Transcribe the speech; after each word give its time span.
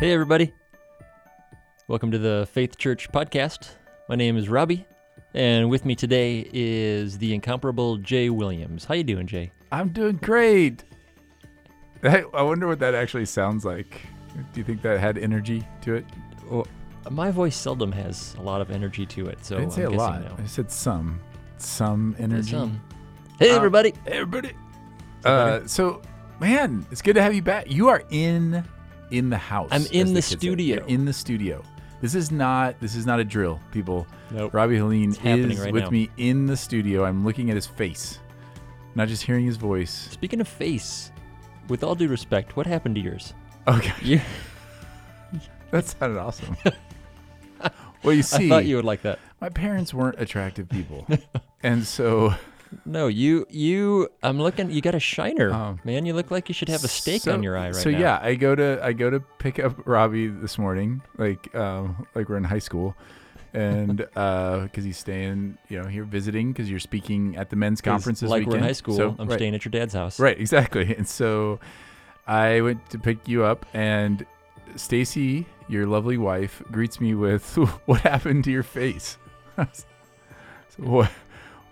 Hey, 0.00 0.12
everybody. 0.12 0.52
Welcome 1.88 2.10
to 2.10 2.18
the 2.18 2.46
Faith 2.52 2.76
Church 2.76 3.10
podcast. 3.10 3.70
My 4.08 4.14
name 4.14 4.36
is 4.36 4.48
Robbie, 4.48 4.86
and 5.34 5.70
with 5.70 5.84
me 5.86 5.94
today 5.94 6.48
is 6.52 7.16
the 7.18 7.32
incomparable 7.34 7.96
Jay 7.96 8.28
Williams. 8.28 8.84
How 8.84 8.94
you 8.94 9.04
doing, 9.04 9.26
Jay? 9.26 9.52
I'm 9.72 9.88
doing 9.90 10.16
great. 10.16 10.84
I, 12.02 12.24
I 12.34 12.42
wonder 12.42 12.66
what 12.66 12.78
that 12.80 12.94
actually 12.94 13.24
sounds 13.24 13.64
like. 13.64 14.02
Do 14.52 14.60
you 14.60 14.64
think 14.64 14.82
that 14.82 15.00
had 15.00 15.16
energy 15.16 15.66
to 15.82 15.94
it? 15.94 16.04
Well, 16.48 16.66
my 17.10 17.30
voice 17.30 17.56
seldom 17.56 17.90
has 17.92 18.34
a 18.38 18.42
lot 18.42 18.60
of 18.60 18.70
energy 18.70 19.06
to 19.06 19.26
it, 19.26 19.44
so 19.44 19.56
I 19.56 19.60
didn't 19.60 19.72
say 19.72 19.82
I'm 19.82 19.88
a 19.88 19.96
guessing 19.96 20.12
lot. 20.24 20.38
no. 20.38 20.44
I 20.44 20.46
said 20.46 20.70
some. 20.70 21.20
Some 21.58 22.14
energy. 22.18 22.50
Some. 22.50 22.80
Hey, 23.38 23.50
Uh, 23.52 23.56
everybody. 23.56 23.94
Hey, 24.04 24.12
everybody. 24.18 24.52
everybody. 25.24 25.62
Uh, 25.64 25.66
so, 25.66 26.02
man, 26.38 26.84
it's 26.90 27.00
good 27.02 27.14
to 27.14 27.22
have 27.22 27.34
you 27.34 27.42
back. 27.42 27.70
You 27.70 27.88
are 27.88 28.02
in 28.10 28.62
in 29.10 29.30
the 29.30 29.38
house. 29.38 29.68
I'm 29.72 29.86
in 29.92 30.14
the 30.14 30.22
say. 30.22 30.36
studio. 30.36 30.84
In 30.86 31.04
the 31.04 31.12
studio. 31.12 31.62
This 32.00 32.14
is 32.14 32.30
not 32.30 32.78
this 32.80 32.94
is 32.94 33.06
not 33.06 33.20
a 33.20 33.24
drill, 33.24 33.58
people. 33.72 34.06
Nope. 34.30 34.52
Robbie 34.52 34.76
Helene 34.76 35.10
is 35.10 35.58
right 35.60 35.72
with 35.72 35.84
now. 35.84 35.90
me 35.90 36.10
in 36.18 36.46
the 36.46 36.56
studio. 36.56 37.04
I'm 37.04 37.24
looking 37.24 37.48
at 37.50 37.56
his 37.56 37.66
face, 37.66 38.18
not 38.94 39.08
just 39.08 39.22
hearing 39.22 39.46
his 39.46 39.56
voice. 39.56 40.08
Speaking 40.10 40.40
of 40.40 40.48
face, 40.48 41.10
with 41.68 41.82
all 41.82 41.94
due 41.94 42.08
respect, 42.08 42.56
what 42.56 42.66
happened 42.66 42.96
to 42.96 43.00
yours? 43.00 43.34
Okay, 43.66 43.92
You, 44.02 44.20
that 45.70 45.86
sounded 45.86 46.18
awesome. 46.18 46.56
well, 48.02 48.14
you 48.14 48.22
see, 48.22 48.46
I 48.46 48.48
thought 48.48 48.66
you 48.66 48.76
would 48.76 48.84
like 48.84 49.02
that. 49.02 49.18
my 49.40 49.48
parents 49.48 49.94
weren't 49.94 50.20
attractive 50.20 50.68
people, 50.68 51.06
and 51.62 51.84
so 51.84 52.34
No, 52.84 53.06
you, 53.08 53.46
you. 53.50 54.08
I'm 54.22 54.38
looking. 54.40 54.70
You 54.70 54.80
got 54.80 54.94
a 54.94 55.00
shiner, 55.00 55.52
Oh. 55.52 55.78
man. 55.84 56.04
You 56.06 56.14
look 56.14 56.30
like 56.30 56.48
you 56.48 56.54
should 56.54 56.68
have 56.68 56.84
a 56.84 56.88
steak 56.88 57.22
so- 57.22 57.32
on 57.32 57.42
your 57.42 57.56
eye 57.56 57.66
right 57.66 57.74
so 57.74 57.90
now. 57.90 57.96
So 57.96 58.00
yeah, 58.02 58.18
I 58.22 58.34
go 58.34 58.54
to 58.54 58.78
I 58.82 58.92
go 58.92 59.10
to 59.10 59.20
pick 59.38 59.58
up 59.58 59.86
Robbie 59.86 60.28
this 60.28 60.58
morning, 60.58 61.02
like 61.18 61.54
um, 61.54 62.06
like 62.14 62.28
we're 62.28 62.36
in 62.36 62.44
high 62.44 62.58
school, 62.58 62.94
and 63.54 63.96
because 64.14 64.84
he's 64.84 64.98
staying, 64.98 65.56
you 65.68 65.80
know, 65.80 65.88
here 65.88 66.04
visiting 66.04 66.52
because 66.52 66.70
you're 66.70 66.80
speaking 66.80 67.36
at 67.36 67.50
the 67.50 67.56
men's 67.56 67.80
conference 67.80 68.20
this 68.20 68.30
like 68.30 68.40
weekend. 68.40 68.52
we're 68.52 68.58
in 68.58 68.64
high 68.64 68.72
school. 68.72 68.96
So, 68.96 69.16
I'm 69.18 69.28
right, 69.28 69.36
staying 69.36 69.54
at 69.54 69.64
your 69.64 69.70
dad's 69.70 69.94
house. 69.94 70.18
Right, 70.20 70.38
exactly. 70.38 70.94
And 70.98 71.06
so 71.08 71.60
I 72.26 72.60
went 72.60 72.90
to 72.90 72.98
pick 72.98 73.26
you 73.28 73.44
up, 73.44 73.64
and 73.72 74.26
Stacy, 74.74 75.46
your 75.68 75.86
lovely 75.86 76.18
wife, 76.18 76.62
greets 76.72 77.00
me 77.00 77.14
with, 77.14 77.56
"What 77.86 78.00
happened 78.00 78.44
to 78.44 78.50
your 78.50 78.62
face?" 78.64 79.16
so 79.56 79.64
what? 80.82 81.10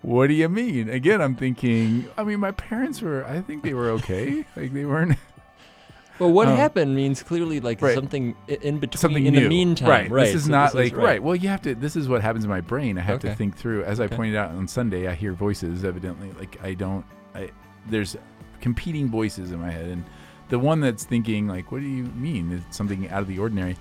What 0.05 0.27
do 0.27 0.35
you 0.35 0.49
mean? 0.51 0.91
Again, 0.91 1.23
I'm 1.23 1.35
thinking. 1.35 2.09
I 2.19 2.25
mean, 2.25 2.39
my 2.39 2.51
parents 2.51 3.01
were. 3.01 3.25
I 3.25 3.41
think 3.41 3.63
they 3.63 3.73
were 3.73 3.89
okay. 3.91 4.45
like 4.57 4.73
they 4.73 4.85
weren't 4.85 5.17
Well, 6.19 6.31
what 6.31 6.47
Um, 6.47 6.57
happened 6.57 6.95
means 6.95 7.23
clearly 7.23 7.59
like 7.59 7.81
right. 7.83 7.95
something 7.95 8.37
in 8.47 8.79
between. 8.79 8.99
something 9.01 9.27
in 9.27 9.35
new. 9.35 9.41
the 9.41 9.49
meantime, 9.49 9.89
right? 9.89 10.11
right? 10.11 10.25
This 10.27 10.35
is 10.35 10.45
so 10.45 10.51
not 10.51 10.73
this 10.73 10.93
like 10.93 10.97
right. 10.97 11.23
Well, 11.23 11.35
you 11.35 11.49
have 11.49 11.63
to. 11.63 11.75
This 11.75 11.97
is 11.97 12.09
what 12.09 12.21
happens 12.23 12.45
in 12.45 12.51
my 12.51 12.61
brain. 12.61 12.99
I 12.99 13.01
have 13.01 13.19
to 13.21 13.35
think 13.35 13.57
through. 13.57 13.83
As 13.85 13.99
I 13.99 14.07
pointed 14.07 14.37
out 14.37 14.51
on 14.51 14.69
Sunday, 14.69 15.09
I 15.09 15.15
hear 15.15 15.33
voices. 15.33 15.85
Evidently, 15.85 16.31
like 16.39 16.63
I 16.63 16.75
don't. 16.75 17.05
I 17.35 17.51
there's 17.89 18.15
competing 18.61 19.09
voices 19.09 19.51
in 19.53 19.61
my 19.61 19.71
head, 19.71 19.87
and 19.89 20.05
the 20.51 20.59
one 20.59 20.81
that's 20.81 21.05
thinking 21.05 21.49
like, 21.49 21.73
"What 21.73 21.81
do 21.81 21.89
you 21.89 22.05
mean? 22.05 22.53
It's 22.53 22.77
something 22.77 23.09
out 23.09 23.23
of 23.23 23.29
the 23.29 23.39
ordinary." 23.39 23.77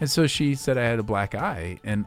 And 0.00 0.10
so 0.10 0.26
she 0.26 0.54
said 0.54 0.76
I 0.78 0.84
had 0.84 0.98
a 0.98 1.02
black 1.04 1.34
eye, 1.34 1.78
and 1.82 2.04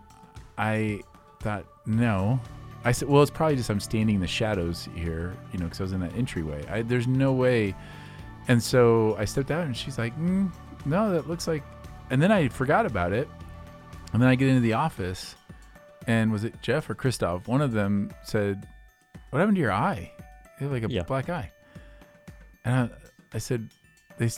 I 0.58 1.02
thought, 1.40 1.66
no. 1.86 2.40
I 2.86 2.92
said, 2.92 3.10
well, 3.10 3.22
it's 3.22 3.32
probably 3.32 3.56
just 3.58 3.70
I'm 3.70 3.80
standing 3.80 4.16
in 4.16 4.22
the 4.22 4.28
shadows 4.28 4.88
here, 4.96 5.34
you 5.52 5.60
know, 5.60 5.66
because 5.66 5.82
I 5.82 5.84
was 5.84 5.92
in 5.92 6.00
that 6.02 6.16
entryway. 6.16 6.64
I, 6.70 6.84
there's 6.84 7.08
no 7.08 7.34
way. 7.34 7.76
And 8.48 8.62
so 8.62 9.16
I 9.18 9.26
stepped 9.26 9.50
out, 9.52 9.66
and 9.66 9.76
she's 9.76 9.98
like, 9.98 10.16
mm, 10.20 10.52
no, 10.86 11.12
that 11.12 11.28
looks 11.28 11.48
like. 11.48 11.64
And 12.12 12.22
then 12.22 12.32
I 12.32 12.48
forgot 12.48 12.86
about 12.86 13.12
it. 13.12 13.28
And 14.14 14.22
then 14.22 14.30
I 14.30 14.36
get 14.36 14.48
into 14.50 14.62
the 14.62 14.74
office, 14.74 15.36
and 16.08 16.32
was 16.32 16.44
it 16.44 16.62
Jeff 16.62 16.88
or 16.90 16.94
Christoph? 16.96 17.48
One 17.48 17.62
of 17.62 17.72
them 17.74 18.12
said, 18.24 18.66
"What 19.32 19.40
happened 19.40 19.56
to 19.58 19.62
your 19.62 19.74
eye? 19.74 20.12
You 20.60 20.68
have 20.68 20.72
like 20.72 20.84
a 20.84 20.94
Yeah. 20.94 21.02
black 21.04 21.28
eye." 21.30 21.52
And 22.64 22.76
I, 22.76 22.90
I 23.34 23.38
said, 23.40 23.68
"They 24.18 24.30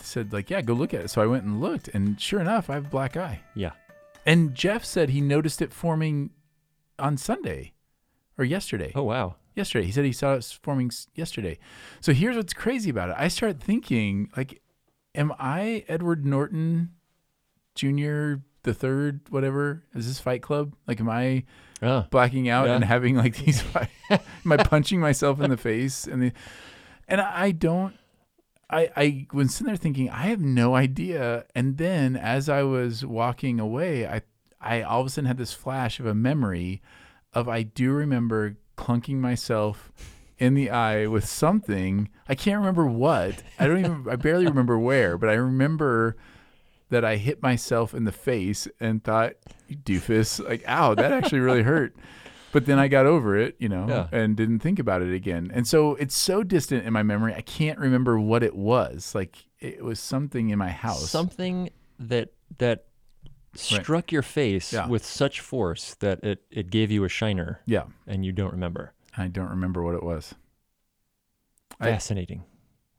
said 0.00 0.32
like, 0.32 0.48
yeah, 0.48 0.62
go 0.62 0.72
look 0.74 0.94
at 0.94 1.02
it." 1.02 1.08
So 1.10 1.20
I 1.20 1.26
went 1.26 1.44
and 1.44 1.60
looked, 1.60 1.88
and 1.88 2.18
sure 2.20 2.40
enough, 2.40 2.70
I 2.70 2.74
have 2.74 2.86
a 2.86 2.88
black 2.88 3.16
eye. 3.16 3.40
Yeah. 3.54 3.72
And 4.24 4.54
Jeff 4.54 4.84
said 4.84 5.10
he 5.10 5.20
noticed 5.20 5.60
it 5.60 5.72
forming 5.72 6.30
on 7.02 7.16
Sunday 7.16 7.72
or 8.38 8.44
yesterday. 8.44 8.92
Oh 8.94 9.02
wow. 9.02 9.36
Yesterday. 9.54 9.84
He 9.86 9.92
said 9.92 10.04
he 10.06 10.12
saw 10.12 10.34
it 10.34 10.58
forming 10.62 10.90
yesterday. 11.14 11.58
So 12.00 12.12
here's 12.14 12.36
what's 12.36 12.54
crazy 12.54 12.88
about 12.88 13.10
it. 13.10 13.16
I 13.18 13.28
start 13.28 13.60
thinking, 13.60 14.30
like, 14.36 14.62
am 15.14 15.32
I 15.38 15.84
Edward 15.88 16.24
Norton 16.24 16.92
Jr., 17.74 18.34
the 18.62 18.72
third, 18.74 19.20
whatever? 19.30 19.84
Is 19.94 20.06
this 20.06 20.20
Fight 20.20 20.40
Club? 20.42 20.74
Like, 20.86 21.00
am 21.00 21.08
I 21.10 21.44
Oh, 21.82 22.06
blacking 22.10 22.48
out 22.48 22.68
Yeah. 22.68 22.76
and 22.76 22.84
having 22.84 23.16
like 23.16 23.36
these 23.36 23.60
fight- 23.72 23.88
am 24.10 24.52
I 24.52 24.56
punching 24.58 25.00
myself 25.00 25.40
in 25.40 25.50
the 25.50 25.56
face? 25.56 26.06
And 26.06 26.22
the, 26.22 26.32
and 27.08 27.20
I 27.20 27.50
don't 27.50 27.94
I, 28.70 28.88
I 28.96 29.26
was 29.34 29.52
sitting 29.52 29.66
there 29.66 29.76
thinking, 29.76 30.08
I 30.08 30.28
have 30.28 30.40
no 30.40 30.74
idea. 30.76 31.44
And 31.54 31.76
then 31.76 32.16
as 32.16 32.48
I 32.48 32.62
was 32.62 33.04
walking 33.04 33.60
away, 33.60 34.06
I 34.06 34.22
I 34.62 34.82
all 34.82 35.00
of 35.00 35.06
a 35.06 35.10
sudden 35.10 35.26
had 35.26 35.38
this 35.38 35.52
flash 35.52 35.98
of 36.00 36.06
a 36.06 36.14
memory 36.14 36.80
of 37.32 37.48
I 37.48 37.62
do 37.62 37.92
remember 37.92 38.56
clunking 38.76 39.16
myself 39.16 39.92
in 40.38 40.54
the 40.54 40.70
eye 40.70 41.06
with 41.06 41.24
something. 41.26 42.08
I 42.28 42.34
can't 42.34 42.58
remember 42.58 42.86
what. 42.86 43.42
I 43.58 43.66
don't 43.66 43.78
even 43.78 44.06
I 44.10 44.16
barely 44.16 44.46
remember 44.46 44.78
where, 44.78 45.18
but 45.18 45.28
I 45.28 45.34
remember 45.34 46.16
that 46.90 47.04
I 47.04 47.16
hit 47.16 47.42
myself 47.42 47.94
in 47.94 48.04
the 48.04 48.12
face 48.12 48.68
and 48.78 49.02
thought, 49.02 49.32
you 49.66 49.76
doofus, 49.76 50.44
like, 50.46 50.62
ow, 50.68 50.94
that 50.94 51.10
actually 51.10 51.40
really 51.40 51.62
hurt. 51.62 51.96
But 52.52 52.66
then 52.66 52.78
I 52.78 52.88
got 52.88 53.06
over 53.06 53.34
it, 53.38 53.56
you 53.58 53.70
know, 53.70 53.86
Yeah. 53.88 54.08
and 54.12 54.36
didn't 54.36 54.58
think 54.58 54.78
about 54.78 55.00
it 55.00 55.14
again. 55.14 55.50
And 55.54 55.66
so 55.66 55.94
it's 55.94 56.14
so 56.14 56.42
distant 56.42 56.84
in 56.84 56.92
my 56.92 57.02
memory, 57.02 57.32
I 57.34 57.40
can't 57.40 57.78
remember 57.78 58.20
what 58.20 58.42
it 58.42 58.54
was. 58.54 59.14
Like 59.14 59.36
it 59.58 59.82
was 59.82 60.00
something 60.00 60.50
in 60.50 60.58
my 60.58 60.68
house. 60.70 61.08
something 61.08 61.70
that 61.98 62.28
that 62.58 62.84
struck 63.54 64.10
your 64.12 64.22
face 64.22 64.72
Yeah. 64.72 64.86
with 64.88 65.04
such 65.04 65.40
force 65.40 65.94
that 65.96 66.22
it 66.24 66.42
it 66.50 66.70
gave 66.70 66.90
you 66.90 67.04
a 67.04 67.08
shiner, 67.08 67.60
yeah, 67.66 67.84
and 68.06 68.24
you 68.24 68.32
don't 68.32 68.52
remember. 68.52 68.92
I 69.16 69.28
don't 69.28 69.50
remember 69.50 69.82
what 69.82 69.94
it 69.94 70.02
was. 70.02 70.34
I- 71.80 71.86
Fascinating. 71.90 72.44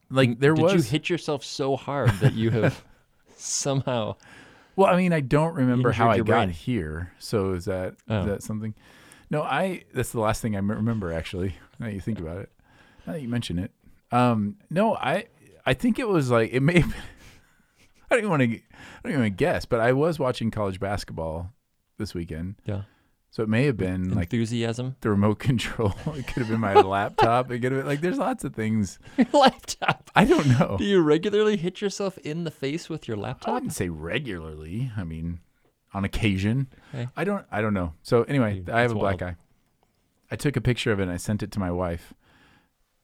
Like 0.10 0.40
there 0.40 0.54
Did 0.54 0.62
was 0.64 0.74
you 0.74 0.82
hit 0.84 1.10
yourself 1.10 1.44
so 1.44 1.76
hard 1.76 2.12
that 2.20 2.34
you 2.34 2.52
have 2.52 2.84
somehow? 3.36 4.16
Well, 4.76 4.88
I 4.94 4.98
mean, 4.98 5.14
I 5.14 5.22
don't 5.22 5.56
remember 5.56 5.92
how 5.92 6.10
I 6.10 6.16
your 6.18 6.26
got 6.26 6.50
here. 6.50 7.12
So 7.20 7.54
is 7.54 7.66
that 7.66 7.94
is 7.94 7.98
Oh. 8.10 8.26
that 8.26 8.44
something? 8.44 8.74
No, 9.30 9.42
I. 9.42 9.84
That's 9.94 10.12
the 10.12 10.20
last 10.20 10.42
thing 10.42 10.56
I 10.56 10.60
remember. 10.60 11.12
Actually, 11.12 11.56
now 11.80 11.88
that 11.88 11.94
you 11.94 12.02
think 12.02 12.20
about 12.20 12.38
it, 12.40 12.52
now 13.08 13.14
that 13.14 13.22
you 13.22 13.28
mention 13.30 13.58
it. 13.58 13.72
Um, 14.12 14.58
no, 14.70 14.96
I. 14.96 15.26
I 15.66 15.74
think 15.74 15.98
it 15.98 16.08
was 16.08 16.30
like 16.30 16.52
it 16.54 16.60
may. 16.62 16.80
Have 16.82 16.92
been, 16.92 17.02
I 18.14 18.22
don't 18.22 18.26
even 18.26 18.30
want 18.30 18.42
to. 18.44 18.48
I 18.58 18.60
don't 19.04 19.12
even 19.12 19.22
want 19.24 19.38
to 19.38 19.44
guess, 19.44 19.66
but 19.66 19.80
I 19.80 19.92
was 19.94 20.20
watching 20.20 20.52
college 20.52 20.80
basketball 20.80 21.52
this 21.98 22.14
weekend, 22.14 22.56
Yeah. 22.66 22.84
so 23.32 23.42
it 23.44 23.50
may 23.50 23.66
have 23.66 23.78
been 23.78 24.10
like 24.14 24.32
Enthusiasm. 24.34 24.96
the 25.02 25.10
remote 25.10 25.40
control. 25.40 25.94
It 26.16 26.28
could 26.28 26.38
have 26.42 26.50
been 26.50 26.60
my 26.60 26.74
laptop. 26.76 27.52
It 27.52 27.60
could 27.60 27.72
have 27.72 27.82
been 27.82 27.88
like. 27.88 28.02
There's 28.02 28.18
lots 28.20 28.44
of 28.44 28.54
things. 28.54 29.00
Your 29.18 29.28
laptop. 29.34 30.12
I 30.16 30.26
don't 30.26 30.48
know. 30.48 30.76
Do 30.78 30.84
you 30.86 31.02
regularly 31.02 31.58
hit 31.58 31.82
yourself 31.82 32.18
in 32.20 32.44
the 32.44 32.52
face 32.52 32.88
with 32.90 33.08
your 33.08 33.18
laptop? 33.18 33.50
I 33.50 33.54
wouldn't 33.54 33.74
say 33.74 33.90
regularly. 33.90 34.92
I 34.96 35.04
mean, 35.04 35.40
on 35.94 36.04
occasion. 36.06 36.68
Okay. 36.94 37.08
I 37.18 37.24
don't. 37.24 37.46
I 37.52 37.62
don't 37.62 37.74
know. 37.74 37.94
So 38.04 38.24
anyway, 38.24 38.60
Dude, 38.60 38.70
I 38.70 38.82
have 38.82 38.92
a 38.92 38.96
black 38.96 39.22
eye. 39.24 39.36
I 40.32 40.36
took 40.36 40.56
a 40.56 40.62
picture 40.62 40.92
of 40.92 41.00
it 41.00 41.04
and 41.04 41.12
I 41.12 41.18
sent 41.18 41.42
it 41.44 41.52
to 41.54 41.60
my 41.60 41.72
wife, 41.72 42.14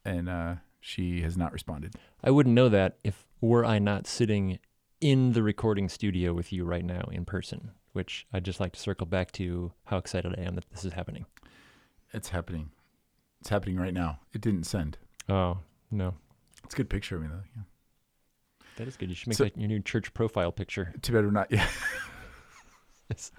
and 0.05 0.27
uh, 0.29 0.55
she 0.79 1.21
has 1.21 1.37
not 1.37 1.51
responded. 1.53 1.93
I 2.23 2.31
wouldn't 2.31 2.55
know 2.55 2.69
that 2.69 2.97
if 3.03 3.25
were 3.41 3.63
I 3.65 3.77
not 3.79 4.05
sitting 4.07 4.59
in 5.01 5.33
the 5.33 5.43
recording 5.43 5.89
studio 5.89 6.33
with 6.33 6.51
you 6.51 6.63
right 6.65 6.83
now 6.85 7.03
in 7.11 7.25
person. 7.25 7.71
Which 7.93 8.27
I'd 8.31 8.45
just 8.45 8.59
like 8.59 8.73
to 8.73 8.79
circle 8.79 9.07
back 9.07 9.31
to 9.33 9.71
how 9.85 9.97
excited 9.97 10.35
I 10.37 10.43
am 10.43 10.55
that 10.55 10.69
this 10.71 10.85
is 10.85 10.93
happening. 10.93 11.25
It's 12.13 12.29
happening. 12.29 12.69
It's 13.41 13.49
happening 13.49 13.77
right 13.77 13.93
now. 13.93 14.19
It 14.33 14.41
didn't 14.41 14.65
send. 14.65 14.97
Oh 15.27 15.57
no, 15.91 16.13
It's 16.63 16.73
a 16.75 16.77
good 16.77 16.89
picture 16.89 17.15
of 17.15 17.23
me 17.23 17.29
though. 17.29 17.41
Yeah. 17.55 17.63
that 18.77 18.87
is 18.87 18.95
good. 18.95 19.09
You 19.09 19.15
should 19.15 19.29
make 19.29 19.37
So- 19.37 19.45
that 19.45 19.57
your 19.57 19.67
new 19.67 19.79
church 19.79 20.13
profile 20.13 20.51
picture. 20.51 20.93
Too 21.01 21.13
bad 21.13 21.25
we're 21.25 21.31
not. 21.31 21.51
Yeah. 21.51 21.67
It's, 23.09 23.31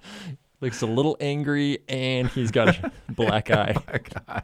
looks 0.59 0.81
a 0.81 0.85
little 0.85 1.15
angry, 1.21 1.79
and 1.87 2.27
he's 2.27 2.51
got 2.51 2.67
a 2.83 2.91
black 3.09 3.49
oh 3.49 3.53
eye. 3.55 3.75
my 3.87 3.99
God. 3.99 4.43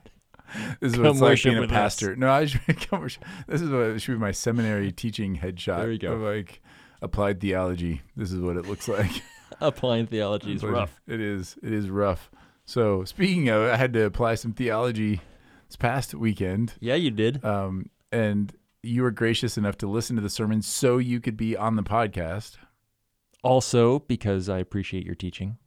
This 0.80 0.94
is 0.94 0.96
Come 0.96 1.04
what 1.04 1.12
it's 1.12 1.20
like 1.22 1.44
being 1.44 1.58
a 1.58 1.60
with 1.60 1.70
us. 1.72 1.75
pastor. 1.75 2.16
No, 2.16 2.31
I 2.31 2.46
should 2.46 2.62
come 2.90 3.02
worship. 3.02 3.25
This 3.46 3.62
is 3.62 3.70
what 3.70 4.02
should 4.02 4.13
be 4.13 4.18
my 4.18 4.31
seminary 4.31 4.94
teaching 4.94 5.36
headshot. 5.38 5.80
There 5.80 5.92
you 5.92 6.00
go. 6.00 6.16
Like 6.16 6.62
applied 7.02 7.40
theology. 7.42 8.02
This 8.16 8.32
is 8.32 8.40
what 8.42 8.58
it 8.58 8.66
looks 8.68 8.88
like. 8.88 9.12
Applying 9.62 10.08
theology 10.08 10.54
is 10.54 10.64
rough. 10.64 11.00
It 11.08 11.20
is. 11.22 11.58
It 11.64 11.72
is 11.74 11.90
rough. 11.90 12.30
So 12.66 13.04
speaking 13.06 13.48
of, 13.50 13.64
I 13.72 13.78
had 13.78 13.94
to 13.94 14.04
apply 14.06 14.36
some 14.36 14.54
theology 14.54 15.22
this 15.68 15.76
past 15.78 16.14
weekend, 16.14 16.74
Yeah, 16.80 16.96
you 16.96 17.12
did. 17.12 17.44
um, 17.46 17.90
and 18.12 18.54
you 18.84 19.02
were 19.04 19.12
gracious 19.12 19.58
enough 19.58 19.78
to 19.80 19.88
listen 19.88 20.16
to 20.16 20.22
the 20.22 20.30
sermon 20.30 20.62
so 20.62 20.98
you 20.98 21.20
could 21.20 21.36
be 21.38 21.56
on 21.58 21.76
the 21.76 21.84
podcast. 21.84 22.58
Also, 23.44 24.00
because 24.00 24.50
I 24.50 24.60
appreciate 24.60 25.06
your 25.06 25.16
teaching. 25.16 25.58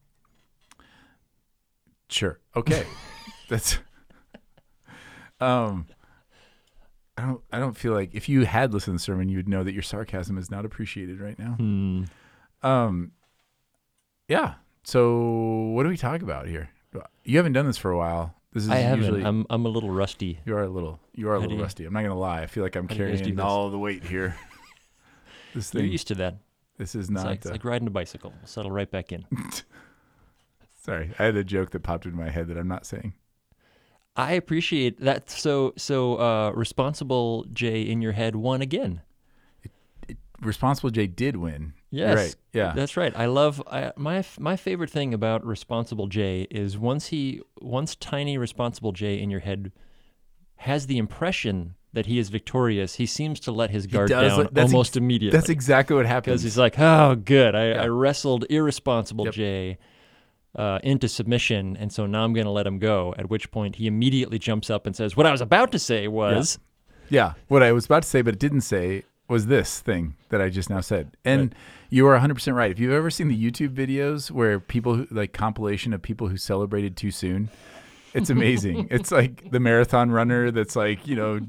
Sure. 2.09 2.39
Okay. 2.57 2.85
That's 3.49 3.79
um 5.41 5.87
I 7.21 7.27
don't 7.27 7.41
I 7.53 7.59
don't 7.59 7.77
feel 7.77 7.93
like 7.93 8.11
if 8.15 8.29
you 8.29 8.45
had 8.45 8.73
listened 8.73 8.95
to 8.99 9.01
the 9.01 9.05
sermon 9.05 9.29
you 9.29 9.37
would 9.37 9.49
know 9.49 9.63
that 9.65 9.73
your 9.73 9.83
sarcasm 9.83 10.39
is 10.39 10.51
not 10.51 10.65
appreciated 10.65 11.21
right 11.21 11.39
now. 11.39 11.53
Hmm. 11.53 12.05
Um 12.63 13.13
yeah. 14.29 14.55
So 14.85 15.71
what 15.75 15.83
do 15.83 15.89
we 15.89 15.97
talk 15.97 16.23
about 16.23 16.47
here? 16.49 16.71
You 17.25 17.37
haven't 17.37 17.53
done 17.53 17.67
this 17.67 17.77
for 17.79 17.91
a 17.91 17.99
while. 17.99 18.35
This 18.53 18.65
is 18.65 18.71
I 18.71 18.77
haven't. 18.77 19.01
usually 19.05 19.25
I'm 19.25 19.45
I'm 19.51 19.67
a 19.67 19.69
little 19.69 19.91
rusty. 19.91 20.41
you 20.45 20.57
are 20.57 20.63
a 20.63 20.69
little 20.69 20.99
you 21.15 21.29
are 21.29 21.35
a 21.37 21.39
do 21.39 21.43
little 21.43 21.57
you- 21.59 21.63
rusty. 21.63 21.85
I'm 21.85 21.93
not 21.93 22.03
gonna 22.03 22.19
lie. 22.19 22.43
I 22.43 22.47
feel 22.47 22.63
like 22.63 22.77
I'm 22.77 22.87
do 22.87 22.95
you 22.95 23.05
guys 23.07 23.19
do 23.19 23.25
carrying 23.25 23.37
this? 23.37 23.45
all 23.45 23.71
the 23.71 23.79
weight 23.79 24.03
here. 24.05 24.35
this 25.55 25.73
You're 25.75 25.83
thing 25.83 25.93
used 25.93 26.09
to 26.09 26.15
that. 26.17 26.37
this 26.79 26.95
is 26.95 27.03
It's 27.07 27.11
not 27.11 27.27
like, 27.27 27.37
it's 27.39 27.47
uh, 27.47 27.51
like 27.51 27.65
riding 27.65 27.87
a 27.87 27.91
bicycle. 27.91 28.33
Settle 28.45 28.71
right 28.71 28.91
back 28.91 29.13
in. 29.13 29.25
sorry. 30.83 31.11
I 31.19 31.25
had 31.25 31.37
a 31.37 31.45
joke 31.45 31.71
that 31.71 31.83
popped 31.83 32.07
into 32.07 32.17
my 32.17 32.31
head 32.31 32.49
that 32.49 32.57
I'm 32.57 32.69
not 32.69 32.87
saying. 32.87 33.13
I 34.17 34.33
appreciate 34.33 35.01
that. 35.01 35.31
So 35.31 35.73
so 35.77 36.17
uh, 36.17 36.51
responsible 36.55 37.47
Jay 37.53 37.83
in 37.83 38.03
your 38.03 38.13
head 38.13 38.37
won 38.37 38.61
again. 38.61 39.03
Responsible 40.41 40.89
Jay 40.91 41.07
did 41.07 41.37
win. 41.37 41.75
Yes, 41.91 42.17
Right. 42.17 42.37
Yeah. 42.55 42.73
That's 42.75 42.97
right. 42.97 43.13
I 43.15 43.27
love 43.27 43.63
I, 43.71 43.93
my 43.97 44.25
my 44.39 44.57
favorite 44.57 44.89
thing 44.91 45.13
about 45.13 45.45
Responsible 45.45 46.07
Jay 46.07 46.47
is 46.51 46.79
once 46.79 47.09
he 47.09 47.43
once 47.61 47.95
tiny 47.95 48.39
Responsible 48.39 48.93
Jay 48.93 49.21
in 49.21 49.29
your 49.29 49.41
head 49.41 49.71
has 50.57 50.87
the 50.87 50.97
impression 50.99 51.75
that 51.93 52.07
he 52.07 52.19
is 52.19 52.29
victorious, 52.31 52.95
he 52.95 53.05
seems 53.07 53.41
to 53.41 53.53
let 53.53 53.71
his 53.71 53.87
guard 53.87 54.09
down 54.09 54.23
that's 54.53 54.57
ex- 54.57 54.73
almost 54.73 54.97
immediately. 54.97 55.37
That's 55.37 55.49
exactly 55.51 55.97
what 55.97 56.07
happens. 56.07 56.25
because 56.41 56.43
he's 56.45 56.59
like, 56.59 56.79
"Oh, 56.79 57.17
good. 57.17 57.55
I, 57.55 57.71
Yeah. 57.71 57.83
I 57.83 57.87
wrestled 57.89 58.45
Irresponsible 58.49 59.27
Yep. 59.27 59.35
Jay 59.35 59.79
uh, 60.55 60.79
into 60.83 61.09
submission, 61.09 61.77
and 61.77 61.93
so 61.93 62.07
now 62.07 62.25
I'm 62.25 62.33
going 62.33 62.47
to 62.47 62.53
let 62.53 62.67
him 62.67 62.79
go." 62.79 63.15
At 63.19 63.31
which 63.31 63.51
point 63.51 63.77
he 63.77 63.87
immediately 63.87 64.39
jumps 64.39 64.71
up 64.71 64.87
and 64.87 64.95
says, 64.95 65.17
"What 65.17 65.27
I 65.27 65.33
was 65.33 65.41
about 65.41 65.73
to 65.73 65.79
say 65.79 66.09
was." 66.09 66.59
Yeah. 67.11 67.33
What 67.49 67.63
I 67.63 67.73
was 67.73 67.87
about 67.87 68.05
to 68.05 68.09
say, 68.09 68.23
but 68.23 68.35
it 68.35 68.41
didn't 68.41 68.61
say, 68.61 69.03
was 69.31 69.47
this 69.47 69.81
thing 69.81 70.17
that 70.31 70.41
I 70.41 70.49
just 70.49 70.69
now 70.69 70.81
said. 70.81 71.17
And 71.25 71.55
you 71.89 72.07
are 72.09 72.19
100% 72.19 72.55
right. 72.55 72.71
If 72.71 72.81
you've 72.81 72.93
ever 72.93 73.11
seen 73.11 73.29
the 73.29 73.51
YouTube 73.51 73.75
videos 73.75 74.31
where 74.31 74.59
people, 74.59 74.95
who, 74.95 75.07
like 75.11 75.33
compilation 75.33 75.93
of 75.93 76.03
people 76.03 76.29
who 76.29 76.37
celebrated 76.37 76.97
too 76.97 77.13
soon, 77.13 77.49
it's 78.15 78.31
amazing. 78.31 78.89
it's 78.91 79.11
like 79.11 79.51
the 79.51 79.61
marathon 79.61 80.11
runner 80.11 80.51
that's 80.51 80.77
like, 80.77 81.07
you 81.07 81.17
know, 81.17 81.41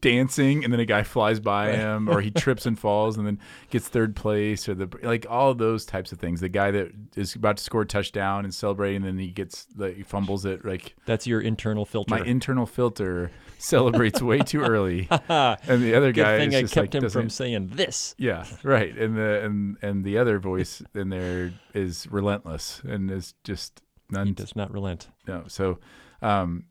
dancing 0.00 0.64
and 0.64 0.72
then 0.72 0.80
a 0.80 0.84
guy 0.86 1.02
flies 1.02 1.40
by 1.40 1.72
him 1.72 2.08
or 2.08 2.20
he 2.20 2.30
trips 2.30 2.64
and 2.66 2.78
falls 2.78 3.18
and 3.18 3.26
then 3.26 3.38
gets 3.68 3.86
third 3.88 4.16
place 4.16 4.68
or 4.68 4.74
the 4.74 4.88
like 5.02 5.26
all 5.28 5.54
those 5.54 5.84
types 5.84 6.12
of 6.12 6.18
things. 6.18 6.40
The 6.40 6.48
guy 6.48 6.70
that 6.70 6.90
is 7.16 7.34
about 7.34 7.58
to 7.58 7.62
score 7.64 7.82
a 7.82 7.86
touchdown 7.86 8.44
and 8.44 8.54
celebrating 8.54 8.96
and 8.96 9.06
then 9.06 9.18
he 9.18 9.30
gets 9.30 9.66
like 9.76 9.96
he 9.96 10.02
fumbles 10.02 10.44
it 10.44 10.64
like 10.64 10.94
That's 11.06 11.26
your 11.26 11.40
internal 11.40 11.84
filter. 11.84 12.14
my 12.14 12.24
internal 12.24 12.66
filter 12.66 13.30
celebrates 13.58 14.22
way 14.22 14.38
too 14.38 14.62
early, 14.62 15.06
and 15.28 15.82
the 15.82 15.94
other 15.94 16.12
Good 16.12 16.22
guy 16.22 16.38
thing 16.38 16.52
is 16.52 16.54
I 16.56 16.60
just 16.62 16.72
kept 16.74 16.94
like 16.94 17.02
him 17.02 17.10
from 17.10 17.28
saying 17.28 17.68
this. 17.74 18.14
yeah, 18.16 18.46
right. 18.62 18.96
And 18.96 19.16
the 19.16 19.44
and 19.44 19.76
and 19.82 20.02
the 20.04 20.16
other 20.16 20.38
voice 20.38 20.82
in 20.94 21.10
there 21.10 21.52
is 21.74 22.06
relentless 22.10 22.80
and 22.88 23.10
is 23.10 23.34
just 23.44 23.82
He 24.26 24.32
does 24.32 24.54
not 24.56 24.72
relent. 24.72 25.08
No, 25.26 25.44
so, 25.46 25.78
um, 26.22 26.64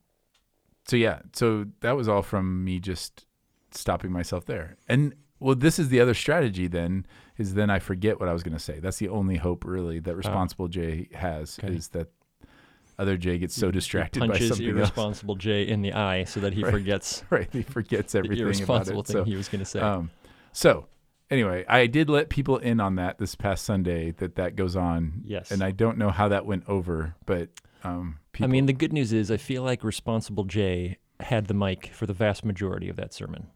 so 0.87 0.95
yeah, 0.95 1.19
so 1.33 1.65
that 1.81 1.95
was 1.95 2.07
all 2.07 2.21
from 2.21 2.63
me 2.63 2.79
just 2.79 3.25
stopping 3.71 4.11
myself 4.11 4.45
there. 4.45 4.77
And 4.87 5.13
well, 5.39 5.55
this 5.55 5.79
is 5.79 5.89
the 5.89 5.99
other 5.99 6.13
strategy. 6.13 6.67
Then 6.67 7.05
is 7.37 7.53
then 7.53 7.69
I 7.69 7.79
forget 7.79 8.19
what 8.19 8.27
I 8.27 8.33
was 8.33 8.43
going 8.43 8.57
to 8.57 8.63
say. 8.63 8.79
That's 8.79 8.97
the 8.97 9.09
only 9.09 9.37
hope 9.37 9.63
really 9.65 9.99
that 9.99 10.15
responsible 10.15 10.67
Jay 10.67 11.07
has 11.13 11.57
Oh. 11.63 11.67
Okay. 11.67 11.75
is 11.77 11.87
that 11.89 12.07
other 12.97 13.15
Jay 13.15 13.37
gets 13.37 13.55
so 13.55 13.67
He 13.67 13.71
distracted 13.71 14.19
by 14.19 14.27
punches 14.27 14.49
something 14.49 14.67
else. 14.67 14.77
irresponsible 14.77 15.35
Jay 15.35 15.65
in 15.65 15.81
the 15.81 15.93
eye 15.93 16.25
so 16.25 16.41
that 16.41 16.53
he 16.53 16.63
Right. 16.63 16.71
forgets 16.73 17.23
Right, 17.29 17.47
he 17.53 17.61
forgets 17.61 18.11
the 18.11 18.19
everything 18.19 18.61
about 18.63 18.87
it. 18.89 18.93
thing 18.93 19.03
So, 19.05 19.23
he 19.23 19.35
was 19.37 19.47
going 19.47 19.59
to 19.59 19.65
say. 19.65 19.79
Um, 19.79 20.11
so 20.51 20.87
anyway, 21.29 21.65
I 21.67 21.87
did 21.87 22.09
let 22.09 22.29
people 22.29 22.57
in 22.57 22.79
on 22.79 22.95
that 22.95 23.17
this 23.17 23.35
past 23.35 23.65
Sunday 23.65 24.11
that 24.11 24.35
that 24.35 24.55
goes 24.55 24.75
on. 24.75 25.21
Yes. 25.25 25.51
And 25.51 25.63
I 25.63 25.71
don't 25.71 25.97
know 25.97 26.09
how 26.09 26.27
that 26.29 26.45
went 26.45 26.63
over, 26.67 27.15
but 27.25 27.49
um, 27.83 28.19
I 28.41 28.47
mean, 28.47 28.65
the 28.65 28.73
good 28.73 28.93
news 28.93 29.13
is 29.13 29.31
I 29.31 29.37
feel 29.37 29.63
like 29.63 29.83
responsible 29.83 30.43
Jay 30.43 30.97
had 31.19 31.47
the 31.47 31.53
mic 31.53 31.87
for 31.93 32.05
the 32.05 32.13
vast 32.13 32.45
majority 32.45 32.89
of 32.89 32.95
that 32.97 33.13
sermon. 33.13 33.47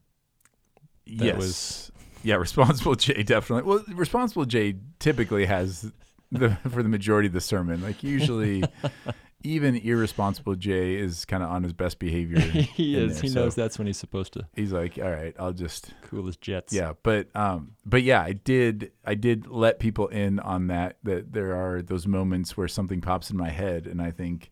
that 1.08 1.26
yes, 1.26 1.38
was- 1.38 1.92
yeah, 2.24 2.36
responsible 2.36 2.96
Jay 2.98 3.24
definitely. 3.24 3.70
Well, 3.70 3.84
responsible 3.94 4.46
Jay 4.46 4.76
typically 5.00 5.46
has 5.46 5.92
the 6.32 6.52
for 6.70 6.82
the 6.84 6.90
majority 6.90 7.28
of 7.28 7.34
the 7.34 7.42
sermon. 7.42 7.82
Like 7.82 8.02
usually, 8.04 8.64
even 9.44 9.76
irresponsible 9.76 10.56
Jay 10.56 10.96
is 10.96 11.26
kind 11.26 11.44
of 11.44 11.50
on 11.50 11.64
his 11.64 11.74
best 11.74 12.00
behavior. 12.00 12.40
he 12.40 12.96
is. 12.98 13.14
there, 13.14 13.22
He 13.22 13.28
so 13.30 13.42
knows 13.42 13.56
that's 13.56 13.78
when 13.78 13.88
he's 13.88 13.98
supposed 13.98 14.34
to 14.34 14.48
He's 14.56 14.72
like, 14.72 14.98
all 14.98 15.12
right, 15.12 15.36
I'll 15.38 15.54
just 15.54 15.94
cool 16.04 16.26
his 16.26 16.38
jets. 16.38 16.74
Yeah, 16.74 16.94
but 17.04 17.28
um, 17.36 17.76
but 17.86 18.04
yeah, 18.04 18.22
I 18.22 18.34
did 18.34 18.92
I 19.06 19.16
did 19.16 19.48
let 19.48 19.80
people 19.80 20.08
in 20.08 20.40
on 20.40 20.68
that 20.68 20.98
that 21.04 21.34
there 21.34 21.56
are 21.56 21.82
those 21.82 22.08
moments 22.08 22.56
where 22.58 22.68
something 22.68 23.02
pops 23.02 23.30
in 23.30 23.38
my 23.38 23.50
head 23.50 23.86
and 23.88 24.02
I 24.02 24.12
think, 24.12 24.52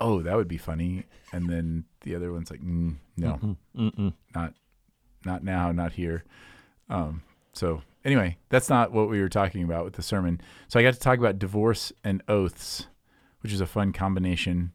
oh, 0.00 0.22
that 0.22 0.36
would 0.36 0.48
be 0.48 0.58
funny, 0.58 1.04
and 1.32 1.48
then 1.48 1.84
the 2.02 2.14
other 2.14 2.32
one's 2.32 2.50
like, 2.50 2.60
mm, 2.60 2.96
no, 3.16 3.34
Mm, 3.42 3.56
Mm-mm. 3.76 4.12
not 4.34 4.54
not 5.24 5.42
now, 5.42 5.72
not 5.72 5.92
here. 5.92 6.24
Um, 6.88 7.22
so 7.52 7.82
anyway, 8.04 8.36
that's 8.48 8.68
not 8.70 8.92
what 8.92 9.08
we 9.08 9.20
were 9.20 9.28
talking 9.28 9.64
about 9.64 9.84
with 9.84 9.94
the 9.94 10.02
sermon. 10.02 10.40
So 10.68 10.78
I 10.78 10.82
got 10.82 10.94
to 10.94 11.00
talk 11.00 11.18
about 11.18 11.38
divorce 11.38 11.92
and 12.04 12.22
oaths, 12.28 12.86
which 13.40 13.52
is 13.52 13.60
a 13.60 13.66
fun 13.66 13.92
combination. 13.92 14.72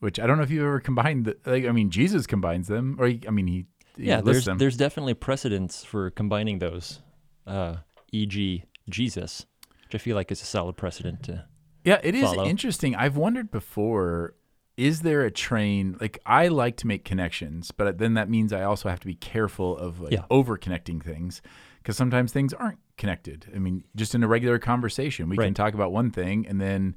Which 0.00 0.20
I 0.20 0.26
don't 0.26 0.36
know 0.36 0.42
if 0.42 0.50
you 0.50 0.60
ever 0.62 0.80
combined. 0.80 1.24
The, 1.24 1.36
like, 1.46 1.64
I 1.66 1.72
mean, 1.72 1.90
Jesus 1.90 2.26
combines 2.26 2.68
them, 2.68 2.96
or 2.98 3.06
he, 3.08 3.20
I 3.26 3.30
mean, 3.30 3.46
he, 3.46 3.66
he 3.96 4.04
Yeah, 4.04 4.20
there's 4.20 4.44
them. 4.44 4.58
there's 4.58 4.76
definitely 4.76 5.14
precedence 5.14 5.84
for 5.84 6.10
combining 6.10 6.58
those. 6.58 7.00
Uh, 7.46 7.76
e.g., 8.12 8.64
Jesus, 8.90 9.46
which 9.84 9.94
I 9.94 9.98
feel 9.98 10.14
like 10.16 10.30
is 10.30 10.42
a 10.42 10.44
solid 10.44 10.76
precedent 10.76 11.22
to. 11.24 11.44
Yeah, 11.84 12.00
it 12.02 12.14
is 12.14 12.22
follow. 12.24 12.44
interesting. 12.46 12.94
I've 12.94 13.16
wondered 13.16 13.50
before 13.50 14.34
is 14.76 15.00
there 15.00 15.22
a 15.22 15.30
train 15.30 15.96
like 16.02 16.18
I 16.26 16.48
like 16.48 16.76
to 16.78 16.86
make 16.86 17.04
connections, 17.04 17.70
but 17.70 17.96
then 17.96 18.12
that 18.14 18.28
means 18.28 18.52
I 18.52 18.62
also 18.64 18.90
have 18.90 19.00
to 19.00 19.06
be 19.06 19.14
careful 19.14 19.76
of 19.78 20.00
like 20.00 20.12
Yeah. 20.12 20.24
over 20.30 20.58
connecting 20.58 21.00
things 21.00 21.40
because 21.78 21.96
sometimes 21.96 22.30
things 22.32 22.52
aren't 22.52 22.78
connected. 22.98 23.46
I 23.54 23.58
mean, 23.58 23.84
just 23.96 24.14
in 24.14 24.22
a 24.22 24.28
regular 24.28 24.58
conversation, 24.58 25.28
we 25.30 25.36
can 25.38 25.54
talk 25.54 25.72
about 25.72 25.92
one 25.92 26.10
thing 26.10 26.46
and 26.46 26.60
then 26.60 26.94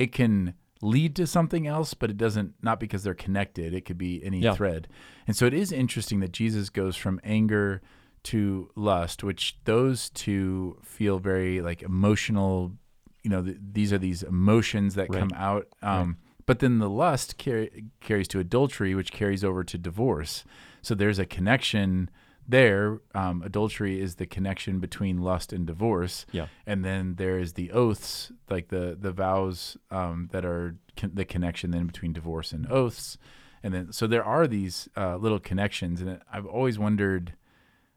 it 0.00 0.10
can 0.12 0.54
lead 0.82 1.14
to 1.14 1.26
something 1.26 1.66
else, 1.66 1.92
but 1.94 2.10
it 2.10 2.16
doesn't 2.16 2.54
not 2.62 2.80
because 2.80 3.02
they're 3.02 3.14
connected. 3.14 3.74
It 3.74 3.82
could 3.84 3.98
be 3.98 4.24
any 4.24 4.40
Yeah. 4.40 4.54
thread. 4.54 4.88
And 5.26 5.36
so 5.36 5.44
it 5.46 5.52
is 5.54 5.70
interesting 5.70 6.20
that 6.20 6.32
Jesus 6.32 6.70
goes 6.70 6.96
from 6.96 7.20
anger 7.22 7.82
to 8.24 8.70
lust, 8.74 9.22
which 9.22 9.58
those 9.64 10.08
two 10.10 10.78
feel 10.82 11.18
very 11.18 11.60
like 11.60 11.82
emotional. 11.82 12.76
You 13.22 13.30
know, 13.30 13.42
th- 13.42 13.58
these 13.72 13.92
are 13.92 13.98
these 13.98 14.22
emotions 14.22 14.94
that 14.94 15.10
Right. 15.10 15.20
come 15.20 15.32
out. 15.34 15.68
Um, 15.82 16.16
But 16.46 16.58
then 16.58 16.78
the 16.78 16.90
lust 16.90 17.36
carry, 17.36 17.84
carries 18.00 18.26
to 18.28 18.40
adultery, 18.40 18.94
which 18.94 19.12
carries 19.12 19.44
over 19.44 19.62
to 19.62 19.78
divorce. 19.78 20.44
So 20.82 20.94
there's 20.96 21.18
a 21.20 21.26
connection 21.26 22.10
there. 22.48 23.00
Um, 23.14 23.42
adultery 23.42 24.00
is 24.00 24.16
the 24.16 24.26
connection 24.26 24.80
between 24.80 25.18
lust 25.22 25.52
and 25.52 25.66
divorce 25.66 26.26
Yeah. 26.32 26.46
and 26.66 26.84
then 26.84 27.14
there 27.16 27.38
is 27.38 27.52
the 27.54 27.70
oaths, 27.72 28.32
like 28.48 28.68
the 28.68 28.96
the 29.00 29.12
vows 29.12 29.76
um, 29.90 30.28
that 30.32 30.44
are 30.44 30.76
con- 30.96 31.12
the 31.14 31.24
connection 31.24 31.70
then 31.70 31.86
between 31.86 32.12
divorce 32.12 32.52
and 32.52 32.70
oaths, 32.70 33.18
and 33.62 33.72
then 33.74 33.92
so 33.92 34.06
there 34.06 34.24
are 34.24 34.46
these 34.46 34.88
uh, 34.96 35.16
little 35.16 35.40
connections, 35.40 36.00
and 36.00 36.20
I've 36.32 36.46
always 36.46 36.78
wondered, 36.78 37.34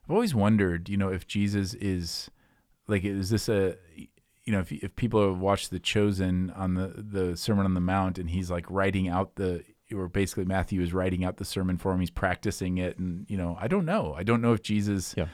I've 0.05 0.11
always 0.11 0.35
wondered, 0.35 0.89
you 0.89 0.97
know, 0.97 1.09
if 1.09 1.25
Jesus 1.25 1.73
is 1.75 2.29
like, 2.87 3.03
is 3.03 3.29
this 3.29 3.47
a 3.49 3.75
you 4.45 4.51
know, 4.51 4.59
if 4.59 4.71
if 4.73 4.93
people 4.97 5.25
have 5.25 5.39
watched 5.39 5.71
The 5.71 5.79
Chosen 5.79 6.49
on 6.51 6.73
the 6.75 6.87
the 6.97 7.37
Sermon 7.37 7.63
on 7.65 7.73
the 7.75 7.79
Mount, 7.79 8.17
and 8.19 8.29
he's 8.29 8.51
like 8.51 8.69
writing 8.69 9.07
out 9.07 9.35
the 9.35 9.63
or 9.93 10.07
basically 10.07 10.45
Matthew 10.45 10.81
is 10.81 10.93
writing 10.93 11.23
out 11.23 11.37
the 11.37 11.45
sermon 11.45 11.77
for 11.77 11.91
him, 11.93 11.99
he's 11.99 12.09
practicing 12.11 12.77
it, 12.77 12.97
and 12.97 13.25
you 13.29 13.37
know, 13.37 13.57
I 13.59 13.67
don't 13.67 13.85
know, 13.85 14.13
I 14.17 14.23
don't 14.23 14.41
know 14.41 14.53
if 14.53 14.61
Jesus 14.61 15.13
Yeah. 15.17 15.27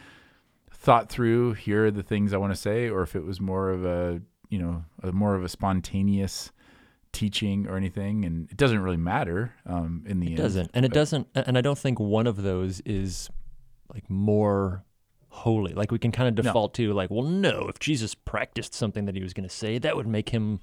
thought 0.72 1.10
through 1.10 1.54
here 1.54 1.86
are 1.86 1.92
the 1.92 2.04
things 2.04 2.34
I 2.34 2.38
want 2.38 2.54
to 2.54 2.60
say, 2.60 2.90
or 2.90 3.02
if 3.02 3.16
it 3.16 3.26
was 3.26 3.40
more 3.42 3.70
of 3.70 3.86
a 3.86 4.22
you 4.50 4.60
know 4.60 4.84
a 5.04 5.12
more 5.12 5.36
of 5.36 5.44
a 5.44 5.50
spontaneous 5.50 6.52
teaching 7.12 7.68
or 7.68 7.76
anything, 7.76 8.24
and 8.26 8.50
it 8.52 8.58
doesn't 8.58 8.80
really 8.82 8.98
matter 8.98 9.54
um, 9.66 10.04
in 10.08 10.20
the 10.20 10.28
It 10.28 10.30
end. 10.32 10.38
doesn't, 10.38 10.72
and 10.74 10.86
it 10.86 10.90
but- 10.90 10.96
doesn't, 10.96 11.28
and 11.36 11.58
I 11.58 11.62
don't 11.62 11.78
think 11.78 12.00
one 12.00 12.28
of 12.28 12.44
those 12.44 12.82
is 12.82 13.30
like 13.94 14.08
more 14.10 14.84
holy. 15.30 15.74
Like 15.74 15.92
we 15.92 15.98
can 16.00 16.12
kind 16.12 16.28
of 16.30 16.44
No. 16.44 16.50
default 16.50 16.74
to 16.76 16.94
like, 16.94 17.10
well, 17.10 17.24
no, 17.24 17.68
if 17.68 17.80
Jesus 17.80 18.14
practiced 18.16 18.74
something 18.74 19.06
that 19.06 19.16
he 19.16 19.22
was 19.24 19.34
going 19.34 19.48
to 19.48 19.54
say, 19.54 19.78
that 19.80 19.96
would 19.96 20.08
make 20.08 20.30
him 20.30 20.60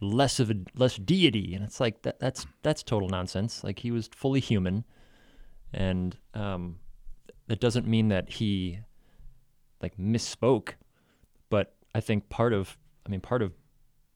less 0.00 0.40
of 0.40 0.50
a 0.50 0.54
less 0.74 0.96
deity, 0.96 1.54
and 1.54 1.64
it's 1.64 1.80
like 1.80 2.02
that. 2.02 2.18
That's 2.20 2.46
that's 2.62 2.82
total 2.82 3.08
nonsense. 3.08 3.62
Like 3.64 3.80
he 3.80 3.90
was 3.90 4.08
fully 4.14 4.40
human, 4.40 4.84
and 5.72 6.16
um, 6.34 6.76
that 7.48 7.60
doesn't 7.60 7.86
mean 7.86 8.08
that 8.08 8.30
he 8.30 8.80
like 9.82 9.96
misspoke, 9.96 10.74
but 11.48 11.74
I 11.94 12.00
think 12.00 12.28
part 12.28 12.52
of 12.52 12.76
I 13.06 13.10
mean 13.10 13.20
part 13.20 13.42
of 13.42 13.52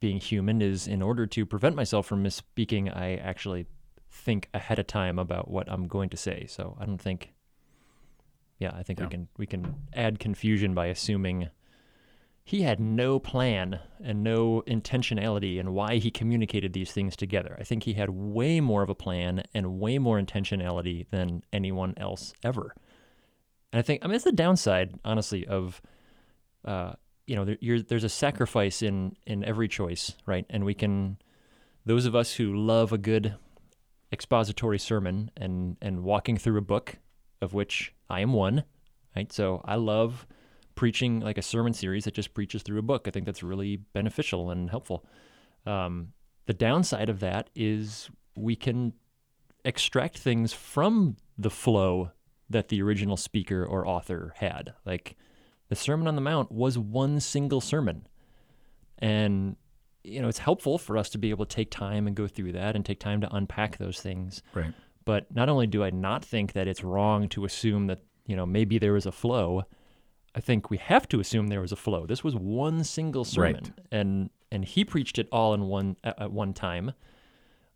being 0.01 0.19
human 0.19 0.61
is 0.61 0.87
in 0.87 1.01
order 1.01 1.27
to 1.27 1.47
prevent 1.47 1.75
myself 1.77 2.07
from 2.07 2.23
misspeaking, 2.23 2.95
I 2.95 3.15
actually 3.17 3.67
think 4.11 4.49
ahead 4.53 4.79
of 4.79 4.87
time 4.87 5.19
about 5.19 5.51
what 5.51 5.71
I'm 5.71 5.89
going 5.89 6.11
to 6.11 6.17
say. 6.17 6.47
So 6.47 6.77
I 6.79 6.85
don't 6.85 7.01
think 7.01 7.33
yeah, 8.59 8.73
I 8.75 8.83
think 8.83 8.99
Yeah. 9.01 9.07
we 9.07 9.11
can 9.11 9.29
we 9.39 9.47
can 9.47 9.75
add 9.93 10.19
confusion 10.19 10.75
by 10.75 10.87
assuming 10.87 11.49
he 12.47 12.61
had 12.61 12.79
no 12.79 13.19
plan 13.19 13.81
and 14.03 14.23
no 14.23 14.63
intentionality 14.67 15.59
in 15.59 15.73
why 15.73 15.97
he 15.97 16.11
communicated 16.11 16.75
these 16.75 16.93
things 16.93 17.17
together. 17.17 17.57
I 17.59 17.65
think 17.65 17.85
he 17.85 17.95
had 17.95 18.11
way 18.11 18.61
more 18.61 18.83
of 18.83 18.91
a 18.91 18.95
plan 18.95 19.45
and 19.55 19.81
way 19.81 19.99
more 19.99 20.21
intentionality 20.21 21.07
than 21.11 21.43
anyone 21.55 21.95
else 21.97 22.35
ever. 22.43 22.75
And 23.73 23.79
I 23.79 23.83
think 23.83 24.05
I 24.05 24.09
mean 24.09 24.17
it's 24.17 24.25
the 24.25 24.33
downside, 24.33 24.95
honestly, 25.07 25.47
of 25.47 25.81
uh, 26.67 26.93
you 27.27 27.35
know 27.35 27.47
there, 27.47 27.83
there's 27.83 28.05
a 28.05 28.11
sacrifice 28.11 28.83
in 28.83 29.17
in 29.27 29.43
every 29.43 29.67
choice, 29.67 30.13
right? 30.27 30.45
And 30.51 30.67
we 30.67 30.75
can 30.75 31.17
those 31.87 32.05
of 32.05 32.15
us 32.15 32.35
who 32.35 32.55
love 32.55 32.93
a 32.93 32.99
good 32.99 33.37
expository 34.13 34.79
sermon 34.79 35.31
and 35.35 35.79
and 35.81 36.05
walking 36.05 36.37
through 36.37 36.59
a 36.59 36.63
book 36.63 36.99
of 37.41 37.55
which 37.55 37.95
I 38.11 38.21
am 38.21 38.35
one, 38.35 38.65
right? 39.17 39.33
So 39.33 39.63
I 39.65 39.77
love 39.77 40.27
preaching 40.75 41.21
like 41.21 41.39
a 41.39 41.43
sermon 41.43 41.73
series 41.73 42.05
that 42.05 42.15
just 42.15 42.35
preaches 42.35 42.63
through 42.63 42.79
a 42.79 42.83
book. 42.83 43.07
I 43.07 43.11
think 43.11 43.27
that's 43.27 43.43
really 43.43 43.77
beneficial 43.77 44.51
and 44.51 44.71
helpful. 44.71 45.05
Um, 45.67 46.13
the 46.47 46.53
downside 46.55 47.09
of 47.09 47.21
that 47.21 47.51
is 47.55 48.11
we 48.37 48.57
can 48.57 48.93
extract 49.65 50.19
things 50.19 50.53
from 50.53 51.17
the 51.39 51.51
flow 51.51 52.11
that 52.51 52.69
the 52.69 52.83
original 52.83 53.17
speaker 53.17 53.65
or 53.65 53.87
author 53.87 54.35
had. 54.37 54.75
Like 54.85 55.17
the 55.69 55.77
Sermon 55.77 56.07
on 56.07 56.15
the 56.15 56.21
Mount 56.21 56.53
was 56.53 56.79
one 56.79 57.21
single 57.21 57.61
sermon. 57.61 58.07
And, 58.99 59.57
you 60.03 60.21
know, 60.21 60.29
it's 60.29 60.39
helpful 60.39 60.79
for 60.79 60.99
us 60.99 61.09
to 61.11 61.19
be 61.19 61.31
able 61.31 61.47
to 61.47 61.57
take 61.57 61.71
time 61.71 62.07
and 62.07 62.15
go 62.15 62.29
through 62.29 62.53
that 62.53 62.77
and 62.77 62.85
take 62.85 63.01
time 63.01 63.21
to 63.23 63.35
unpack 63.35 63.79
those 63.79 64.01
things. 64.01 64.43
Right. 64.53 64.73
But 65.05 65.35
not 65.35 65.49
only 65.49 65.67
do 65.67 65.83
I 65.83 65.91
not 65.91 66.25
think 66.25 66.53
that 66.53 66.69
it's 66.69 66.85
wrong 66.85 67.29
to 67.31 67.45
assume 67.45 67.87
that, 67.87 68.03
you 68.27 68.37
know, 68.37 68.47
maybe 68.47 68.79
there 68.79 68.93
was 68.93 69.07
a 69.07 69.13
flow, 69.13 69.65
I 70.35 70.41
think 70.41 70.71
we 70.71 70.79
have 70.79 71.09
to 71.11 71.21
assume 71.21 71.47
there 71.47 71.61
was 71.61 71.73
a 71.73 71.77
flow. 71.77 72.07
This 72.07 72.25
was 72.25 72.35
one 72.35 72.83
single 72.85 73.25
sermon, 73.25 73.55
Right. 73.55 73.73
and 73.93 74.31
and 74.51 74.65
he 74.65 74.85
preached 74.85 75.19
it 75.19 75.29
all 75.33 75.55
in 75.55 75.67
one 75.67 75.97
at, 76.05 76.21
at 76.23 76.33
one 76.33 76.53
time. 76.55 76.93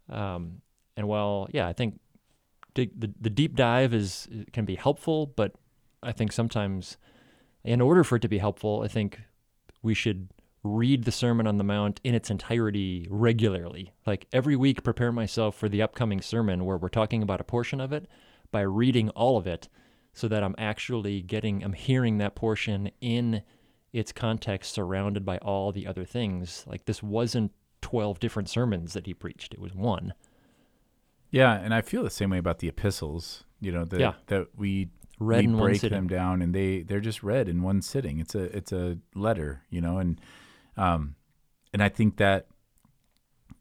Um, 0.09 0.63
and 0.97 1.07
while 1.09 1.49
yeah, 1.53 1.67
I 1.69 1.73
think 1.73 2.01
dig, 2.75 2.99
the 2.99 3.13
the 3.21 3.31
deep 3.31 3.55
dive 3.57 3.95
is 3.95 4.29
can 4.53 4.65
be 4.65 4.75
helpful, 4.77 5.27
but 5.27 5.55
I 6.03 6.13
think 6.13 6.33
sometimes, 6.33 6.97
in 7.65 7.81
order 7.81 8.05
for 8.05 8.17
it 8.17 8.23
to 8.23 8.29
be 8.29 8.39
helpful, 8.39 8.83
I 8.85 8.89
think 8.89 9.21
we 9.83 9.95
should 9.95 10.29
read 10.65 11.05
the 11.05 11.13
Sermon 11.13 11.47
on 11.47 11.57
the 11.57 11.65
Mount 11.65 12.01
in 12.03 12.15
its 12.15 12.31
entirety 12.31 13.07
regularly. 13.11 13.93
Like 14.07 14.27
every 14.33 14.57
week, 14.57 14.83
prepare 14.83 15.13
myself 15.13 15.55
for 15.55 15.69
the 15.69 15.81
upcoming 15.83 16.21
sermon 16.21 16.65
where 16.65 16.77
we're 16.77 16.89
talking 16.89 17.23
about 17.23 17.41
a 17.41 17.45
portion 17.45 17.81
of 17.81 17.93
it 17.93 18.07
by 18.51 18.63
reading 18.63 19.09
all 19.11 19.37
of 19.37 19.47
it 19.47 19.69
so 20.19 20.27
that 20.27 20.43
I'm 20.43 20.57
actually 20.59 21.23
getting, 21.23 21.63
I'm 21.63 21.75
hearing 21.75 22.19
that 22.19 22.35
portion 22.35 22.91
in 23.01 23.43
its 23.93 24.11
context 24.11 24.73
surrounded 24.75 25.25
by 25.25 25.39
all 25.39 25.71
the 25.71 25.87
other 25.87 26.05
things. 26.05 26.65
Like 26.67 26.87
this 26.87 27.05
wasn't 27.05 27.53
12 27.83 28.19
different 28.19 28.49
sermons 28.51 28.95
that 28.95 29.07
he 29.07 29.15
preached, 29.15 29.55
it 29.55 29.61
was 29.61 29.73
one. 29.75 30.15
Yeah, 31.31 31.53
and 31.55 31.73
I 31.73 31.83
feel 31.83 32.03
the 32.03 32.11
same 32.11 32.31
way 32.31 32.39
about 32.39 32.59
the 32.59 32.67
epistles. 32.67 33.45
You 33.61 33.71
know 33.71 33.85
that 33.85 34.01
Yeah. 34.01 34.15
that 34.27 34.49
we 34.57 34.89
Read 35.21 35.47
we 35.47 35.55
break 35.55 35.81
them 35.83 36.07
down, 36.07 36.43
and 36.43 36.55
they 36.55 36.83
they're 36.83 37.01
just 37.01 37.23
read 37.23 37.49
in 37.49 37.63
one 37.63 37.83
sitting. 37.83 38.19
It's 38.19 38.35
a 38.35 38.57
it's 38.57 38.73
a 38.73 38.99
letter, 39.15 39.63
you 39.69 39.81
know, 39.81 39.99
and 39.99 40.21
um, 40.77 41.17
and 41.73 41.83
I 41.83 41.89
think 41.89 42.17
that 42.17 42.47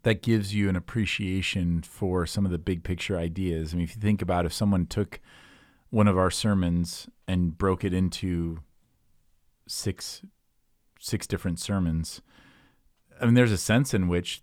that 0.03 0.21
gives 0.21 0.53
you 0.53 0.69
an 0.69 0.75
appreciation 0.75 1.81
for 1.81 2.25
some 2.27 2.45
of 2.45 2.51
the 2.51 2.59
big 2.59 2.83
picture 2.83 3.17
ideas. 3.17 3.73
I 3.73 3.77
mean, 3.77 3.83
if 3.85 3.95
you 3.95 4.01
think 4.01 4.21
about 4.21 4.45
if 4.45 4.53
someone 4.53 4.85
took 4.85 5.19
one 5.89 6.07
of 6.07 6.17
our 6.17 6.31
sermons 6.31 7.07
and 7.27 7.57
broke 7.57 7.83
it 7.83 7.93
into 7.93 8.59
six 9.67 10.21
six 10.99 11.27
different 11.27 11.59
sermons, 11.59 12.21
I 13.21 13.25
mean, 13.25 13.35
there's 13.35 13.51
a 13.51 13.57
sense 13.57 13.93
in 13.93 14.07
which 14.07 14.41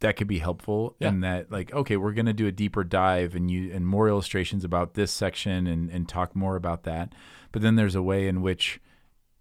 that 0.00 0.16
could 0.16 0.28
be 0.28 0.38
helpful 0.38 0.94
Yeah. 1.00 1.08
and 1.08 1.24
that 1.24 1.50
like 1.50 1.72
okay 1.72 1.96
we're 1.96 2.12
going 2.12 2.26
to 2.26 2.32
do 2.32 2.46
a 2.46 2.52
deeper 2.52 2.84
dive 2.84 3.34
and 3.34 3.50
you 3.50 3.72
and 3.74 3.84
more 3.86 4.08
illustrations 4.08 4.62
about 4.64 4.94
this 4.94 5.10
section 5.10 5.66
and 5.66 5.90
and 5.90 6.08
talk 6.08 6.36
more 6.36 6.54
about 6.54 6.84
that 6.84 7.12
but 7.50 7.62
then 7.62 7.74
there's 7.74 7.96
a 7.96 8.02
way 8.02 8.28
in 8.28 8.40
which 8.40 8.80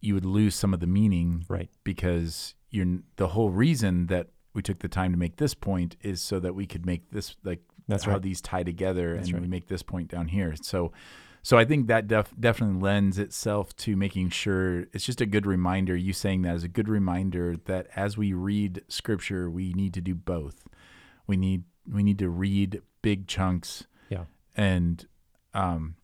you 0.01 0.15
would 0.15 0.25
lose 0.25 0.55
some 0.55 0.73
of 0.73 0.79
the 0.79 0.87
meaning 0.87 1.45
Right. 1.47 1.69
because 1.83 2.55
you're 2.71 2.99
the 3.17 3.27
whole 3.29 3.51
reason 3.51 4.07
that 4.07 4.29
we 4.55 4.63
took 4.63 4.79
the 4.79 4.87
time 4.87 5.11
to 5.11 5.17
make 5.17 5.35
this 5.35 5.53
point 5.53 5.95
is 6.01 6.21
so 6.23 6.39
that 6.39 6.55
we 6.55 6.65
could 6.65 6.87
make 6.87 7.11
this 7.11 7.35
like 7.43 7.61
That's 7.87 8.03
how 8.03 8.13
right. 8.13 8.21
these 8.21 8.41
tie 8.41 8.63
together 8.63 9.15
That's 9.15 9.27
and 9.27 9.35
right. 9.35 9.41
we 9.41 9.47
make 9.47 9.67
this 9.67 9.83
point 9.83 10.09
down 10.09 10.27
here 10.27 10.55
so 10.61 10.91
so 11.43 11.57
I 11.57 11.63
think 11.63 11.87
that 11.87 12.09
def- 12.09 12.33
definitely 12.37 12.81
lends 12.81 13.17
itself 13.17 13.73
to 13.77 13.95
making 13.95 14.31
sure 14.31 14.81
it's 14.91 15.05
just 15.05 15.21
a 15.21 15.25
good 15.25 15.45
reminder. 15.45 15.95
You 15.95 16.11
saying 16.11 16.41
that 16.41 16.55
is 16.55 16.65
a 16.65 16.67
good 16.67 16.89
reminder 16.89 17.55
that 17.65 17.87
as 17.95 18.17
we 18.17 18.33
read 18.33 18.81
scripture, 18.89 19.49
we 19.49 19.71
need 19.71 19.93
to 19.93 20.01
do 20.01 20.13
both. 20.13 20.67
We 21.25 21.37
need 21.37 21.63
we 21.89 22.03
need 22.03 22.19
to 22.19 22.27
read 22.29 22.81
big 23.01 23.27
chunks, 23.27 23.85
Yeah. 24.09 24.25
and 24.57 25.07
um, 25.53 25.95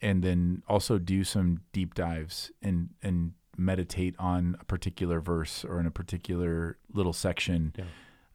and 0.00 0.22
then 0.22 0.62
also 0.68 0.98
do 0.98 1.24
some 1.24 1.62
deep 1.72 1.94
dives 1.94 2.52
and 2.62 2.90
and 3.02 3.32
meditate 3.56 4.14
on 4.18 4.56
a 4.60 4.64
particular 4.64 5.20
verse 5.20 5.64
or 5.64 5.80
in 5.80 5.86
a 5.86 5.90
particular 5.90 6.78
little 6.92 7.12
section. 7.12 7.72
Yeah. 7.76 7.84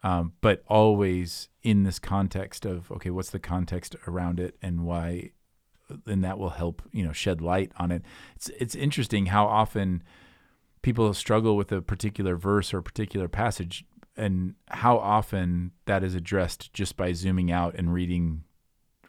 Um, 0.07 0.31
but 0.39 0.63
always 0.67 1.49
in 1.63 1.83
this 1.83 1.99
context 1.99 2.65
of 2.65 2.89
okay, 2.91 3.09
what's 3.09 3.31
the 3.31 3.39
context 3.39 3.93
around 4.07 4.39
it 4.39 4.55
and 4.61 4.85
why 4.85 5.31
and 6.05 6.23
that 6.23 6.37
will 6.37 6.51
help 6.51 6.81
you 6.93 7.03
know 7.03 7.11
shed 7.11 7.41
light 7.41 7.73
on 7.77 7.91
it. 7.91 8.03
It's 8.37 8.49
it's 8.57 8.75
interesting 8.75 9.27
how 9.27 9.47
often 9.47 10.03
people 10.81 11.13
struggle 11.13 11.57
with 11.57 11.73
a 11.73 11.81
particular 11.81 12.37
verse 12.37 12.73
or 12.73 12.77
a 12.77 12.83
particular 12.83 13.27
passage, 13.27 13.83
and 14.15 14.55
how 14.69 14.97
often 14.97 15.71
that 15.85 16.05
is 16.05 16.15
addressed 16.15 16.73
just 16.73 16.95
by 16.95 17.11
zooming 17.11 17.51
out 17.51 17.75
and 17.75 17.93
reading 17.93 18.43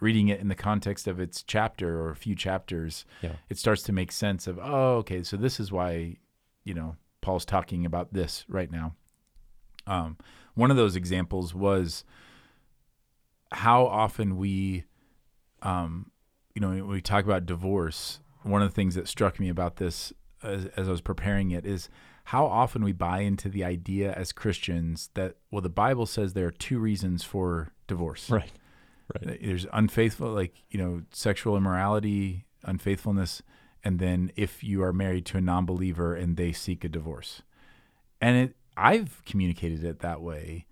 reading 0.00 0.26
it 0.26 0.40
in 0.40 0.48
the 0.48 0.56
context 0.56 1.06
of 1.06 1.20
its 1.20 1.44
chapter 1.44 2.00
or 2.00 2.10
a 2.10 2.16
few 2.16 2.34
chapters. 2.34 3.04
Yeah. 3.22 3.36
It 3.48 3.58
starts 3.58 3.84
to 3.84 3.92
make 3.92 4.10
sense 4.10 4.48
of 4.48 4.58
oh 4.60 4.96
okay, 4.98 5.22
so 5.22 5.36
this 5.36 5.60
is 5.60 5.70
why 5.70 6.16
you 6.64 6.74
know 6.74 6.96
Paul's 7.20 7.44
talking 7.44 7.86
about 7.86 8.12
this 8.12 8.44
right 8.48 8.72
now. 8.72 8.94
Um, 9.88 10.16
one 10.54 10.70
of 10.70 10.76
those 10.76 10.96
examples 10.96 11.54
was 11.54 12.04
how 13.52 13.86
often 13.86 14.36
we 14.36 14.84
um, 15.62 16.10
you 16.54 16.60
know, 16.60 16.70
when 16.70 16.88
we 16.88 17.00
talk 17.00 17.24
about 17.24 17.46
divorce, 17.46 18.18
one 18.42 18.62
of 18.62 18.68
the 18.68 18.74
things 18.74 18.96
that 18.96 19.06
struck 19.06 19.38
me 19.38 19.48
about 19.48 19.76
this 19.76 20.12
as, 20.42 20.66
as 20.76 20.88
I 20.88 20.90
was 20.90 21.00
preparing 21.00 21.52
it 21.52 21.64
is 21.64 21.88
how 22.24 22.46
often 22.46 22.82
we 22.82 22.92
buy 22.92 23.20
into 23.20 23.48
the 23.48 23.62
idea 23.64 24.12
as 24.12 24.32
Christians 24.32 25.10
that, 25.14 25.36
well, 25.50 25.62
the 25.62 25.68
Bible 25.68 26.04
says 26.04 26.32
there 26.32 26.48
are 26.48 26.52
two 26.52 26.78
reasons 26.80 27.22
for 27.22 27.72
divorce. 27.86 28.28
Right. 28.38 28.50
Right. 29.24 29.40
There's 29.40 29.66
unfaithful, 29.72 30.32
like, 30.32 30.64
you 30.68 30.78
know, 30.78 31.02
sexual 31.12 31.56
immorality, 31.56 32.44
unfaithfulness, 32.64 33.40
and 33.82 34.00
then 34.00 34.30
if 34.36 34.62
you 34.62 34.82
are 34.82 34.92
married 34.92 35.24
to 35.26 35.38
a 35.38 35.40
non 35.40 35.64
believer 35.64 36.14
and 36.14 36.36
they 36.36 36.52
seek 36.52 36.84
a 36.84 36.90
divorce. 36.90 37.40
And 38.20 38.36
it, 38.36 38.56
I've 38.78 39.22
communicated 39.24 39.84
it 39.84 40.00
that 40.00 40.22
way. 40.22 40.66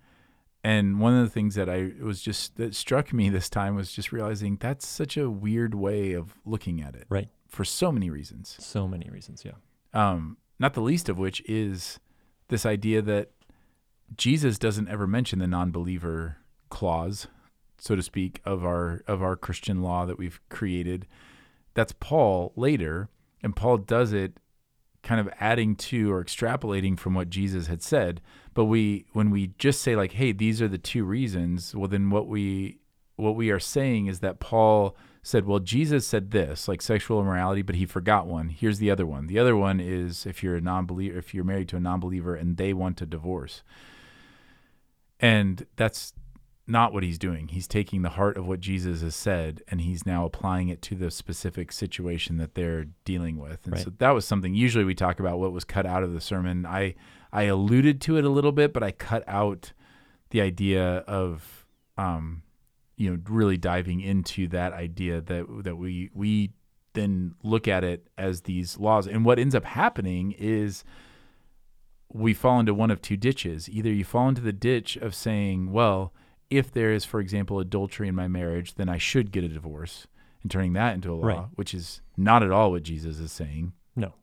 And 0.63 0.99
one 0.99 1.13
of 1.15 1.23
the 1.23 1.29
things 1.29 1.55
that 1.55 1.69
I 1.69 1.91
was 2.01 2.21
just 2.21 2.57
that 2.57 2.75
struck 2.75 3.13
me 3.13 3.29
this 3.29 3.49
time 3.49 3.75
was 3.75 3.91
just 3.91 4.11
realizing 4.11 4.57
that's 4.59 4.87
such 4.87 5.17
a 5.17 5.29
weird 5.29 5.75
way 5.75 6.13
of 6.13 6.33
looking 6.45 6.81
at 6.81 6.95
it. 6.95 7.05
Right. 7.09 7.29
For 7.47 7.63
so 7.63 7.91
many 7.91 8.09
reasons. 8.09 8.57
So 8.59 8.87
many 8.87 9.09
reasons. 9.09 9.43
Yeah. 9.45 9.53
Um, 9.93 10.37
not 10.59 10.73
the 10.73 10.81
least 10.81 11.07
of 11.09 11.17
which 11.17 11.41
is 11.47 11.99
this 12.49 12.65
idea 12.65 13.01
that 13.01 13.31
Jesus 14.15 14.57
doesn't 14.57 14.87
ever 14.87 15.05
mention 15.05 15.39
the 15.39 15.47
non-believer 15.47 16.37
clause, 16.69 17.27
so 17.77 17.95
to 17.95 18.01
speak, 18.01 18.41
of 18.45 18.65
our 18.65 19.03
of 19.07 19.21
our 19.21 19.35
Christian 19.35 19.81
law 19.81 20.05
that 20.05 20.17
we've 20.17 20.39
created. 20.49 21.07
That's 21.73 21.93
Paul 21.93 22.53
later, 22.55 23.09
and 23.43 23.55
Paul 23.55 23.77
does 23.77 24.13
it 24.13 24.39
kind 25.07 25.21
of 25.21 25.29
adding 25.39 25.73
to 25.73 26.11
or 26.11 26.21
extrapolating 26.21 26.99
from 26.99 27.13
what 27.13 27.29
Jesus 27.29 27.67
had 27.67 27.81
said. 27.81 28.19
But 28.53 28.65
we 28.65 29.05
when 29.13 29.31
we 29.31 29.53
just 29.57 29.81
say 29.81 29.95
like, 29.95 30.11
hey, 30.11 30.33
these 30.33 30.61
are 30.61 30.67
the 30.67 30.77
two 30.77 31.05
reasons, 31.05 31.73
well 31.73 31.87
then 31.87 32.09
what 32.09 32.27
we 32.27 32.79
what 33.15 33.37
we 33.37 33.49
are 33.49 33.59
saying 33.59 34.07
is 34.07 34.19
that 34.19 34.41
Paul 34.41 34.97
said, 35.23 35.45
well, 35.45 35.59
Jesus 35.59 36.05
said 36.05 36.31
this, 36.31 36.67
like 36.67 36.81
sexual 36.81 37.21
immorality, 37.21 37.61
but 37.61 37.75
he 37.75 37.85
forgot 37.85 38.27
one. 38.27 38.49
Here's 38.49 38.79
the 38.79 38.91
other 38.91 39.05
one. 39.05 39.27
The 39.27 39.39
other 39.39 39.55
one 39.55 39.79
is 39.79 40.25
if 40.25 40.43
you're 40.43 40.57
a 40.57 40.61
non-believer, 40.61 41.17
if 41.17 41.33
you're 41.33 41.45
married 41.45 41.69
to 41.69 41.77
a 41.77 41.79
non-believer 41.79 42.35
and 42.35 42.57
they 42.57 42.73
want 42.73 43.01
a 43.01 43.05
divorce. 43.05 43.63
And 45.21 45.65
that's 45.77 46.13
not 46.67 46.91
what 46.93 47.01
he's 47.03 47.17
doing. 47.17 47.47
He's 47.47 47.67
taking 47.67 48.01
the 48.01 48.09
heart 48.09 48.37
of 48.37 48.45
what 48.45 48.59
Jesus 48.59 49.01
has 49.01 49.15
said 49.15 49.61
and 49.69 49.79
he's 49.81 50.05
now 50.05 50.25
applying 50.25 50.67
it 50.67 50.81
to 50.83 50.95
the 50.95 51.09
specific 51.09 51.71
situation 51.71 52.37
that 52.37 52.55
they're 52.55 52.87
dealing 53.05 53.37
with. 53.37 53.63
And 53.65 53.73
Right. 53.75 53.83
so 53.83 53.91
that 53.97 54.11
was 54.11 54.25
something 54.25 54.53
usually 54.53 54.83
we 54.83 54.93
talk 54.93 55.19
about 55.19 55.39
what 55.39 55.53
was 55.53 55.63
cut 55.63 55.85
out 55.85 56.03
of 56.03 56.13
the 56.13 56.21
sermon. 56.21 56.65
I 56.65 56.95
I 57.31 57.43
alluded 57.43 58.01
to 58.01 58.17
it 58.17 58.25
a 58.25 58.29
little 58.29 58.51
bit, 58.51 58.73
but 58.73 58.83
I 58.83 58.91
cut 58.91 59.23
out 59.27 59.71
the 60.31 60.41
idea 60.41 60.97
of 61.07 61.65
um 61.97 62.43
you 62.97 63.09
know 63.09 63.19
really 63.29 63.57
diving 63.57 64.01
into 64.01 64.47
that 64.49 64.73
idea 64.73 65.21
that 65.21 65.45
that 65.63 65.77
we 65.77 66.09
we 66.13 66.51
then 66.93 67.35
look 67.43 67.67
at 67.67 67.83
it 67.83 68.07
as 68.17 68.41
these 68.41 68.77
laws. 68.77 69.07
And 69.07 69.23
what 69.23 69.39
ends 69.39 69.53
up 69.55 69.63
happening 69.65 70.33
is 70.37 70.83
we 72.11 72.33
fall 72.33 72.59
into 72.59 72.73
one 72.73 72.89
of 72.91 73.01
two 73.01 73.17
ditches. 73.17 73.69
Either 73.69 73.91
you 73.91 74.03
fall 74.03 74.27
into 74.29 74.41
the 74.41 74.53
ditch 74.53 74.97
of 74.97 75.13
saying, 75.13 75.71
well, 75.71 76.13
if 76.49 76.71
there 76.71 76.91
is, 76.93 77.03
for 77.05 77.19
example, 77.19 77.59
adultery 77.59 78.07
in 78.07 78.15
my 78.15 78.27
marriage, 78.27 78.75
then 78.75 78.89
I 78.89 78.97
should 78.97 79.31
get 79.31 79.43
a 79.43 79.49
divorce 79.49 80.07
and 80.41 80.51
turning 80.51 80.73
that 80.73 80.93
into 80.95 81.11
a 81.11 81.15
law, 81.15 81.25
Right. 81.27 81.45
which 81.55 81.73
is 81.73 82.01
not 82.15 82.43
at 82.43 82.51
all 82.51 82.71
what 82.71 82.83
Jesus 82.83 83.19
is 83.19 83.31
saying. 83.31 83.73
No. 83.95 84.13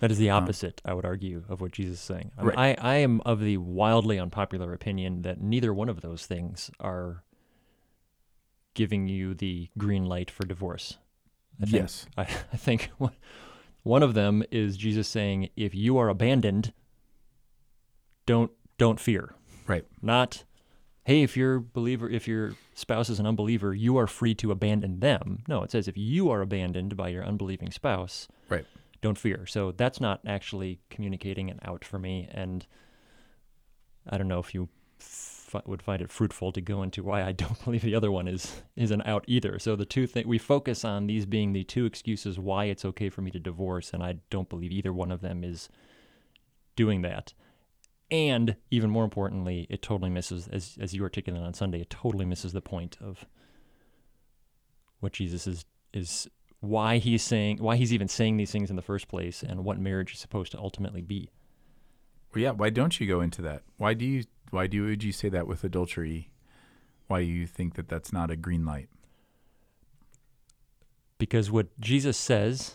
That 0.00 0.10
is 0.10 0.18
the 0.18 0.30
opposite, 0.30 0.80
I 0.84 0.94
would 0.94 1.04
argue, 1.04 1.44
of 1.48 1.60
what 1.60 1.70
Jesus 1.72 1.94
is 1.94 2.00
saying. 2.00 2.32
I, 2.36 2.42
mean, 2.42 2.50
Uh, 2.50 2.56
Right. 2.56 2.78
I, 2.82 2.94
I 2.94 2.94
am 2.96 3.20
of 3.20 3.40
the 3.40 3.58
wildly 3.58 4.18
unpopular 4.18 4.72
opinion 4.72 5.22
that 5.22 5.40
neither 5.40 5.72
one 5.72 5.88
of 5.88 6.00
those 6.00 6.26
things 6.26 6.70
are 6.80 7.22
giving 8.74 9.06
you 9.06 9.34
the 9.34 9.68
green 9.78 10.06
light 10.06 10.30
for 10.30 10.44
divorce. 10.46 10.98
I 11.60 11.66
think, 11.66 11.74
Yes. 11.82 12.06
I, 12.16 12.22
I 12.52 12.56
think 12.56 12.90
one- 12.98 13.12
one 13.84 14.02
of 14.02 14.14
them 14.14 14.42
is 14.50 14.76
Jesus 14.76 15.06
saying, 15.08 15.50
if 15.56 15.74
you 15.74 15.98
are 15.98 16.08
abandoned, 16.08 16.72
don't 18.26 18.50
don't 18.78 18.98
fear. 19.00 19.34
Right. 19.66 19.84
Not, 20.00 20.44
hey, 21.04 21.22
if 21.22 21.36
your 21.36 21.58
believer, 21.60 22.08
if 22.08 22.28
your 22.28 22.52
spouse 22.74 23.08
is 23.10 23.18
an 23.18 23.26
unbeliever, 23.26 23.74
you 23.74 23.96
are 23.96 24.06
free 24.06 24.34
to 24.36 24.50
abandon 24.52 25.00
them. 25.00 25.42
No, 25.48 25.62
it 25.62 25.70
says 25.70 25.88
if 25.88 25.96
you 25.96 26.30
are 26.30 26.40
abandoned 26.42 26.96
by 26.96 27.08
your 27.08 27.24
unbelieving 27.24 27.70
spouse, 27.72 28.28
Right. 28.48 28.64
don't 29.00 29.18
fear. 29.18 29.44
So 29.46 29.72
that's 29.72 30.00
not 30.00 30.20
actually 30.26 30.78
communicating 30.90 31.48
it 31.48 31.58
out 31.64 31.84
for 31.84 31.98
me. 31.98 32.28
And 32.30 32.64
I 34.08 34.16
don't 34.18 34.28
know 34.28 34.38
if 34.38 34.54
you 34.54 34.68
f- 35.00 35.56
would 35.66 35.82
find 35.82 36.00
it 36.00 36.10
fruitful 36.10 36.52
to 36.52 36.60
go 36.60 36.82
into 36.82 37.02
why 37.02 37.22
I 37.24 37.32
don't 37.42 37.62
believe 37.64 37.82
the 37.82 37.94
other 37.96 38.10
one 38.12 38.28
is 38.28 38.62
is 38.76 38.90
an 38.90 39.02
out 39.04 39.24
either. 39.26 39.58
So 39.58 39.74
the 39.76 39.84
two 39.84 40.06
things 40.06 40.26
we 40.26 40.38
focus 40.38 40.84
on 40.84 41.06
these 41.08 41.26
being 41.26 41.52
the 41.52 41.64
two 41.64 41.84
excuses 41.84 42.38
why 42.38 42.66
it's 42.66 42.84
okay 42.84 43.08
for 43.10 43.22
me 43.22 43.30
to 43.32 43.38
divorce, 43.40 43.92
and 43.92 44.02
I 44.02 44.16
don't 44.30 44.48
believe 44.48 44.70
either 44.72 44.92
one 44.92 45.10
of 45.10 45.20
them 45.20 45.42
is 45.44 45.68
doing 46.76 47.02
that. 47.02 47.34
And 48.12 48.56
even 48.70 48.90
more 48.90 49.04
importantly, 49.04 49.66
it 49.70 49.80
totally 49.80 50.10
misses, 50.10 50.46
as 50.48 50.76
as 50.78 50.92
you 50.92 51.02
articulated 51.02 51.46
on 51.46 51.54
Sunday, 51.54 51.80
it 51.80 51.88
totally 51.88 52.26
misses 52.26 52.52
the 52.52 52.60
point 52.60 52.98
of 53.00 53.24
what 55.00 55.14
Jesus 55.14 55.46
is 55.46 55.64
is 55.94 56.28
why 56.60 56.98
he's 56.98 57.22
saying 57.22 57.56
why 57.58 57.76
he's 57.76 57.92
even 57.92 58.08
saying 58.08 58.36
these 58.36 58.52
things 58.52 58.68
in 58.68 58.76
the 58.76 58.82
first 58.82 59.08
place 59.08 59.42
and 59.42 59.64
what 59.64 59.80
marriage 59.80 60.12
is 60.12 60.20
supposed 60.20 60.52
to 60.52 60.58
ultimately 60.58 61.00
be. 61.00 61.30
Well, 62.34 62.42
yeah. 62.42 62.50
Why 62.50 62.68
don't 62.68 63.00
you 63.00 63.08
go 63.08 63.22
into 63.22 63.40
that? 63.42 63.62
Why 63.78 63.94
do 63.94 64.04
you? 64.04 64.24
Why 64.50 64.66
do 64.66 64.84
would 64.84 65.02
you 65.02 65.12
say 65.12 65.30
that 65.30 65.46
with 65.46 65.64
adultery? 65.64 66.30
Why 67.06 67.20
do 67.20 67.30
you 67.30 67.46
think 67.46 67.76
that 67.76 67.88
that's 67.88 68.12
not 68.12 68.30
a 68.30 68.36
green 68.36 68.66
light? 68.66 68.90
Because 71.16 71.50
what 71.50 71.68
Jesus 71.80 72.18
says 72.18 72.74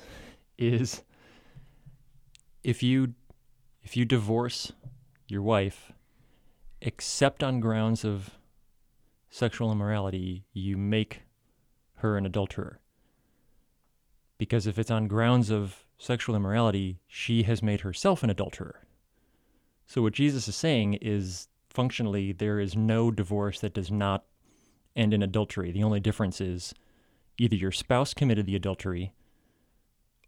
is 0.58 1.04
if 2.64 2.82
you 2.82 3.14
if 3.84 3.96
you 3.96 4.04
divorce 4.04 4.72
your 5.28 5.42
wife 5.42 5.92
except 6.82 7.44
on 7.44 7.60
grounds 7.60 8.06
of 8.06 8.32
sexual 9.30 9.72
immorality, 9.72 10.46
you 10.54 10.78
make 10.78 11.24
her 11.96 12.18
an 12.18 12.26
adulterer. 12.26 12.80
Because 14.38 14.68
if 14.68 14.78
it's 14.78 14.92
on 14.92 15.08
grounds 15.08 15.50
of 15.50 15.86
sexual 15.98 16.36
immorality, 16.36 17.00
she 17.08 17.44
has 17.44 17.64
made 17.64 17.82
herself 17.82 18.24
an 18.24 18.30
adulterer. 18.30 18.86
So 19.88 20.02
what 20.02 20.14
Jesus 20.14 20.48
is 20.48 20.56
saying 20.56 20.96
is 20.96 21.48
functionally 21.70 22.32
there 22.32 22.60
is 22.60 22.76
no 22.76 23.10
divorce 23.10 23.60
that 23.62 23.74
does 23.74 23.90
not 23.90 24.26
end 24.96 25.14
in 25.14 25.24
adultery. 25.24 25.72
The 25.72 25.84
only 25.84 26.00
difference 26.00 26.40
is 26.40 26.74
either 27.38 27.56
your 27.56 27.72
spouse 27.72 28.14
committed 28.14 28.46
the 28.46 28.56
adultery 28.56 29.14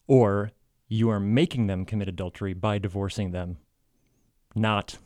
or 0.08 0.52
you 0.88 1.10
are 1.10 1.20
making 1.20 1.68
them 1.68 1.86
commit 1.86 2.08
adultery 2.08 2.54
by 2.54 2.80
divorcing 2.80 3.32
them. 3.32 3.58
Not 4.56 4.98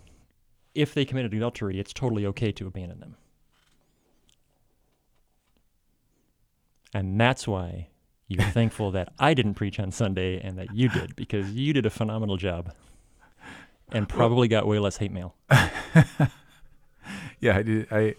if 0.73 0.93
they 0.93 1.05
committed 1.05 1.33
adultery, 1.33 1.79
it's 1.79 1.93
totally 1.93 2.25
okay 2.27 2.51
to 2.53 2.67
abandon 2.67 2.99
them. 2.99 3.15
And 6.93 7.19
that's 7.19 7.47
why 7.47 7.89
you're 8.27 8.43
thankful 8.51 8.91
that 8.91 9.13
I 9.19 9.33
didn't 9.33 9.55
preach 9.55 9.79
on 9.79 9.91
Sunday 9.91 10.39
and 10.39 10.57
that 10.57 10.73
you 10.73 10.89
did, 10.89 11.15
because 11.15 11.51
you 11.51 11.73
did 11.73 11.85
a 11.85 11.89
phenomenal 11.89 12.37
job 12.37 12.73
and 13.91 14.09
probably 14.09 14.47
got 14.47 14.65
way 14.65 14.79
less 14.79 14.97
hate 14.97 15.11
mail. 15.11 15.35
Yeah, 17.43 17.57
I 17.57 17.61
did. 17.63 17.87
I 17.91 18.15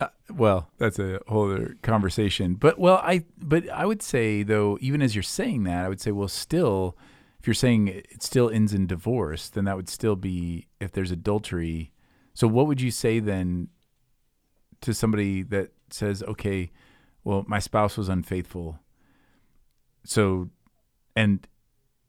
uh, 0.00 0.06
well, 0.30 0.70
that's 0.78 1.00
a 1.00 1.18
whole 1.26 1.50
other 1.50 1.76
conversation. 1.82 2.54
But 2.54 2.78
well, 2.78 3.00
I 3.02 3.24
but 3.36 3.68
I 3.70 3.86
would 3.86 4.02
say 4.02 4.44
though, 4.44 4.78
even 4.80 5.02
as 5.02 5.16
you're 5.16 5.24
saying 5.24 5.64
that, 5.64 5.84
I 5.84 5.88
would 5.88 6.00
say, 6.00 6.12
well, 6.12 6.28
still, 6.28 6.96
if 7.42 7.48
you're 7.48 7.54
saying 7.54 7.88
it 7.88 8.22
still 8.22 8.48
ends 8.48 8.72
in 8.72 8.86
divorce, 8.86 9.48
then 9.48 9.64
that 9.64 9.74
would 9.74 9.88
still 9.88 10.14
be 10.14 10.68
if 10.78 10.92
there's 10.92 11.10
adultery. 11.10 11.90
So 12.34 12.46
what 12.46 12.68
would 12.68 12.80
you 12.80 12.92
say 12.92 13.18
then 13.18 13.66
to 14.80 14.94
somebody 14.94 15.42
that 15.42 15.72
says, 15.90 16.22
okay, 16.22 16.70
well, 17.24 17.44
my 17.48 17.58
spouse 17.58 17.96
was 17.98 18.08
unfaithful, 18.08 18.78
so 20.04 20.50
and 21.16 21.48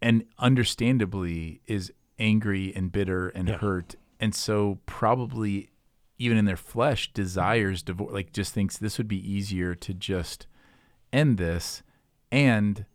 and 0.03 0.25
understandably 0.37 1.61
is 1.65 1.91
angry 2.19 2.71
and 2.75 2.91
bitter 2.91 3.29
and 3.29 3.47
Yeah. 3.47 3.57
hurt, 3.57 3.95
and 4.19 4.35
so 4.35 4.77
probably 4.85 5.71
even 6.19 6.37
in 6.37 6.45
their 6.45 6.55
flesh 6.57 7.11
desires 7.11 7.81
divorce 7.81 8.13
like 8.13 8.31
just 8.33 8.53
thinks 8.53 8.77
this 8.77 8.99
would 8.99 9.07
be 9.07 9.17
easier 9.31 9.73
to 9.73 9.95
just 9.95 10.45
end 11.11 11.37
this 11.39 11.81
and 12.31 12.85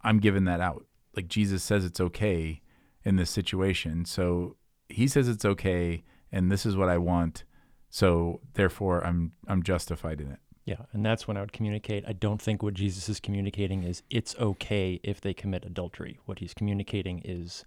i'm 0.00 0.18
giving 0.18 0.44
that 0.44 0.60
out 0.60 0.86
like 1.16 1.28
jesus 1.28 1.62
says 1.62 1.84
it's 1.84 2.00
okay 2.00 2.60
in 3.04 3.16
this 3.16 3.30
situation 3.30 4.04
so 4.04 4.56
he 4.88 5.06
says 5.06 5.28
it's 5.28 5.44
okay 5.44 6.02
and 6.32 6.50
this 6.50 6.64
is 6.66 6.76
what 6.76 6.88
i 6.88 6.98
want 6.98 7.44
so 7.90 8.40
therefore 8.54 9.04
i'm 9.06 9.32
i'm 9.48 9.62
justified 9.62 10.20
in 10.20 10.30
it 10.30 10.38
Yeah, 10.66 10.86
and 10.92 11.04
that's 11.04 11.28
when 11.28 11.36
I 11.36 11.40
would 11.40 11.52
communicate. 11.52 12.04
I 12.08 12.14
don't 12.14 12.40
think 12.40 12.62
what 12.62 12.72
Jesus 12.72 13.08
is 13.10 13.20
communicating 13.20 13.84
is 13.84 14.02
it's 14.08 14.34
okay 14.38 14.98
if 15.02 15.20
they 15.20 15.34
commit 15.34 15.66
adultery. 15.66 16.18
What 16.24 16.38
he's 16.38 16.54
communicating 16.54 17.20
is 17.22 17.66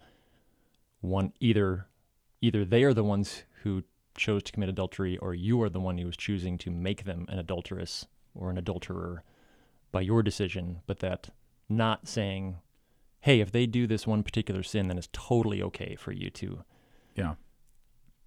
one 1.01 1.31
either 1.39 1.85
either 2.41 2.65
they 2.65 2.83
are 2.83 2.95
the 2.95 3.03
ones 3.03 3.43
who 3.61 3.83
chose 4.17 4.41
to 4.43 4.51
commit 4.51 4.69
adultery 4.69 5.15
or 5.19 5.35
you 5.35 5.61
are 5.61 5.69
the 5.69 5.79
one 5.79 5.97
who 5.99 6.07
was 6.07 6.17
choosing 6.17 6.57
to 6.57 6.71
make 6.71 7.03
them 7.03 7.25
an 7.29 7.37
adulteress 7.37 8.07
or 8.33 8.49
an 8.49 8.57
adulterer 8.57 9.23
by 9.91 10.01
your 10.01 10.23
decision, 10.23 10.81
but 10.87 10.99
that 10.99 11.29
not 11.69 12.07
saying, 12.07 12.57
"Hey, 13.21 13.39
if 13.39 13.51
they 13.51 13.65
do 13.65 13.87
this 13.87 14.05
one 14.07 14.23
particular 14.23 14.63
sin, 14.63 14.87
then 14.87 14.97
it's 14.97 15.09
totally 15.11 15.61
okay 15.63 15.95
for 15.95 16.11
you 16.11 16.29
to 16.31 16.63
yeah. 17.15 17.35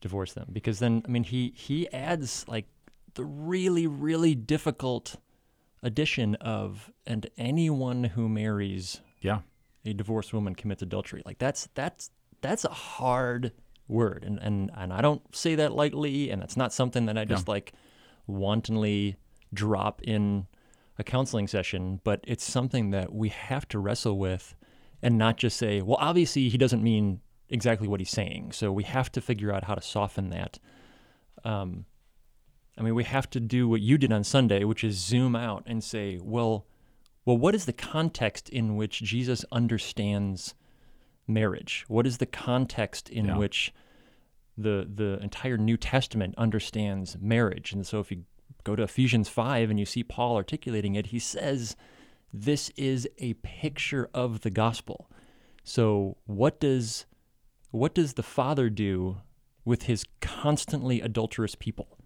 divorce 0.01 0.33
them. 0.33 0.49
Because 0.53 0.79
then 0.79 1.03
I 1.07 1.09
mean 1.09 1.25
he 1.25 1.53
he 1.57 1.91
adds 1.93 2.45
like 2.49 2.67
the 3.15 3.25
really 3.25 3.87
really 3.87 4.35
difficult 4.35 5.17
addition 5.83 6.35
of 6.37 6.93
and 7.07 7.29
anyone 7.39 8.05
who 8.05 8.29
marries 8.29 9.01
yeah. 9.21 9.41
a 9.85 9.93
divorced 9.93 10.33
woman 10.33 10.55
commits 10.55 10.83
adultery. 10.83 11.23
Like 11.25 11.39
that's 11.39 11.69
that's 11.75 12.11
that's 12.41 12.65
a 12.65 12.71
hard 12.71 13.53
word. 13.89 14.25
And 14.25 14.39
and 14.39 14.71
and 14.75 14.93
I 14.93 15.01
don't 15.01 15.23
say 15.35 15.55
that 15.57 15.73
lightly 15.73 16.31
and 16.31 16.41
that's 16.43 16.57
not 16.57 16.73
something 16.73 17.07
that 17.07 17.17
I 17.17 17.25
just 17.25 17.49
like 17.49 17.73
wantonly 18.27 19.17
drop 19.53 20.01
in 20.03 20.47
a 20.99 21.03
counseling 21.05 21.49
session 21.49 22.01
but 22.05 22.21
it's 22.25 22.45
something 22.45 22.91
that 22.91 23.13
we 23.13 23.31
have 23.31 23.67
to 23.67 23.79
wrestle 23.79 24.19
with 24.19 24.55
and 25.03 25.17
not 25.19 25.37
just 25.37 25.57
say 25.57 25.81
well 25.83 25.97
obviously 26.01 26.49
he 26.49 26.59
doesn't 26.59 26.83
mean 26.83 27.21
exactly 27.49 27.89
what 27.89 28.01
he's 28.01 28.11
saying 28.11 28.53
so 28.53 28.71
we 28.73 28.85
have 28.85 29.11
to 29.11 29.21
figure 29.21 29.53
out 29.53 29.65
how 29.65 29.75
to 29.75 29.83
soften 29.83 30.31
that 30.31 30.59
um 31.45 31.85
I 32.79 32.83
mean 32.83 32.95
we 32.95 33.05
have 33.05 33.29
to 33.31 33.41
do 33.41 33.69
what 33.69 33.81
you 33.81 33.99
did 33.99 34.13
on 34.13 34.25
Sunday 34.25 34.65
which 34.65 34.85
is 34.85 34.97
zoom 34.99 35.35
out 35.37 35.63
and 35.67 35.83
say 35.83 36.19
well 36.23 36.67
well 37.25 37.37
what 37.39 37.55
is 37.55 37.65
the 37.67 37.73
context 37.73 38.49
in 38.49 38.77
which 38.77 39.01
Jesus 39.03 39.45
understands 39.53 40.55
marriage 41.27 41.85
what 41.89 42.07
is 42.07 42.19
the 42.19 42.27
context 42.27 43.09
in 43.09 43.27
Yeah. 43.27 43.37
which 43.39 43.73
the 44.59 44.89
the 44.93 45.19
entire 45.23 45.57
New 45.57 45.77
Testament 45.79 46.35
understands 46.37 47.17
marriage. 47.19 47.73
And 47.73 47.87
so 47.87 47.99
if 48.01 48.11
you 48.11 48.25
go 48.63 48.77
to 48.77 48.83
Ephesians 48.83 49.29
5 49.29 49.71
and 49.71 49.79
you 49.79 49.87
see 49.87 50.03
Paul 50.03 50.37
articulating 50.37 50.97
it, 50.97 51.07
he 51.07 51.19
says 51.19 51.77
this 52.33 52.71
is 52.77 53.09
a 53.19 53.35
picture 53.35 54.09
of 54.15 54.41
the 54.41 54.51
gospel. 54.51 55.11
So 55.65 56.17
what 56.27 56.61
does 56.61 57.07
what 57.71 57.95
does 57.95 58.15
the 58.15 58.23
father 58.23 58.69
do 58.69 59.19
with 59.65 59.83
his 59.85 60.05
constantly 60.21 61.01
adulterous 61.01 61.55
people? 61.55 61.99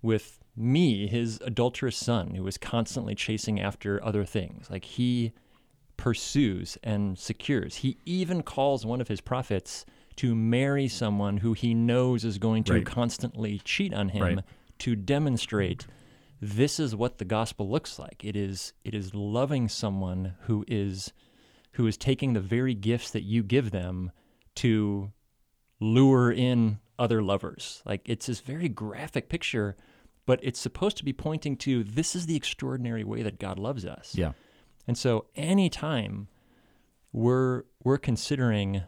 With 0.00 0.38
me, 0.56 1.06
his 1.06 1.38
adulterous 1.44 1.96
son, 1.96 2.34
who 2.34 2.46
is 2.46 2.56
constantly 2.56 3.14
chasing 3.14 3.60
after 3.60 4.02
other 4.02 4.24
things. 4.24 4.70
Like 4.70 4.84
he 4.84 5.32
pursues 5.96 6.78
and 6.82 7.18
secures. 7.18 7.76
He 7.76 7.98
even 8.04 8.42
calls 8.42 8.86
one 8.86 9.00
of 9.00 9.08
his 9.08 9.20
prophets 9.20 9.84
to 10.16 10.34
marry 10.34 10.88
someone 10.88 11.38
who 11.38 11.52
he 11.52 11.74
knows 11.74 12.24
is 12.24 12.38
going 12.38 12.64
to 12.64 12.74
Right. 12.74 12.86
constantly 12.86 13.60
cheat 13.64 13.92
on 13.92 14.10
him 14.10 14.22
Right. 14.22 14.38
to 14.78 14.96
demonstrate 14.96 15.86
this 16.40 16.78
is 16.78 16.94
what 16.94 17.18
the 17.18 17.24
gospel 17.24 17.68
looks 17.68 17.98
like. 17.98 18.24
It 18.24 18.36
is 18.36 18.72
it 18.84 18.94
is 18.94 19.14
loving 19.14 19.68
someone 19.68 20.34
who 20.42 20.64
is 20.68 21.12
who 21.72 21.86
is 21.86 21.96
taking 21.96 22.32
the 22.32 22.40
very 22.40 22.74
gifts 22.74 23.10
that 23.10 23.22
you 23.22 23.42
give 23.42 23.70
them 23.70 24.10
to 24.56 25.12
lure 25.80 26.32
in 26.32 26.78
other 26.98 27.22
lovers. 27.22 27.82
Like 27.84 28.08
it's 28.08 28.26
this 28.26 28.40
very 28.40 28.68
graphic 28.68 29.28
picture, 29.28 29.76
but 30.24 30.40
it's 30.42 30.60
supposed 30.60 30.96
to 30.98 31.04
be 31.04 31.12
pointing 31.12 31.56
to 31.58 31.84
this 31.84 32.14
is 32.14 32.26
the 32.26 32.36
extraordinary 32.36 33.04
way 33.04 33.22
that 33.22 33.38
God 33.38 33.58
loves 33.58 33.84
us. 33.84 34.14
Yeah. 34.14 34.32
And 34.86 34.96
so 34.96 35.26
anytime 35.34 36.28
we're 37.12 37.64
we're 37.82 37.98
considering 37.98 38.82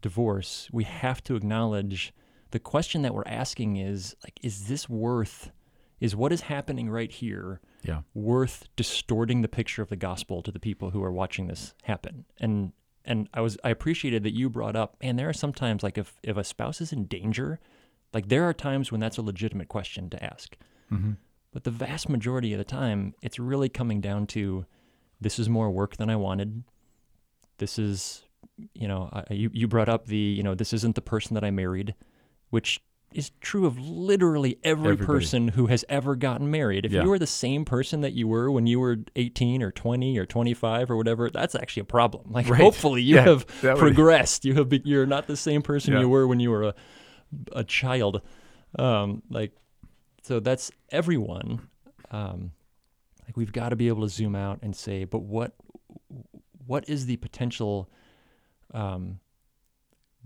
divorce, 0.00 0.68
we 0.72 0.84
have 0.84 1.22
to 1.24 1.34
acknowledge 1.34 2.12
the 2.50 2.58
question 2.58 3.02
that 3.02 3.14
we're 3.14 3.26
asking 3.26 3.76
is 3.76 4.14
like 4.22 4.38
is 4.42 4.68
this 4.68 4.88
worth 4.88 5.50
is 6.00 6.14
what 6.14 6.32
is 6.32 6.42
happening 6.42 6.88
right 6.90 7.10
here 7.10 7.60
Yeah. 7.82 8.02
worth 8.14 8.68
distorting 8.76 9.42
the 9.42 9.48
picture 9.48 9.82
of 9.82 9.88
the 9.88 9.96
gospel 9.96 10.42
to 10.42 10.52
the 10.52 10.60
people 10.60 10.90
who 10.90 11.02
are 11.02 11.12
watching 11.12 11.46
this 11.46 11.74
happen? 11.84 12.24
And 12.38 12.72
and 13.04 13.28
I 13.32 13.40
was 13.40 13.56
I 13.64 13.70
appreciated 13.70 14.22
that 14.24 14.34
you 14.34 14.50
brought 14.50 14.76
up 14.76 14.96
and 15.00 15.18
there 15.18 15.28
are 15.28 15.32
sometimes 15.34 15.82
like 15.82 15.96
if 15.98 16.18
if 16.22 16.36
a 16.36 16.44
spouse 16.44 16.80
is 16.80 16.92
in 16.92 17.06
danger, 17.06 17.58
like 18.12 18.28
there 18.28 18.44
are 18.44 18.54
times 18.54 18.90
when 18.92 19.00
that's 19.00 19.18
a 19.18 19.22
legitimate 19.22 19.68
question 19.68 20.08
to 20.10 20.22
ask. 20.24 20.56
Mm-hmm. 20.92 21.12
But 21.52 21.64
the 21.64 21.70
vast 21.70 22.08
majority 22.08 22.52
of 22.52 22.58
the 22.58 22.64
time, 22.64 23.14
it's 23.22 23.38
really 23.38 23.68
coming 23.68 24.00
down 24.00 24.26
to 24.28 24.66
this 25.20 25.38
is 25.38 25.48
more 25.48 25.70
work 25.70 25.96
than 25.96 26.10
I 26.10 26.16
wanted. 26.16 26.62
This 27.56 27.78
is, 27.78 28.22
you 28.74 28.86
know, 28.86 29.08
I, 29.12 29.32
you, 29.32 29.50
you 29.52 29.66
brought 29.66 29.88
up 29.88 30.06
the, 30.06 30.16
you 30.16 30.42
know, 30.42 30.54
this 30.54 30.72
isn't 30.72 30.94
the 30.94 31.00
person 31.00 31.34
that 31.34 31.42
I 31.44 31.50
married, 31.50 31.94
which 32.50 32.80
is 33.12 33.30
true 33.40 33.64
of 33.66 33.78
literally 33.78 34.58
every 34.62 34.92
Everybody. 34.92 35.06
person 35.06 35.48
who 35.48 35.66
has 35.66 35.84
ever 35.88 36.14
gotten 36.14 36.50
married. 36.50 36.84
If 36.84 36.92
Yeah. 36.92 37.04
you 37.04 37.08
were 37.08 37.18
the 37.18 37.26
same 37.26 37.64
person 37.64 38.02
that 38.02 38.12
you 38.12 38.28
were 38.28 38.50
when 38.50 38.66
you 38.66 38.78
were 38.80 38.98
18 39.16 39.62
or 39.62 39.70
20 39.70 40.18
or 40.18 40.26
25 40.26 40.90
or 40.90 40.96
whatever, 40.96 41.30
that's 41.30 41.54
actually 41.54 41.80
a 41.82 41.84
problem. 41.84 42.24
Like, 42.30 42.48
Right. 42.48 42.60
hopefully 42.60 43.00
you 43.02 43.14
Yeah, 43.16 43.22
have 43.24 43.46
progressed. 43.46 44.44
You 44.44 44.54
have, 44.54 44.68
be, 44.68 44.82
you're 44.84 45.06
not 45.06 45.26
the 45.26 45.36
same 45.36 45.62
person 45.62 45.94
Yeah. 45.94 46.00
you 46.00 46.08
were 46.08 46.26
when 46.28 46.38
you 46.40 46.50
were 46.50 46.64
a, 46.64 46.74
a 47.52 47.64
child. 47.64 48.20
Um, 48.78 49.22
like, 49.30 49.52
so 50.22 50.38
that's 50.40 50.70
everyone. 50.90 51.68
Um, 52.10 52.52
like 53.26 53.36
we've 53.36 53.52
got 53.52 53.70
to 53.70 53.76
be 53.76 53.88
able 53.88 54.02
to 54.02 54.08
zoom 54.10 54.34
out 54.36 54.58
and 54.62 54.76
say, 54.76 55.04
but 55.04 55.20
what 55.20 55.52
what 56.66 56.86
is 56.88 57.06
the 57.06 57.16
potential 57.16 57.88
um, 58.74 59.20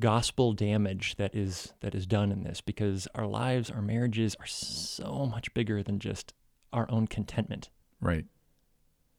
gospel 0.02 0.52
damage 0.52 1.14
that 1.14 1.32
is 1.34 1.72
that 1.80 1.94
is 1.94 2.06
done 2.06 2.32
in 2.32 2.42
this? 2.42 2.60
Because 2.60 3.06
our 3.14 3.26
lives, 3.26 3.70
our 3.70 3.80
marriages 3.80 4.34
are 4.40 4.46
so 4.46 5.24
much 5.30 5.54
bigger 5.54 5.82
than 5.82 6.00
just 6.00 6.34
our 6.72 6.90
own 6.90 7.06
contentment. 7.06 7.70
Right. 8.00 8.26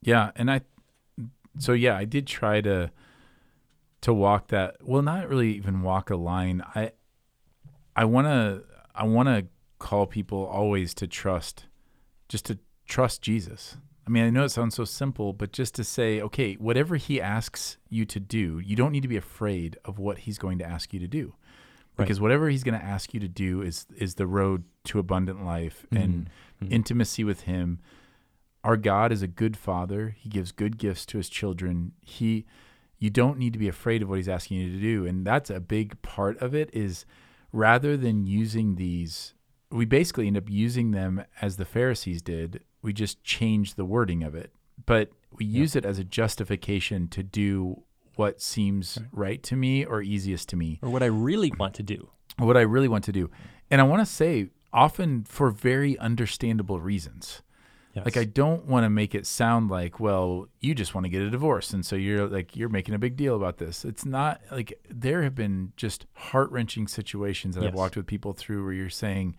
Yeah, 0.02 0.32
and 0.36 0.52
I 0.52 0.62
so 1.58 1.72
yeah, 1.72 1.98
I 1.98 2.04
did 2.04 2.28
try 2.28 2.60
to 2.62 2.92
to 4.02 4.14
walk 4.14 4.50
that 4.50 4.76
well, 4.84 5.02
not 5.02 5.30
really 5.30 5.54
even 5.54 5.82
walk 5.82 6.10
a 6.10 6.18
line. 6.18 6.62
I 6.76 6.92
I 7.96 8.04
want 8.06 8.28
to 8.28 8.64
I 8.94 9.06
want 9.06 9.30
to 9.30 9.48
call 9.80 10.06
people 10.06 10.46
always 10.46 10.94
to 10.96 11.08
trust 11.08 11.66
just 12.28 12.46
to 12.46 12.60
trust 12.86 13.22
Jesus. 13.22 13.78
I 14.06 14.10
mean, 14.10 14.26
I 14.26 14.30
know 14.30 14.44
it 14.44 14.50
sounds 14.50 14.76
so 14.76 14.84
simple, 14.86 15.32
but 15.34 15.54
just 15.54 15.76
to 15.76 15.84
say, 15.84 16.20
okay, 16.22 16.56
whatever 16.56 16.98
he 16.98 17.22
asks 17.22 17.78
you 17.90 18.06
to 18.06 18.20
do, 18.20 18.60
you 18.60 18.76
don't 18.76 18.92
need 18.92 19.02
to 19.04 19.08
be 19.08 19.16
afraid 19.18 19.78
of 19.86 19.98
what 19.98 20.20
he's 20.20 20.38
going 20.38 20.58
to 20.60 20.66
ask 20.66 20.94
you 20.94 21.00
to 21.00 21.08
do. 21.08 21.36
Right. 21.98 22.06
Because 22.06 22.20
whatever 22.20 22.50
he's 22.50 22.64
going 22.64 22.78
to 22.78 22.86
ask 22.86 23.14
you 23.14 23.20
to 23.22 23.28
do 23.28 23.62
is 23.62 23.86
is 23.96 24.16
the 24.16 24.28
road 24.28 24.64
to 24.86 25.00
abundant 25.00 25.46
life 25.46 25.86
and 25.92 26.30
Mhm. 26.62 26.72
intimacy 26.72 27.24
with 27.24 27.42
him. 27.42 27.80
Our 28.64 28.78
God 28.78 29.12
is 29.12 29.22
a 29.22 29.28
good 29.28 29.56
father. 29.56 30.16
He 30.18 30.28
gives 30.30 30.52
good 30.52 30.78
gifts 30.78 31.06
to 31.08 31.18
his 31.18 31.30
children. 31.30 31.94
He 32.02 32.46
you 33.00 33.10
don't 33.10 33.38
need 33.38 33.52
to 33.54 33.60
be 33.60 33.68
afraid 33.68 34.02
of 34.02 34.08
what 34.10 34.16
he's 34.18 34.30
asking 34.30 34.58
you 34.60 34.72
to 34.72 34.80
do. 34.80 35.06
And 35.06 35.26
that's 35.28 35.50
a 35.50 35.60
big 35.60 36.02
part 36.02 36.38
of 36.42 36.56
it 36.56 36.70
is 36.74 37.06
rather 37.52 37.96
than 37.98 38.26
using 38.26 38.76
these 38.76 39.34
we 39.70 39.86
basically 39.86 40.28
end 40.28 40.38
up 40.38 40.50
using 40.50 40.92
them 40.92 41.24
as 41.42 41.58
the 41.58 41.66
Pharisees 41.66 42.22
did. 42.22 42.62
We 42.84 42.94
just 42.94 43.24
change 43.24 43.74
the 43.76 43.86
wording 43.86 44.22
of 44.24 44.36
it. 44.36 44.54
But 44.86 45.12
we 45.32 45.46
Yeah. 45.46 45.60
use 45.62 45.76
it 45.76 45.86
as 45.86 45.98
a 45.98 46.04
justification 46.04 47.08
to 47.08 47.24
do 47.24 47.82
what 48.16 48.40
seems 48.42 49.00
Right. 49.00 49.10
right 49.12 49.44
to 49.44 49.56
me 49.56 49.84
or 49.86 50.04
easiest 50.04 50.50
to 50.50 50.56
me 50.56 50.78
or 50.84 50.90
what 50.90 51.02
I 51.02 51.08
really 51.08 51.52
want 51.58 51.74
to 51.76 51.84
do. 51.84 52.10
what 52.38 52.58
I 52.58 52.62
really 52.62 52.88
want 52.88 53.04
to 53.06 53.12
do. 53.12 53.30
And 53.72 53.80
I 53.80 53.84
want 53.84 54.02
to 54.02 54.06
say, 54.08 54.50
often 54.74 55.24
for 55.24 55.52
very 55.52 55.98
understandable 56.00 56.80
reasons. 56.82 57.42
Yes. 57.94 58.06
Like 58.06 58.18
I 58.18 58.24
don't 58.24 58.66
want 58.66 58.86
to 58.86 58.90
make 58.90 59.14
it 59.14 59.28
sound 59.28 59.70
like, 59.70 60.00
well, 60.00 60.48
you 60.60 60.74
just 60.74 60.96
want 60.96 61.06
to 61.06 61.10
get 61.10 61.22
a 61.22 61.30
divorce, 61.30 61.74
and 61.74 61.86
so 61.86 61.96
you're 61.96 62.28
like 62.28 62.56
you're 62.56 62.70
making 62.70 62.96
a 62.96 63.00
big 63.00 63.16
deal 63.16 63.36
about 63.36 63.58
this. 63.60 63.86
It's 63.86 64.04
not 64.04 64.42
like 64.52 64.74
there 64.90 65.22
have 65.22 65.36
been 65.36 65.74
just 65.78 66.08
heart 66.14 66.50
wrenching 66.50 66.88
situations 66.88 67.54
that 67.54 67.64
I've 67.64 67.76
walked 67.76 67.96
with 67.96 68.08
people 68.08 68.34
through 68.34 68.64
where 68.64 68.74
you're 68.74 68.90
saying, 68.90 69.36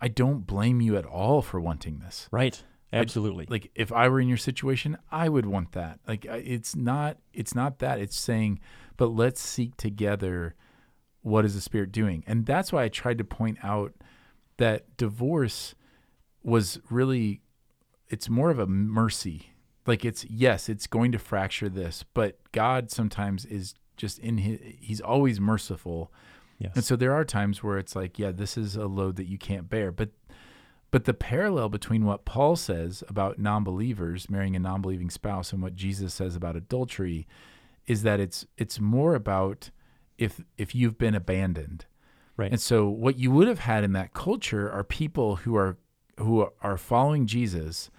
I 0.00 0.06
don't 0.06 0.46
blame 0.46 0.80
you 0.80 0.96
at 0.96 1.04
all 1.04 1.42
for 1.42 1.60
wanting 1.60 1.98
this. 1.98 2.28
right. 2.30 2.62
Absolutely. 2.92 3.46
Like 3.48 3.70
if 3.74 3.92
I 3.92 4.08
were 4.08 4.20
in 4.20 4.28
your 4.28 4.36
situation, 4.36 4.96
I 5.10 5.28
would 5.28 5.46
want 5.46 5.72
that. 5.72 6.00
Like 6.06 6.24
it's 6.24 6.76
not 6.76 7.18
it's 7.32 7.54
not 7.54 7.78
that. 7.80 7.98
It's 7.98 8.16
saying, 8.16 8.60
but 8.96 9.06
let's 9.06 9.40
seek 9.40 9.76
together 9.76 10.54
what 11.22 11.44
is 11.44 11.54
the 11.54 11.60
spirit 11.60 11.90
doing. 11.90 12.22
And 12.26 12.46
that's 12.46 12.72
why 12.72 12.84
I 12.84 12.88
tried 12.88 13.18
to 13.18 13.24
point 13.24 13.58
out 13.62 13.92
that 14.58 14.96
divorce 14.96 15.74
was 16.42 16.80
really 16.88 17.42
it's 18.08 18.28
more 18.28 18.50
of 18.50 18.58
a 18.58 18.66
mercy. 18.66 19.50
Like 19.86 20.04
it's 20.04 20.24
yes, 20.26 20.68
it's 20.68 20.86
going 20.86 21.12
to 21.12 21.18
fracture 21.18 21.68
this, 21.68 22.04
but 22.14 22.38
God 22.52 22.90
sometimes 22.90 23.44
is 23.44 23.74
just 23.96 24.18
in 24.20 24.38
his 24.38 24.60
he's 24.80 25.00
always 25.00 25.40
merciful. 25.40 26.12
yes. 26.58 26.72
And 26.76 26.84
so 26.84 26.96
there 26.96 27.12
are 27.12 27.24
times 27.24 27.62
where 27.62 27.78
it's 27.78 27.96
like, 27.96 28.18
yeah, 28.18 28.30
this 28.30 28.56
is 28.56 28.76
a 28.76 28.86
load 28.86 29.16
that 29.16 29.26
you 29.26 29.38
can't 29.38 29.68
bear. 29.68 29.90
But 29.90 30.10
but 30.90 31.04
the 31.04 31.14
parallel 31.14 31.68
between 31.68 32.04
what 32.04 32.24
Paul 32.24 32.56
says 32.56 33.02
about 33.08 33.38
non-believers 33.38 34.30
marrying 34.30 34.56
a 34.56 34.60
non-believing 34.60 35.10
spouse 35.10 35.52
and 35.52 35.62
what 35.62 35.74
Jesus 35.74 36.14
says 36.14 36.36
about 36.36 36.56
adultery 36.56 37.26
is 37.86 38.02
that 38.02 38.20
it's 38.20 38.46
it's 38.56 38.80
more 38.80 39.14
about 39.14 39.70
if 40.18 40.44
if 40.56 40.74
you've 40.74 40.98
been 40.98 41.14
abandoned. 41.14 41.86
Right. 42.36 42.50
And 42.50 42.60
so 42.60 42.88
what 42.88 43.18
you 43.18 43.30
would 43.30 43.48
have 43.48 43.60
had 43.60 43.82
in 43.82 43.92
that 43.92 44.12
culture 44.12 44.70
are 44.70 44.84
people 44.84 45.36
who 45.36 45.56
are 45.56 45.78
who 46.18 46.48
are 46.62 46.78
following 46.78 47.26
Jesus 47.26 47.90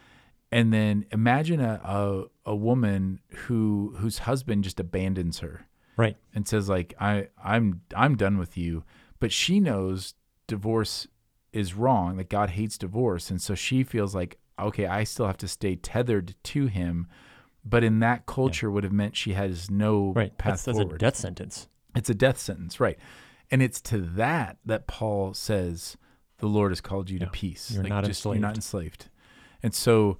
and 0.52 0.74
then 0.74 1.06
imagine 1.12 1.60
a, 1.60 1.82
a, 1.84 2.52
a 2.52 2.56
woman 2.56 3.20
who 3.32 3.96
whose 3.98 4.20
husband 4.20 4.64
just 4.64 4.80
abandons 4.80 5.40
her 5.40 5.68
right. 5.98 6.16
and 6.34 6.48
says 6.48 6.70
like 6.70 6.94
I 7.00 7.28
I'm 7.44 7.82
I'm 7.96 8.16
done 8.16 8.38
with 8.38 8.58
you, 8.58 8.84
but 9.20 9.32
she 9.32 9.60
knows 9.60 10.14
divorce 10.48 11.08
is 11.54 11.74
wrong, 11.74 12.18
that 12.18 12.30
God 12.30 12.52
hates 12.52 12.78
divorce, 12.78 13.30
and 13.32 13.42
so 13.42 13.56
she 13.56 13.84
feels 13.84 14.14
like 14.16 14.38
okay, 14.60 14.88
I 14.88 15.04
still 15.04 15.28
have 15.28 15.38
to 15.38 15.48
stay 15.48 15.76
tethered 15.76 16.34
to 16.46 16.66
him, 16.66 17.06
but 17.64 17.84
in 17.84 18.00
that 18.00 18.26
culture 18.26 18.72
would 18.72 18.84
have 18.84 18.92
meant 18.92 19.16
she 19.16 19.34
has 19.34 19.70
no 19.70 20.14
Right. 20.16 20.36
path 20.36 20.66
That's, 20.66 20.78
that's 20.78 20.80
a 20.80 20.98
death 20.98 21.16
sentence. 21.16 21.68
it's 21.96 22.10
a 22.10 22.16
death 22.16 22.40
sentence, 22.40 22.80
right? 22.80 22.98
And 23.52 23.62
it's 23.62 23.80
to 23.82 24.00
that 24.00 24.58
that 24.66 24.88
Paul 24.88 25.36
says 25.36 25.96
the 26.40 26.48
Lord 26.48 26.72
has 26.72 26.82
called 26.82 27.10
you 27.12 27.20
Yeah. 27.20 27.26
to 27.26 27.32
peace. 27.32 27.70
You're 27.72 27.84
not 27.84 28.04
just, 28.06 28.26
You're 28.26 28.36
not 28.36 28.56
enslaved. 28.56 29.04
enslaved. 29.04 29.10
And 29.62 29.76
so 29.76 30.18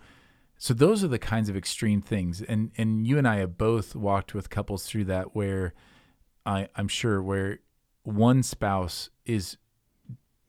so 0.60 0.74
those 0.76 1.04
are 1.04 1.08
the 1.08 1.20
kinds 1.20 1.50
of 1.50 1.58
extreme 1.58 2.02
things. 2.04 2.42
And 2.44 2.72
and 2.78 3.08
you 3.08 3.18
and 3.18 3.28
I 3.28 3.38
have 3.38 3.58
both 3.58 3.96
walked 3.96 4.36
with 4.36 4.52
couples 4.52 4.86
through 4.86 5.06
that 5.06 5.36
where 5.36 5.74
I, 6.46 6.70
I'm 6.76 6.88
sure 6.88 7.24
where 7.24 7.60
one 8.04 8.44
spouse 8.44 9.10
is 9.26 9.58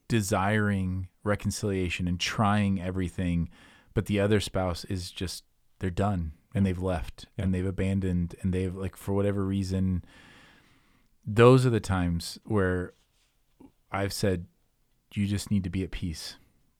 desiring 0.08 1.08
reconciliation 1.24 2.08
and 2.08 2.18
trying 2.18 2.80
everything, 2.80 3.48
but 3.94 4.06
the 4.06 4.18
other 4.20 4.40
spouse 4.40 4.84
is 4.86 5.10
just 5.10 5.44
they're 5.78 5.90
done 5.90 6.32
and 6.54 6.64
they've 6.66 6.82
left 6.82 7.26
Yeah. 7.36 7.44
and 7.44 7.54
they've 7.54 7.66
abandoned 7.66 8.34
and 8.42 8.52
they've 8.52 8.74
like 8.74 8.96
for 8.96 9.12
whatever 9.12 9.44
reason 9.44 10.02
those 11.26 11.66
are 11.66 11.70
the 11.70 11.80
times 11.80 12.38
where 12.44 12.94
I've 13.92 14.12
said 14.14 14.46
you 15.14 15.26
just 15.26 15.50
need 15.50 15.64
to 15.64 15.70
be 15.70 15.82
at 15.84 15.90
peace. 15.90 16.36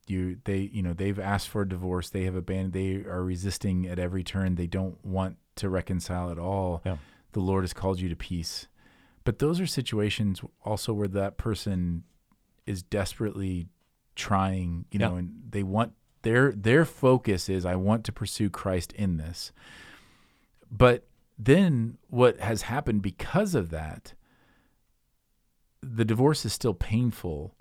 You 0.06 0.38
they 0.44 0.70
you 0.72 0.82
know 0.82 0.94
they've 0.94 1.18
asked 1.18 1.48
for 1.48 1.62
a 1.62 1.68
divorce. 1.68 2.08
They 2.08 2.24
have 2.24 2.34
abandoned. 2.34 2.72
They 2.72 2.94
are 3.08 3.22
resisting 3.22 3.86
at 3.86 3.98
every 3.98 4.24
turn. 4.24 4.54
They 4.54 4.66
don't 4.66 5.02
want 5.04 5.36
to 5.56 5.68
reconcile 5.68 6.30
at 6.30 6.38
all. 6.38 6.80
Yeah. 6.86 6.96
The 7.32 7.40
Lord 7.40 7.62
has 7.64 7.74
called 7.74 8.00
you 8.00 8.08
to 8.08 8.16
peace. 8.16 8.68
But 9.24 9.38
those 9.38 9.60
are 9.60 9.66
situations 9.66 10.40
also 10.64 10.94
where 10.94 11.08
that 11.08 11.36
person 11.36 12.04
is 12.68 12.82
desperately 12.82 13.68
trying, 14.14 14.84
you 14.90 15.00
Yeah. 15.00 15.08
know, 15.08 15.16
and 15.16 15.42
they 15.50 15.62
want 15.62 15.94
their 16.22 16.52
their 16.52 16.84
focus 16.84 17.48
is 17.48 17.64
I 17.64 17.76
want 17.76 18.04
to 18.04 18.12
pursue 18.12 18.50
Christ 18.50 18.92
in 18.92 19.16
this. 19.16 19.52
But 20.70 21.06
then 21.38 21.98
what 22.08 22.40
has 22.40 22.62
happened 22.62 23.00
because 23.02 23.54
of 23.54 23.70
that 23.70 24.14
the 25.80 26.04
divorce 26.04 26.44
is 26.44 26.52
still 26.52 26.74
painful, 26.74 27.54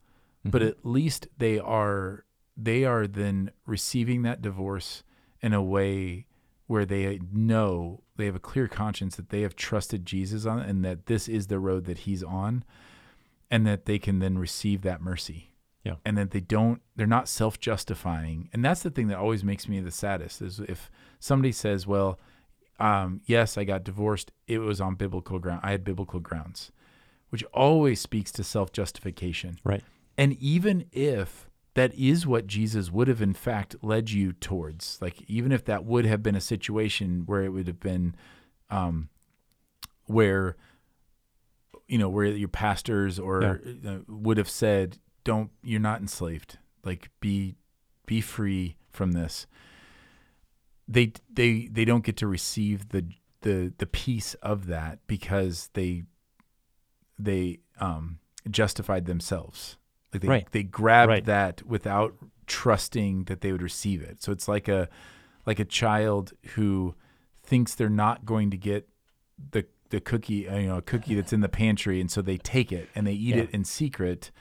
but 0.43 0.61
Mhm. 0.61 0.67
at 0.69 0.85
least 0.85 1.27
they 1.37 1.59
are 1.59 2.25
they 2.59 2.83
are 2.83 3.05
then 3.05 3.51
receiving 3.67 4.23
that 4.23 4.41
divorce 4.41 5.03
in 5.41 5.53
a 5.53 5.61
way 5.61 6.25
where 6.65 6.87
they 6.87 7.19
know 7.31 8.01
they 8.15 8.25
have 8.25 8.35
a 8.35 8.39
clear 8.39 8.67
conscience 8.67 9.15
that 9.15 9.29
they 9.29 9.41
have 9.41 9.55
trusted 9.55 10.03
Jesus 10.07 10.43
on 10.47 10.59
and 10.61 10.83
that 10.83 11.05
this 11.05 11.27
is 11.29 11.45
the 11.47 11.59
road 11.59 11.85
that 11.85 11.99
he's 11.99 12.23
on 12.23 12.63
and 13.49 13.65
that 13.65 13.85
they 13.85 13.99
can 13.99 14.19
then 14.19 14.37
receive 14.37 14.81
that 14.81 15.01
mercy. 15.01 15.53
Yeah. 15.83 15.95
And 16.03 16.17
that 16.17 16.31
they 16.31 16.41
don't 16.41 16.81
they're 16.95 17.07
not 17.07 17.29
self-justifying. 17.29 18.49
And 18.51 18.63
that's 18.63 18.83
the 18.83 18.89
thing 18.89 19.07
that 19.07 19.17
always 19.17 19.43
makes 19.43 19.67
me 19.69 19.79
the 19.79 19.91
saddest 19.91 20.41
is 20.41 20.59
if 20.59 20.91
somebody 21.19 21.51
says, 21.53 21.87
"Well, 21.87 22.19
um, 22.79 23.21
yes, 23.25 23.57
I 23.57 23.63
got 23.63 23.83
divorced. 23.83 24.31
It 24.47 24.59
was 24.59 24.81
on 24.81 24.95
biblical 24.95 25.39
ground. 25.39 25.61
I 25.63 25.71
had 25.71 25.83
biblical 25.83 26.19
grounds." 26.19 26.71
Which 27.29 27.43
always 27.53 27.99
speaks 27.99 28.31
to 28.33 28.43
self-justification. 28.43 29.59
Right. 29.65 29.83
And 30.17 30.33
even 30.39 30.85
if 30.93 31.49
that 31.73 31.93
is 31.93 32.25
what 32.25 32.47
Jesus 32.47 32.89
would 32.89 33.07
have 33.07 33.21
in 33.21 33.33
fact 33.33 33.75
led 33.81 34.09
you 34.09 34.33
towards, 34.33 34.97
like 35.01 35.21
even 35.27 35.51
if 35.51 35.63
that 35.65 35.85
would 35.85 36.05
have 36.05 36.23
been 36.23 36.35
a 36.35 36.41
situation 36.41 37.23
where 37.25 37.43
it 37.43 37.49
would 37.49 37.67
have 37.67 37.79
been, 37.79 38.15
um, 38.69 39.09
where, 40.05 40.55
you 41.87 41.97
know, 41.97 42.09
where 42.09 42.25
your 42.25 42.47
pastors 42.49 43.17
or 43.19 43.61
uh, 43.87 43.99
would 44.07 44.37
have 44.37 44.49
said, 44.49 44.97
"Don't, 45.23 45.51
you're 45.63 45.79
not 45.79 46.01
enslaved. 46.01 46.57
Like 46.83 47.09
be, 47.19 47.55
be 48.05 48.21
free 48.21 48.75
from 48.89 49.11
this." 49.13 49.47
They 50.87 51.13
they 51.31 51.67
they 51.71 51.85
don't 51.85 52.03
get 52.05 52.17
to 52.17 52.27
receive 52.27 52.89
the 52.89 53.05
the 53.41 53.73
the 53.77 53.85
peace 53.85 54.33
of 54.35 54.67
that 54.67 54.99
because 55.07 55.69
they 55.73 56.03
they 57.19 57.59
um 57.79 58.19
justified 58.49 59.05
themselves. 59.05 59.77
Like 60.13 60.21
they 60.21 60.27
Right. 60.27 60.47
they 60.51 60.63
grabbed 60.63 61.09
Right. 61.09 61.25
that 61.25 61.63
without 61.65 62.15
trusting 62.45 63.25
that 63.25 63.41
they 63.41 63.51
would 63.51 63.61
receive 63.61 64.01
it. 64.01 64.21
So 64.23 64.31
it's 64.31 64.47
like 64.47 64.67
a 64.67 64.87
like 65.45 65.59
a 65.59 65.65
child 65.65 66.33
who 66.55 66.95
thinks 67.43 67.75
they're 67.75 67.89
not 67.89 68.25
going 68.25 68.49
to 68.51 68.57
get 68.57 68.87
the 69.51 69.65
the 69.89 69.99
cookie, 70.01 70.47
uh, 70.47 70.57
you 70.57 70.67
know, 70.67 70.77
a 70.77 70.81
cookie 70.81 71.15
that's 71.15 71.33
in 71.33 71.41
the 71.41 71.49
pantry, 71.49 71.99
and 72.01 72.09
so 72.11 72.21
they 72.21 72.37
take 72.37 72.71
it 72.71 72.89
and 72.95 73.05
they 73.07 73.13
eat 73.13 73.35
Yeah. 73.35 73.43
it 73.43 73.51
in 73.51 73.63
secret, 73.63 74.31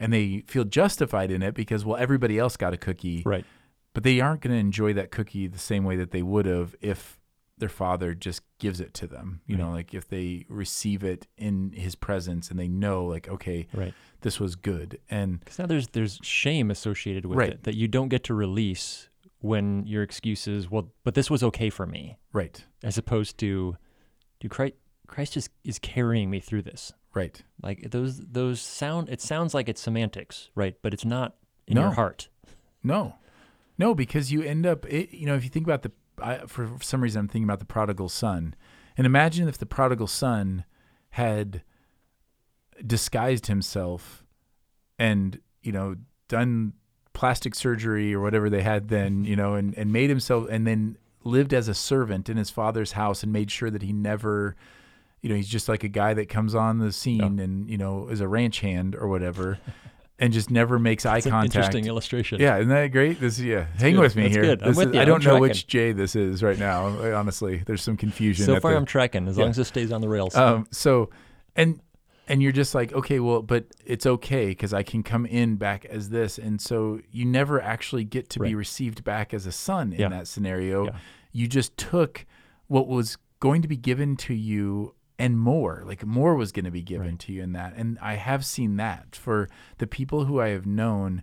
and 0.00 0.12
they 0.12 0.44
feel 0.46 0.64
justified 0.64 1.30
in 1.30 1.42
it 1.42 1.54
because 1.54 1.84
well, 1.84 1.96
everybody 1.96 2.38
else 2.38 2.56
got 2.56 2.72
a 2.74 2.76
cookie, 2.76 3.22
Right. 3.24 3.44
but 3.92 4.02
they 4.02 4.20
aren't 4.20 4.40
going 4.40 4.52
to 4.54 4.58
enjoy 4.60 4.92
that 4.94 5.10
cookie 5.10 5.46
the 5.46 5.58
same 5.58 5.84
way 5.84 5.96
that 5.96 6.10
they 6.10 6.22
would 6.22 6.46
have 6.46 6.74
if 6.80 7.18
their 7.56 7.68
father 7.68 8.14
just 8.14 8.42
gives 8.58 8.80
it 8.80 8.92
to 8.94 9.06
them. 9.06 9.40
You 9.46 9.56
know, 9.56 9.70
like 9.70 9.94
if 9.94 10.08
they 10.08 10.44
receive 10.48 11.04
it 11.04 11.28
in 11.38 11.70
his 11.72 11.94
presence 11.94 12.50
and 12.50 12.58
they 12.58 12.66
know, 12.66 13.04
like, 13.04 13.28
okay, 13.28 13.68
Right. 13.72 13.94
this 14.22 14.40
was 14.40 14.56
good, 14.56 14.98
and 15.08 15.38
Because 15.38 15.58
now 15.60 15.66
there's 15.66 15.88
there's 15.88 16.18
shame 16.22 16.70
associated 16.70 17.26
with 17.26 17.38
Right. 17.38 17.50
it 17.52 17.62
that 17.62 17.76
you 17.76 17.86
don't 17.86 18.08
get 18.08 18.24
to 18.24 18.34
release 18.34 19.08
when 19.38 19.86
your 19.86 20.02
excuse 20.02 20.48
is, 20.48 20.70
well, 20.70 20.90
but 21.04 21.14
this 21.14 21.30
was 21.30 21.42
okay 21.44 21.68
for 21.70 21.86
me, 21.86 22.16
right, 22.32 22.64
as 22.82 22.96
opposed 22.98 23.36
to, 23.38 23.76
do 24.40 24.48
Christ 24.48 24.74
Christ 25.14 25.36
is 25.36 25.48
is 25.62 25.78
carrying 25.78 26.28
me 26.28 26.40
through 26.40 26.62
this. 26.62 26.92
right, 27.14 27.40
Like 27.62 27.90
those 27.92 28.18
those 28.18 28.60
sound 28.60 29.08
it 29.08 29.20
sounds 29.20 29.54
like 29.54 29.68
it's 29.68 29.80
semantics, 29.80 30.50
right? 30.56 30.74
But 30.82 30.92
it's 30.92 31.04
not 31.04 31.36
in 31.68 31.76
No. 31.76 31.82
your 31.82 31.90
heart. 31.92 32.28
No, 32.82 33.14
no, 33.78 33.94
because 33.94 34.32
you 34.32 34.42
end 34.42 34.66
up, 34.66 34.84
it, 34.86 35.12
you 35.14 35.24
know, 35.26 35.34
if 35.36 35.44
you 35.44 35.50
think 35.50 35.66
about 35.66 35.82
the, 35.82 35.92
I, 36.20 36.38
for 36.46 36.68
some 36.82 37.00
reason, 37.00 37.20
I'm 37.20 37.28
thinking 37.28 37.44
about 37.48 37.60
the 37.60 37.64
prodigal 37.64 38.08
son, 38.08 38.54
and 38.96 39.06
imagine 39.06 39.48
if 39.48 39.56
the 39.56 39.66
prodigal 39.66 40.06
son 40.08 40.64
had 41.10 41.62
disguised 42.84 43.46
himself 43.46 44.24
and 44.98 45.40
you 45.62 45.72
know 45.72 45.96
done 46.28 46.72
plastic 47.12 47.54
surgery 47.54 48.12
or 48.12 48.20
whatever 48.20 48.50
they 48.50 48.62
had 48.62 48.88
then, 48.88 49.24
you 49.30 49.36
know, 49.36 49.54
and 49.54 49.74
and 49.78 49.92
made 49.92 50.10
himself 50.10 50.48
and 50.50 50.66
then 50.66 50.98
lived 51.22 51.54
as 51.54 51.68
a 51.68 51.74
servant 51.74 52.28
in 52.28 52.36
his 52.36 52.50
father's 52.50 52.92
house 52.92 53.22
and 53.22 53.32
made 53.32 53.50
sure 53.50 53.70
that 53.70 53.82
he 53.82 53.92
never 53.92 54.56
you 55.24 55.30
know 55.30 55.36
he's 55.36 55.48
just 55.48 55.70
like 55.70 55.82
a 55.84 55.88
guy 55.88 56.12
that 56.12 56.28
comes 56.28 56.54
on 56.54 56.78
the 56.78 56.92
scene 56.92 57.38
and 57.40 57.68
you 57.70 57.78
know 57.78 58.08
is 58.08 58.20
a 58.20 58.28
ranch 58.28 58.60
hand 58.60 58.94
or 58.94 59.08
whatever 59.08 59.58
and 60.18 60.34
just 60.34 60.50
never 60.50 60.78
makes 60.78 61.06
eye 61.06 61.22
contact 61.22 61.46
interesting 61.56 61.86
illustration. 61.86 62.38
yeah, 62.40 62.58
isn't 62.58 62.68
that 62.68 62.88
great? 62.88 63.18
This 63.18 63.40
yeah, 63.40 63.64
hang 63.78 63.94
good. 63.94 64.00
with 64.02 64.16
me 64.16 64.24
That's 64.24 64.34
here. 64.34 64.42
good. 64.44 64.62
I'm 64.62 64.74
with 64.76 64.88
is, 64.90 64.94
you. 64.94 65.00
I 65.00 65.04
don't 65.06 65.26
I'm 65.26 65.34
know 65.34 65.40
which 65.40 65.66
tracking. 65.66 65.68
Jay 65.68 65.92
this 65.92 66.14
is 66.14 66.42
right 66.42 66.58
now. 66.58 66.86
Honestly, 67.18 67.62
there's 67.66 67.82
some 67.82 67.96
confusion. 67.96 68.44
So 68.44 68.60
far, 68.60 68.72
the- 68.72 68.76
I'm 68.76 68.84
tracking 68.84 69.26
as 69.26 69.36
Yeah. 69.38 69.44
long 69.44 69.50
as 69.50 69.58
it 69.58 69.64
stays 69.64 69.90
on 69.90 70.02
the 70.02 70.08
rails. 70.08 70.36
um, 70.36 70.66
so, 70.70 71.08
and 71.56 71.80
and 72.28 72.42
you're 72.42 72.52
just 72.52 72.74
like, 72.74 72.92
okay, 72.92 73.18
well, 73.18 73.40
but 73.42 73.64
it's 73.84 74.06
okay 74.06 74.46
because 74.48 74.72
I 74.74 74.82
can 74.82 75.02
come 75.02 75.24
in 75.26 75.56
back 75.56 75.84
as 75.86 76.10
this, 76.10 76.38
and 76.38 76.60
so 76.60 77.00
you 77.10 77.24
never 77.24 77.60
actually 77.60 78.04
get 78.04 78.28
to 78.30 78.40
be 78.40 78.54
received 78.54 79.04
back 79.04 79.32
as 79.34 79.46
a 79.46 79.52
son 79.52 79.92
in 79.94 80.00
Yeah. 80.00 80.08
that 80.10 80.28
scenario. 80.28 80.84
Yeah. 80.84 80.96
You 81.32 81.48
just 81.48 81.76
took 81.76 82.24
what 82.68 82.88
was 82.88 83.16
going 83.40 83.60
to 83.62 83.68
be 83.68 83.76
given 83.76 84.16
to 84.16 84.32
you 84.32 84.93
and 85.18 85.38
more 85.38 85.82
like 85.86 86.04
more 86.04 86.34
was 86.34 86.52
going 86.52 86.64
to 86.64 86.70
be 86.70 86.82
given 86.82 87.06
Right. 87.06 87.18
to 87.20 87.32
you 87.32 87.42
in 87.42 87.52
that 87.52 87.74
and 87.76 87.98
i 88.00 88.14
have 88.14 88.44
seen 88.44 88.76
that 88.76 89.14
for 89.16 89.48
the 89.78 89.86
people 89.86 90.24
who 90.24 90.40
i 90.40 90.48
have 90.48 90.66
known 90.66 91.22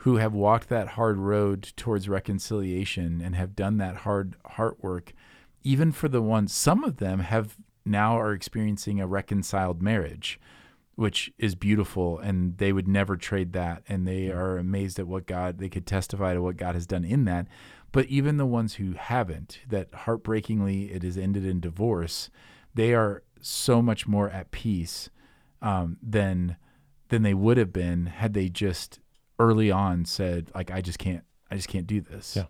who 0.00 0.16
have 0.16 0.32
walked 0.34 0.68
that 0.68 0.88
hard 0.88 1.16
road 1.18 1.72
towards 1.76 2.08
reconciliation 2.08 3.20
and 3.20 3.34
have 3.34 3.56
done 3.56 3.78
that 3.78 3.96
hard 3.98 4.36
heart 4.44 4.82
work 4.82 5.12
even 5.64 5.90
for 5.90 6.08
the 6.08 6.22
ones 6.22 6.52
some 6.54 6.84
of 6.84 6.98
them 6.98 7.20
have 7.20 7.56
now 7.84 8.18
are 8.18 8.32
experiencing 8.32 9.00
a 9.00 9.06
reconciled 9.06 9.82
marriage 9.82 10.38
which 10.94 11.30
is 11.38 11.54
beautiful 11.54 12.18
and 12.18 12.56
they 12.58 12.72
would 12.72 12.88
never 12.88 13.16
trade 13.16 13.52
that 13.52 13.82
and 13.88 14.06
they 14.06 14.30
are 14.30 14.56
amazed 14.58 14.98
at 14.98 15.06
what 15.06 15.26
God 15.26 15.58
they 15.58 15.68
could 15.68 15.86
testify 15.86 16.32
to 16.34 16.40
what 16.42 16.56
God 16.56 16.74
has 16.74 16.86
done 16.86 17.04
in 17.04 17.24
that 17.26 17.46
but 17.92 18.06
even 18.06 18.36
the 18.36 18.46
ones 18.46 18.74
who 18.74 18.92
haven't 18.92 19.60
that 19.68 19.92
heartbreakingly 19.92 20.92
it 20.92 21.02
has 21.02 21.18
ended 21.18 21.44
in 21.44 21.60
divorce 21.60 22.30
they 22.76 22.94
are 22.94 23.22
so 23.40 23.82
much 23.82 24.06
more 24.06 24.30
at 24.30 24.50
peace 24.50 25.10
um, 25.60 25.96
than 26.02 26.56
than 27.08 27.22
they 27.22 27.34
would 27.34 27.56
have 27.56 27.72
been 27.72 28.06
had 28.06 28.34
they 28.34 28.48
just 28.48 29.00
early 29.38 29.70
on 29.70 30.04
said 30.04 30.50
like 30.54 30.70
I 30.70 30.80
just 30.80 30.98
can't 30.98 31.24
I 31.50 31.56
just 31.56 31.68
can't 31.68 31.86
do 31.86 32.00
this. 32.00 32.36
Yeah. 32.36 32.44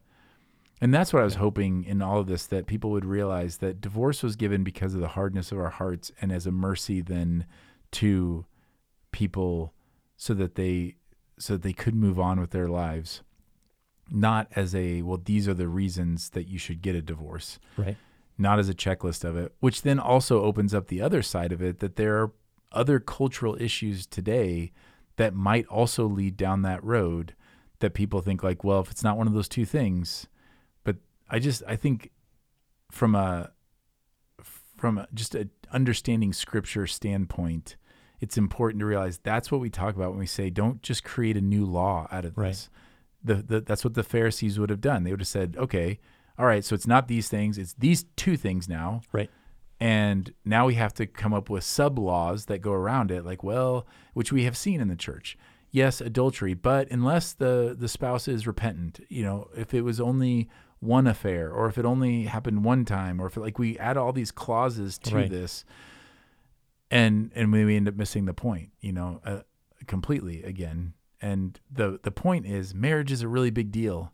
And 0.80 0.92
that's 0.92 1.12
what 1.12 1.20
I 1.20 1.24
was 1.24 1.36
hoping 1.36 1.84
in 1.84 2.02
all 2.02 2.20
of 2.20 2.26
this 2.26 2.46
that 2.46 2.66
people 2.66 2.90
would 2.90 3.04
realize 3.04 3.58
that 3.58 3.80
divorce 3.80 4.22
was 4.22 4.36
given 4.36 4.62
because 4.62 4.94
of 4.94 5.00
the 5.00 5.08
hardness 5.08 5.50
of 5.50 5.58
our 5.58 5.70
hearts 5.70 6.12
and 6.20 6.30
as 6.30 6.46
a 6.46 6.52
mercy 6.52 7.00
then 7.00 7.46
to 7.92 8.44
people 9.12 9.72
so 10.16 10.34
that 10.34 10.56
they 10.56 10.96
so 11.38 11.54
that 11.54 11.62
they 11.62 11.72
could 11.72 11.94
move 11.94 12.18
on 12.18 12.40
with 12.40 12.50
their 12.50 12.68
lives 12.68 13.22
not 14.10 14.48
as 14.54 14.74
a 14.74 15.02
well 15.02 15.20
these 15.22 15.48
are 15.48 15.54
the 15.54 15.68
reasons 15.68 16.30
that 16.30 16.46
you 16.46 16.58
should 16.58 16.82
get 16.82 16.94
a 16.94 17.02
divorce 17.02 17.58
right. 17.76 17.96
Not 18.38 18.58
as 18.58 18.68
a 18.68 18.74
checklist 18.74 19.24
of 19.24 19.36
it, 19.36 19.54
which 19.60 19.82
then 19.82 19.98
also 19.98 20.42
opens 20.42 20.74
up 20.74 20.88
the 20.88 21.00
other 21.00 21.22
side 21.22 21.52
of 21.52 21.62
it 21.62 21.78
that 21.80 21.96
there 21.96 22.22
are 22.22 22.32
other 22.72 23.00
cultural 23.00 23.56
issues 23.60 24.06
today 24.06 24.72
that 25.16 25.34
might 25.34 25.66
also 25.68 26.06
lead 26.06 26.36
down 26.36 26.62
that 26.62 26.82
road 26.84 27.34
that 27.78 27.94
people 27.94 28.20
think 28.20 28.42
like, 28.42 28.62
well, 28.64 28.80
if 28.80 28.90
it's 28.90 29.02
not 29.04 29.16
one 29.16 29.26
of 29.26 29.32
those 29.32 29.48
two 29.48 29.64
things, 29.64 30.26
but 30.84 30.96
I 31.30 31.38
just 31.38 31.62
I 31.66 31.76
think 31.76 32.10
from 32.90 33.14
a 33.14 33.50
from 34.76 34.98
a, 34.98 35.08
just 35.14 35.34
a 35.34 35.48
understanding 35.72 36.32
scripture 36.32 36.86
standpoint, 36.86 37.76
it's 38.20 38.36
important 38.36 38.80
to 38.80 38.86
realize 38.86 39.18
that's 39.22 39.50
what 39.50 39.60
we 39.60 39.70
talk 39.70 39.94
about 39.96 40.10
when 40.10 40.18
we 40.18 40.26
say 40.26 40.50
don't 40.50 40.82
just 40.82 41.02
create 41.04 41.36
a 41.36 41.40
new 41.40 41.64
law 41.64 42.06
out 42.10 42.24
of 42.24 42.36
Right. 42.36 42.48
this. 42.48 42.70
The, 43.24 43.34
the 43.36 43.60
that's 43.60 43.84
what 43.84 43.94
the 43.94 44.02
Pharisees 44.04 44.58
would 44.58 44.70
have 44.70 44.80
done. 44.80 45.04
They 45.04 45.10
would 45.10 45.20
have 45.20 45.26
said, 45.28 45.56
okay, 45.58 45.98
all 46.38 46.46
right, 46.46 46.64
so 46.64 46.74
it's 46.74 46.86
not 46.86 47.08
these 47.08 47.28
things, 47.28 47.58
it's 47.58 47.74
these 47.74 48.04
two 48.16 48.36
things 48.36 48.68
now. 48.68 49.00
Right. 49.12 49.30
And 49.78 50.32
now 50.44 50.66
we 50.66 50.74
have 50.74 50.94
to 50.94 51.06
come 51.06 51.34
up 51.34 51.50
with 51.50 51.62
sub 51.62 51.98
laws 51.98 52.46
that 52.46 52.60
go 52.62 52.72
around 52.72 53.10
it, 53.10 53.24
like, 53.24 53.42
well, 53.44 53.86
which 54.14 54.32
we 54.32 54.44
have 54.44 54.56
seen 54.56 54.80
in 54.80 54.88
the 54.88 54.96
church. 54.96 55.36
Yes, 55.70 56.00
adultery, 56.00 56.54
but 56.54 56.90
unless 56.90 57.34
the 57.34 57.76
the 57.78 57.88
spouse 57.88 58.28
is 58.28 58.46
repentant, 58.46 59.00
you 59.10 59.22
know, 59.22 59.48
if 59.54 59.74
it 59.74 59.82
was 59.82 60.00
only 60.00 60.48
one 60.78 61.06
affair, 61.06 61.50
or 61.52 61.66
if 61.68 61.76
it 61.76 61.84
only 61.84 62.24
happened 62.24 62.64
one 62.64 62.84
time, 62.86 63.20
or 63.20 63.26
if 63.26 63.36
it, 63.36 63.40
like 63.40 63.58
we 63.58 63.78
add 63.78 63.96
all 63.98 64.12
these 64.12 64.30
clauses 64.30 64.96
to 64.98 65.14
Right. 65.16 65.30
this, 65.30 65.64
and 66.90 67.30
and 67.34 67.52
we 67.52 67.76
end 67.76 67.88
up 67.88 67.96
missing 67.96 68.24
the 68.24 68.32
point, 68.34 68.70
you 68.80 68.92
know, 68.92 69.20
uh, 69.24 69.40
completely 69.86 70.42
again. 70.42 70.94
And 71.20 71.58
the 71.70 71.98
the 72.02 72.10
point 72.10 72.46
is, 72.46 72.74
marriage 72.74 73.10
is 73.12 73.22
a 73.22 73.28
really 73.28 73.50
big 73.50 73.70
deal, 73.70 74.12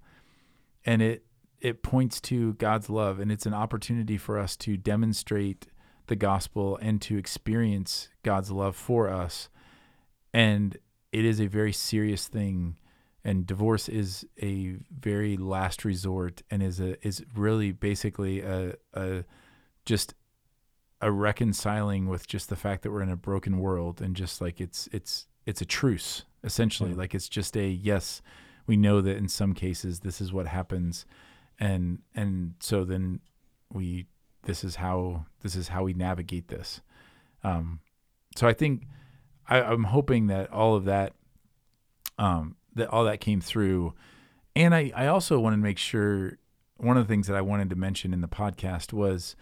and 0.85 1.03
it 1.03 1.25
it 1.63 1.83
points 1.83 2.21
to 2.23 2.53
God's 2.55 2.91
love, 2.91 3.19
and 3.21 3.33
it's 3.33 3.47
an 3.47 3.55
opportunity 3.55 4.19
for 4.19 4.39
us 4.39 4.57
to 4.59 4.77
demonstrate 4.77 5.67
the 6.09 6.17
gospel 6.17 6.77
and 6.83 7.01
to 7.03 7.17
experience 7.17 8.09
God's 8.23 8.51
love 8.51 8.77
for 8.77 9.09
us. 9.09 9.49
And 10.35 10.77
it 11.13 11.25
is 11.25 11.41
a 11.41 11.47
very 11.47 11.73
serious 11.73 12.27
thing 12.29 12.77
and 13.25 13.47
divorce 13.47 13.89
is 13.89 14.27
a 14.43 14.77
very 14.91 15.37
last 15.37 15.85
resort 15.85 16.43
and 16.51 16.63
is 16.63 16.81
a 16.81 16.97
is 17.07 17.25
really 17.37 17.71
basically 17.71 18.41
a 18.41 18.75
a 18.95 19.25
just 19.85 20.15
a 21.01 21.11
reconciling 21.11 22.09
with 22.09 22.27
just 22.27 22.49
the 22.49 22.57
fact 22.57 22.83
that 22.83 22.91
we're 22.91 23.03
in 23.03 23.09
a 23.11 23.17
broken 23.17 23.59
world 23.59 24.01
and 24.01 24.17
just 24.17 24.41
like 24.41 24.61
it's 24.61 24.89
it's 24.93 25.27
it's 25.47 25.61
a 25.61 25.65
truce 25.65 26.25
essentially 26.43 26.91
Yeah. 26.91 26.97
like 26.97 27.15
it's 27.15 27.29
just 27.29 27.57
a 27.57 27.69
yes 27.69 28.23
we 28.67 28.77
know 28.77 29.01
that 29.01 29.17
in 29.17 29.29
some 29.29 29.55
cases 29.55 30.01
this 30.01 30.21
is 30.21 30.33
what 30.33 30.47
happens 30.49 31.05
and 31.59 31.99
and 32.15 32.55
so 32.61 32.85
then 32.85 33.21
we 33.73 34.07
this 34.45 34.65
is 34.65 34.77
how 34.77 35.27
this 35.43 35.55
is 35.55 35.69
how 35.69 35.85
we 35.85 35.95
navigate 35.95 36.49
this. 36.49 36.81
Um 37.45 37.81
so 38.37 38.47
i 38.47 38.53
think 38.53 38.87
I, 39.49 39.63
i'm 39.63 39.85
hoping 39.85 40.27
that 40.29 40.51
all 40.51 40.75
of 40.75 40.85
that 40.85 41.13
um 42.19 42.57
that 42.75 42.89
all 42.89 43.05
that 43.05 43.21
came 43.21 43.41
through. 43.41 43.95
And 44.55 44.75
i 44.75 44.93
i 44.95 45.07
also 45.07 45.39
wanted 45.39 45.57
to 45.57 45.63
make 45.63 45.79
sure 45.79 46.39
one 46.77 46.97
of 46.97 47.07
the 47.07 47.13
things 47.13 47.27
that 47.27 47.37
i 47.37 47.41
wanted 47.41 47.71
to 47.71 47.77
mention 47.77 48.13
in 48.13 48.21
the 48.21 48.29
podcast 48.29 48.93
was 48.93 49.37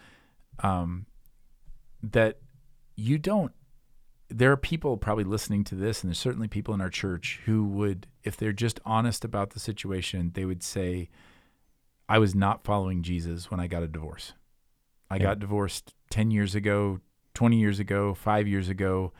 um 0.59 1.05
that 2.03 2.39
you 2.95 3.17
don't 3.17 3.51
there 4.29 4.51
are 4.51 4.57
people 4.57 4.95
probably 4.95 5.25
listening 5.25 5.63
to 5.65 5.75
this 5.75 6.01
and 6.01 6.09
there's 6.09 6.19
certainly 6.19 6.47
people 6.47 6.73
in 6.73 6.81
our 6.81 6.89
church 6.89 7.41
who 7.45 7.65
would 7.65 8.07
if 8.23 8.37
they're 8.37 8.53
just 8.53 8.79
honest 8.85 9.25
about 9.25 9.51
the 9.51 9.59
situation 9.59 10.31
they 10.33 10.45
would 10.45 10.63
say 10.63 11.09
i 12.11 12.17
was 12.19 12.33
not 12.35 12.63
following 12.63 13.01
jesus 13.03 13.49
when 13.51 13.59
i 13.59 13.67
got 13.67 13.83
a 13.83 13.87
divorce 13.87 14.33
i 15.09 15.15
Yeah. 15.15 15.23
got 15.23 15.39
divorced 15.39 15.93
10 16.09 16.31
years 16.31 16.53
ago 16.55 16.99
20 17.33 17.57
years 17.57 17.79
ago 17.79 18.13
5 18.13 18.47
years 18.47 18.67
ago 18.69 19.13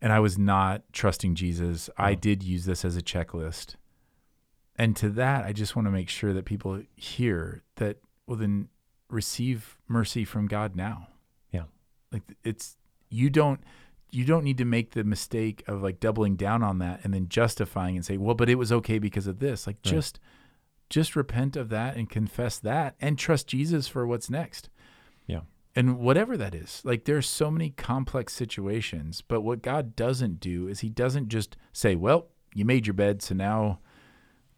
and 0.00 0.12
i 0.12 0.20
was 0.20 0.38
not 0.38 0.82
trusting 0.92 1.34
jesus 1.34 1.88
i 1.96 2.14
did 2.14 2.42
use 2.42 2.64
this 2.64 2.84
as 2.84 2.96
a 2.96 3.02
checklist 3.02 3.76
and 4.76 4.96
to 4.96 5.08
that 5.10 5.44
i 5.44 5.52
just 5.52 5.76
want 5.76 5.86
to 5.86 5.90
make 5.92 6.08
sure 6.08 6.32
that 6.32 6.44
people 6.44 6.82
hear 6.96 7.62
that 7.76 7.98
well 8.26 8.38
then 8.38 8.68
receive 9.08 9.76
mercy 9.88 10.24
from 10.24 10.46
god 10.46 10.74
now 10.74 11.08
Yeah. 11.50 11.64
like 12.10 12.22
it's 12.44 12.76
you 13.10 13.28
don't 13.30 13.60
you 14.10 14.24
don't 14.24 14.44
need 14.44 14.58
to 14.58 14.64
make 14.66 14.92
the 14.92 15.04
mistake 15.04 15.62
of 15.66 15.82
like 15.82 15.98
doubling 16.00 16.36
down 16.36 16.62
on 16.62 16.78
that 16.78 17.00
and 17.04 17.12
then 17.14 17.28
justifying 17.28 17.96
and 17.96 18.04
say 18.04 18.16
well 18.16 18.34
but 18.34 18.48
it 18.48 18.56
was 18.56 18.72
okay 18.72 18.98
because 18.98 19.26
of 19.26 19.38
this 19.38 19.66
like 19.66 19.76
Right. 19.84 19.92
just 19.94 20.18
just 20.92 21.16
repent 21.16 21.56
of 21.56 21.70
that 21.70 21.96
and 21.96 22.10
confess 22.10 22.58
that 22.58 22.94
and 23.00 23.18
trust 23.18 23.46
jesus 23.46 23.88
for 23.88 24.06
what's 24.06 24.28
next. 24.28 24.68
Yeah. 25.26 25.40
and 25.74 25.98
whatever 25.98 26.36
that 26.36 26.54
is 26.54 26.82
like 26.84 27.06
there's 27.06 27.26
so 27.26 27.50
many 27.50 27.70
complex 27.70 28.34
situations 28.34 29.22
but 29.26 29.40
what 29.40 29.62
god 29.62 29.96
doesn't 29.96 30.38
do 30.38 30.68
is 30.68 30.80
he 30.80 30.90
doesn't 30.90 31.28
just 31.28 31.56
say 31.72 31.94
well 31.96 32.28
you 32.54 32.66
made 32.66 32.86
your 32.86 32.94
bed 32.94 33.22
so 33.22 33.34
now 33.34 33.78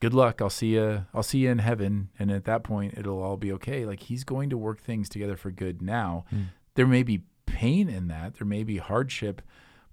good 0.00 0.12
luck. 0.12 0.42
I'll 0.42 0.50
see 0.50 0.74
you 0.74 1.06
i'll 1.14 1.22
see 1.22 1.38
you 1.38 1.50
in 1.50 1.60
heaven. 1.60 2.10
And 2.18 2.30
at 2.30 2.44
that 2.44 2.64
point 2.64 2.94
it'll 2.98 3.22
all 3.22 3.36
be 3.36 3.52
okay. 3.52 3.86
Like 3.86 4.00
he's 4.00 4.24
going 4.24 4.50
to 4.50 4.58
work 4.58 4.80
things 4.80 5.08
together 5.08 5.36
for 5.36 5.50
good 5.50 5.80
now. 5.80 6.24
Mm. 6.34 6.46
there 6.74 6.86
may 6.86 7.02
be 7.02 7.22
pain 7.46 7.88
in 7.88 8.08
that. 8.08 8.34
There 8.34 8.46
may 8.46 8.64
be 8.64 8.78
hardship 8.78 9.40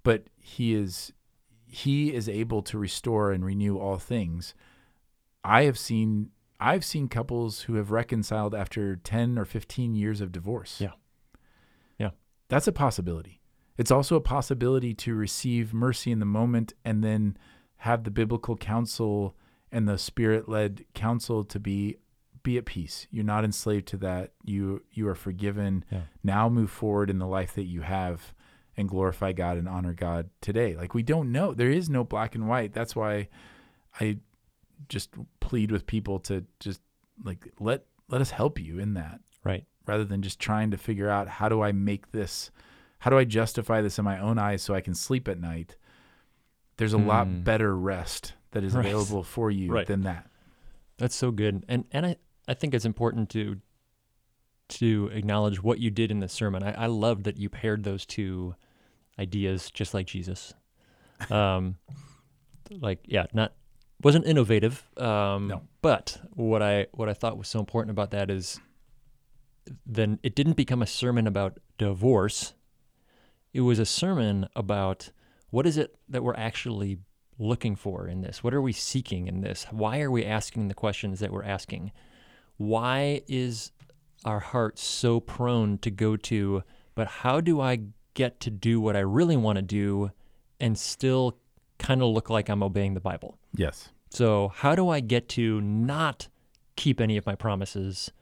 but 0.02 0.24
he 0.36 0.74
is 0.74 1.12
he 1.66 2.12
is 2.12 2.28
able 2.28 2.60
to 2.62 2.76
restore 2.76 3.32
and 3.32 3.44
renew 3.44 3.78
all 3.78 3.96
things 3.96 4.54
i 5.44 5.62
have 5.64 5.78
seen 5.78 6.30
i've 6.60 6.84
seen 6.84 7.08
couples 7.08 7.62
who 7.62 7.74
have 7.74 7.90
reconciled 7.90 8.54
after 8.54 8.96
10 8.96 9.38
or 9.38 9.44
15 9.44 9.94
years 9.94 10.20
of 10.20 10.32
divorce 10.32 10.80
Yeah. 10.80 10.92
Yeah. 11.98 12.10
that's 12.48 12.66
a 12.68 12.72
possibility 12.72 13.40
it's 13.78 13.90
also 13.90 14.16
a 14.16 14.20
possibility 14.20 14.94
to 14.94 15.14
receive 15.14 15.72
mercy 15.74 16.10
in 16.12 16.18
the 16.20 16.26
moment 16.26 16.72
and 16.84 17.02
then 17.02 17.36
have 17.78 18.04
the 18.04 18.10
biblical 18.10 18.56
counsel 18.56 19.34
and 19.72 19.88
the 19.88 19.98
spirit-led 19.98 20.84
counsel 20.94 21.42
to 21.44 21.58
be 21.58 21.96
be 22.42 22.58
at 22.58 22.64
peace 22.64 23.06
you're 23.10 23.24
not 23.24 23.44
enslaved 23.44 23.86
to 23.88 23.96
that 23.96 24.32
you 24.44 24.82
you 24.90 25.08
are 25.08 25.14
forgiven 25.14 25.84
Yeah. 25.90 26.02
now 26.24 26.48
move 26.48 26.70
forward 26.70 27.08
in 27.10 27.18
the 27.18 27.26
life 27.26 27.54
that 27.54 27.64
you 27.64 27.80
have 27.82 28.34
and 28.76 28.88
glorify 28.88 29.32
God 29.32 29.58
and 29.58 29.68
honor 29.68 29.92
God 29.92 30.30
today. 30.40 30.74
Like 30.74 30.94
we 30.94 31.02
don't 31.02 31.30
know. 31.30 31.52
There 31.52 31.68
is 31.70 31.90
no 31.90 32.04
black 32.04 32.34
and 32.34 32.48
white. 32.48 32.72
That's 32.72 32.96
why 32.96 33.28
I 34.00 34.16
just 34.88 35.10
plead 35.40 35.70
with 35.70 35.86
people 35.86 36.18
to 36.20 36.44
just 36.60 36.80
like 37.24 37.48
let 37.60 37.84
let 38.08 38.20
us 38.20 38.30
help 38.30 38.58
you 38.58 38.78
in 38.78 38.94
that 38.94 39.20
Right. 39.44 39.64
rather 39.86 40.04
than 40.04 40.22
just 40.22 40.38
trying 40.40 40.70
to 40.70 40.76
figure 40.76 41.08
out 41.08 41.28
how 41.28 41.48
do 41.48 41.60
I 41.62 41.72
make 41.72 42.12
this 42.12 42.50
how 43.00 43.10
do 43.10 43.18
I 43.18 43.24
justify 43.24 43.80
this 43.80 43.98
in 43.98 44.04
my 44.04 44.18
own 44.18 44.38
eyes 44.38 44.62
so 44.62 44.74
I 44.74 44.80
can 44.80 44.94
sleep 44.94 45.26
at 45.28 45.40
night. 45.40 45.76
There's 46.76 46.92
a 46.94 46.98
Hmm. 46.98 47.06
lot 47.06 47.44
better 47.44 47.76
rest 47.76 48.34
that 48.52 48.62
is 48.64 48.74
Right. 48.74 48.84
available 48.86 49.22
for 49.22 49.50
you 49.50 49.70
Right. 49.72 49.86
than 49.86 50.02
that. 50.02 50.30
That's 50.98 51.14
so 51.16 51.30
good. 51.30 51.64
And 51.68 51.84
and 51.90 52.06
I, 52.06 52.16
I 52.48 52.54
think 52.54 52.74
it's 52.74 52.84
important 52.84 53.28
to 53.30 53.60
to 54.68 55.08
acknowledge 55.12 55.62
what 55.62 55.78
you 55.80 55.90
did 55.90 56.10
in 56.10 56.20
the 56.20 56.28
sermon. 56.28 56.62
I, 56.62 56.72
I 56.84 56.86
love 56.86 57.24
that 57.24 57.36
you 57.36 57.48
paired 57.50 57.84
those 57.84 58.06
two 58.06 58.54
ideas 59.18 59.70
just 59.70 59.94
like 59.94 60.06
Jesus. 60.06 60.54
Um 61.30 61.76
like 62.80 63.00
yeah, 63.04 63.26
not 63.32 63.52
wasn't 64.02 64.26
innovative. 64.26 64.84
Um 64.96 65.48
No. 65.48 65.62
but 65.80 66.20
what 66.34 66.62
I 66.62 66.86
what 66.92 67.08
I 67.08 67.14
thought 67.14 67.38
was 67.38 67.48
so 67.48 67.60
important 67.60 67.90
about 67.90 68.10
that 68.10 68.30
is 68.30 68.60
then 69.86 70.18
it 70.22 70.34
didn't 70.34 70.56
become 70.56 70.82
a 70.82 70.86
sermon 70.86 71.26
about 71.26 71.58
divorce. 71.78 72.54
It 73.52 73.60
was 73.60 73.78
a 73.78 73.86
sermon 73.86 74.48
about 74.56 75.10
what 75.50 75.66
is 75.66 75.76
it 75.76 75.94
that 76.08 76.22
we're 76.24 76.34
actually 76.34 76.98
looking 77.38 77.76
for 77.76 78.06
in 78.08 78.22
this? 78.22 78.42
What 78.42 78.54
are 78.54 78.62
we 78.62 78.72
seeking 78.72 79.26
in 79.26 79.40
this? 79.40 79.66
Why 79.70 80.00
are 80.00 80.10
we 80.10 80.24
asking 80.24 80.68
the 80.68 80.74
questions 80.74 81.20
that 81.20 81.30
we're 81.32 81.44
asking? 81.44 81.92
Why 82.56 83.22
is 83.28 83.72
our 84.24 84.40
heart 84.40 84.78
so 84.78 85.20
prone 85.20 85.78
to 85.78 85.90
go 85.90 86.16
to, 86.16 86.62
but 86.94 87.06
how 87.08 87.40
do 87.40 87.60
I 87.60 87.80
get 88.14 88.40
to 88.40 88.50
do 88.50 88.80
what 88.80 88.96
I 88.96 89.00
really 89.00 89.36
want 89.36 89.56
to 89.56 89.62
do 89.62 90.10
and 90.60 90.78
still 90.78 91.38
kind 91.82 92.00
of 92.00 92.08
look 92.08 92.30
like 92.30 92.48
I'm 92.48 92.62
obeying 92.62 92.94
the 92.94 93.00
Bible? 93.00 93.38
Yes. 93.54 93.90
So, 94.10 94.52
how 94.54 94.74
do 94.74 94.88
I 94.88 95.00
get 95.00 95.28
to 95.30 95.60
not 95.60 96.28
keep 96.76 97.00
any 97.00 97.16
of 97.16 97.26
my 97.26 97.34
promises? 97.34 98.12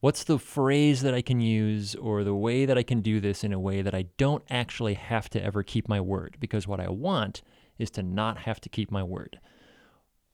What's 0.00 0.22
the 0.22 0.38
phrase 0.38 1.02
that 1.02 1.14
I 1.14 1.22
can 1.22 1.40
use 1.40 1.94
or 1.96 2.22
the 2.22 2.34
way 2.34 2.66
that 2.66 2.78
I 2.78 2.84
can 2.84 3.00
do 3.00 3.18
this 3.18 3.42
in 3.42 3.52
a 3.52 3.58
way 3.58 3.82
that 3.82 3.94
I 3.94 4.06
don't 4.16 4.44
actually 4.48 4.94
have 4.94 5.28
to 5.30 5.42
ever 5.42 5.62
keep 5.62 5.88
my 5.88 6.00
word? 6.00 6.36
Because 6.38 6.68
what 6.68 6.78
I 6.78 6.88
want 6.88 7.42
is 7.78 7.90
to 7.92 8.02
not 8.02 8.38
have 8.38 8.60
to 8.60 8.68
keep 8.68 8.90
my 8.90 9.02
word. 9.02 9.40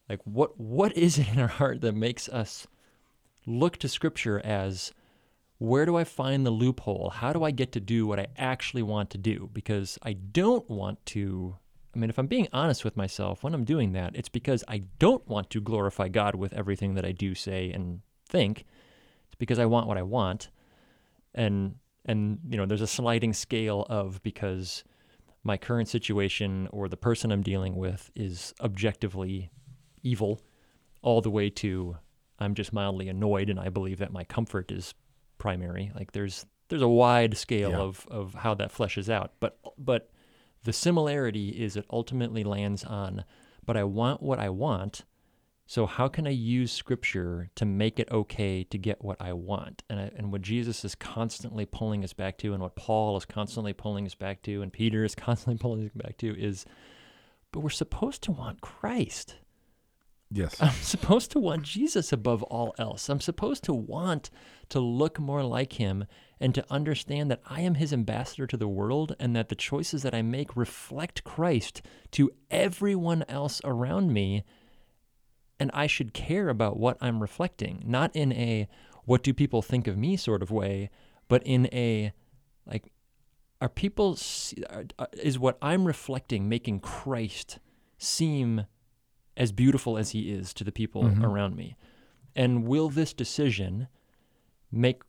Like 0.09 0.21
what 0.25 0.59
what 0.61 0.95
is 0.97 1.19
it 1.19 1.29
in 1.33 1.41
our 1.41 1.49
heart 1.49 1.81
that 1.81 1.95
makes 1.95 2.29
us 2.29 2.67
look 3.47 3.79
to 3.79 3.89
scripture 3.89 4.41
as 4.45 4.93
where 5.59 5.87
do 5.87 5.97
I 5.97 6.05
find 6.05 6.45
the 6.45 6.51
loophole? 6.51 7.11
How 7.11 7.33
do 7.33 7.45
I 7.45 7.51
get 7.51 7.73
to 7.73 7.81
do 7.81 8.07
what 8.07 8.19
I 8.19 8.27
actually 8.37 8.83
want 8.83 9.11
to 9.11 9.19
do? 9.19 9.49
Because 9.53 9.99
I 10.03 10.13
don't 10.13 10.69
want 10.69 11.05
to 11.07 11.57
I 11.95 11.99
mean, 11.99 12.11
if 12.11 12.19
I'm 12.19 12.27
being 12.27 12.49
honest 12.53 12.85
with 12.85 12.97
myself, 12.97 13.43
when 13.45 13.55
I'm 13.55 13.65
doing 13.65 13.93
that, 13.93 14.17
it's 14.17 14.29
because 14.29 14.65
I 14.69 14.83
don't 14.99 15.27
want 15.29 15.51
to 15.51 15.61
glorify 15.61 16.09
God 16.09 16.35
with 16.35 16.53
everything 16.53 16.95
that 16.95 17.05
I 17.05 17.13
do, 17.13 17.35
say, 17.35 17.71
and 17.71 18.01
think. 18.29 18.65
It's 19.27 19.37
because 19.39 19.59
I 19.59 19.67
want 19.67 19.87
what 19.87 19.99
I 19.99 20.03
want. 20.03 20.51
And 21.35 21.77
and 22.07 22.39
you 22.49 22.57
know, 22.57 22.67
there's 22.67 22.81
a 22.83 22.87
sliding 22.87 23.33
scale 23.33 23.87
of 23.89 24.23
because 24.23 24.85
my 25.43 25.57
current 25.57 25.89
situation 25.89 26.69
or 26.71 26.89
the 26.89 26.97
person 26.97 27.31
I'm 27.33 27.43
dealing 27.43 27.77
with 27.77 28.11
is 28.15 28.55
objectively 28.61 29.51
evil, 30.03 30.41
all 31.03 31.21
the 31.21 31.31
way 31.31 31.51
to 31.51 31.97
I'm 32.39 32.55
just 32.55 32.73
mildly 32.73 33.09
annoyed 33.09 33.49
and 33.51 33.61
I 33.61 33.69
believe 33.69 33.99
that 33.99 34.13
my 34.13 34.25
comfort 34.25 34.71
is 34.73 34.95
primary. 35.39 35.93
Like 35.95 36.13
there's 36.13 36.47
there's 36.69 36.83
a 36.83 36.89
wide 36.89 37.37
scale 37.37 37.71
Yeah. 37.71 37.79
of 37.79 38.07
of 38.11 38.35
how 38.35 38.55
that 38.55 38.73
fleshes 38.73 39.09
out. 39.09 39.33
But 39.41 39.59
but 39.79 40.11
the 40.64 40.72
similarity 40.72 41.50
is 41.50 41.77
it 41.77 41.87
ultimately 41.90 42.42
lands 42.42 42.85
on, 42.85 43.24
but 43.64 43.77
I 43.77 43.85
want 43.85 44.22
what 44.22 44.38
I 44.38 44.48
want. 44.48 45.05
So 45.66 45.87
how 45.87 46.09
can 46.09 46.27
I 46.27 46.31
use 46.31 46.73
scripture 46.73 47.48
to 47.54 47.65
make 47.65 47.98
it 47.98 48.10
okay 48.10 48.65
to 48.65 48.77
get 48.77 49.02
what 49.02 49.21
I 49.21 49.33
want? 49.33 49.83
And 49.88 50.00
I, 50.00 50.10
and 50.17 50.31
what 50.31 50.42
Jesus 50.42 50.85
is 50.85 50.94
constantly 50.94 51.65
pulling 51.65 52.04
us 52.04 52.12
back 52.12 52.37
to, 52.38 52.52
and 52.52 52.62
what 52.62 52.77
Paul 52.77 53.17
is 53.17 53.25
constantly 53.25 53.73
pulling 53.73 54.04
us 54.04 54.15
back 54.15 54.42
to, 54.42 54.60
and 54.60 54.73
Peter 54.73 55.04
is 55.04 55.15
constantly 55.15 55.58
pulling 55.58 55.87
us 55.87 55.92
back 55.94 56.19
to, 56.19 56.38
is, 56.38 56.67
but 57.52 57.60
we're 57.60 57.71
supposed 57.71 58.23
to 58.25 58.33
want 58.33 58.60
Christ. 58.60 59.37
Yes. 60.35 60.57
I'm 60.61 60.73
supposed 60.73 61.31
to 61.31 61.39
want 61.39 61.63
Jesus 61.63 62.13
above 62.13 62.43
all 62.43 62.75
else. 62.77 63.09
I'm 63.09 63.21
supposed 63.21 63.63
to 63.65 63.73
want 63.73 64.31
to 64.71 64.81
look 64.81 65.21
more 65.21 65.45
like 65.45 65.75
him 65.75 66.07
and 66.41 66.53
to 66.57 66.65
understand 66.69 67.31
that 67.31 67.41
I 67.47 67.61
am 67.61 67.77
his 67.77 67.93
ambassador 67.93 68.45
to 68.49 68.57
the 68.57 68.67
world 68.67 69.15
and 69.21 69.37
that 69.37 69.49
the 69.49 69.55
choices 69.55 70.03
that 70.03 70.13
I 70.13 70.23
make 70.23 70.57
reflect 70.57 71.23
Christ 71.23 71.83
to 72.13 72.33
everyone 72.51 73.25
else 73.29 73.61
around 73.63 74.13
me. 74.13 74.43
And 75.61 75.71
I 75.73 75.87
should 75.87 76.13
care 76.13 76.49
about 76.49 76.79
what 76.79 76.99
I'm 77.01 77.21
reflecting, 77.23 77.85
not 77.87 78.11
in 78.17 78.33
a 78.33 78.67
what 79.05 79.23
do 79.23 79.33
people 79.33 79.63
think 79.63 79.87
of 79.87 79.97
me 79.97 80.17
sort 80.17 80.43
of 80.43 80.51
way, 80.51 80.91
but 81.29 81.45
in 81.45 81.69
a 81.73 82.13
like, 82.67 82.93
are 83.61 83.69
people, 83.69 84.19
is 85.13 85.39
what 85.39 85.59
I'm 85.63 85.87
reflecting 85.87 86.49
making 86.49 86.81
Christ 86.81 87.61
seem 87.99 88.67
as 89.37 89.53
beautiful 89.53 89.97
as 89.99 90.11
he 90.11 90.31
is 90.31 90.55
to 90.55 90.65
the 90.65 90.73
people 90.73 91.03
Mhm. 91.05 91.23
around 91.25 91.57
me? 91.57 91.77
And 92.37 92.67
will 92.67 92.89
this 92.89 93.13
decision 93.13 93.89
make 94.71 95.03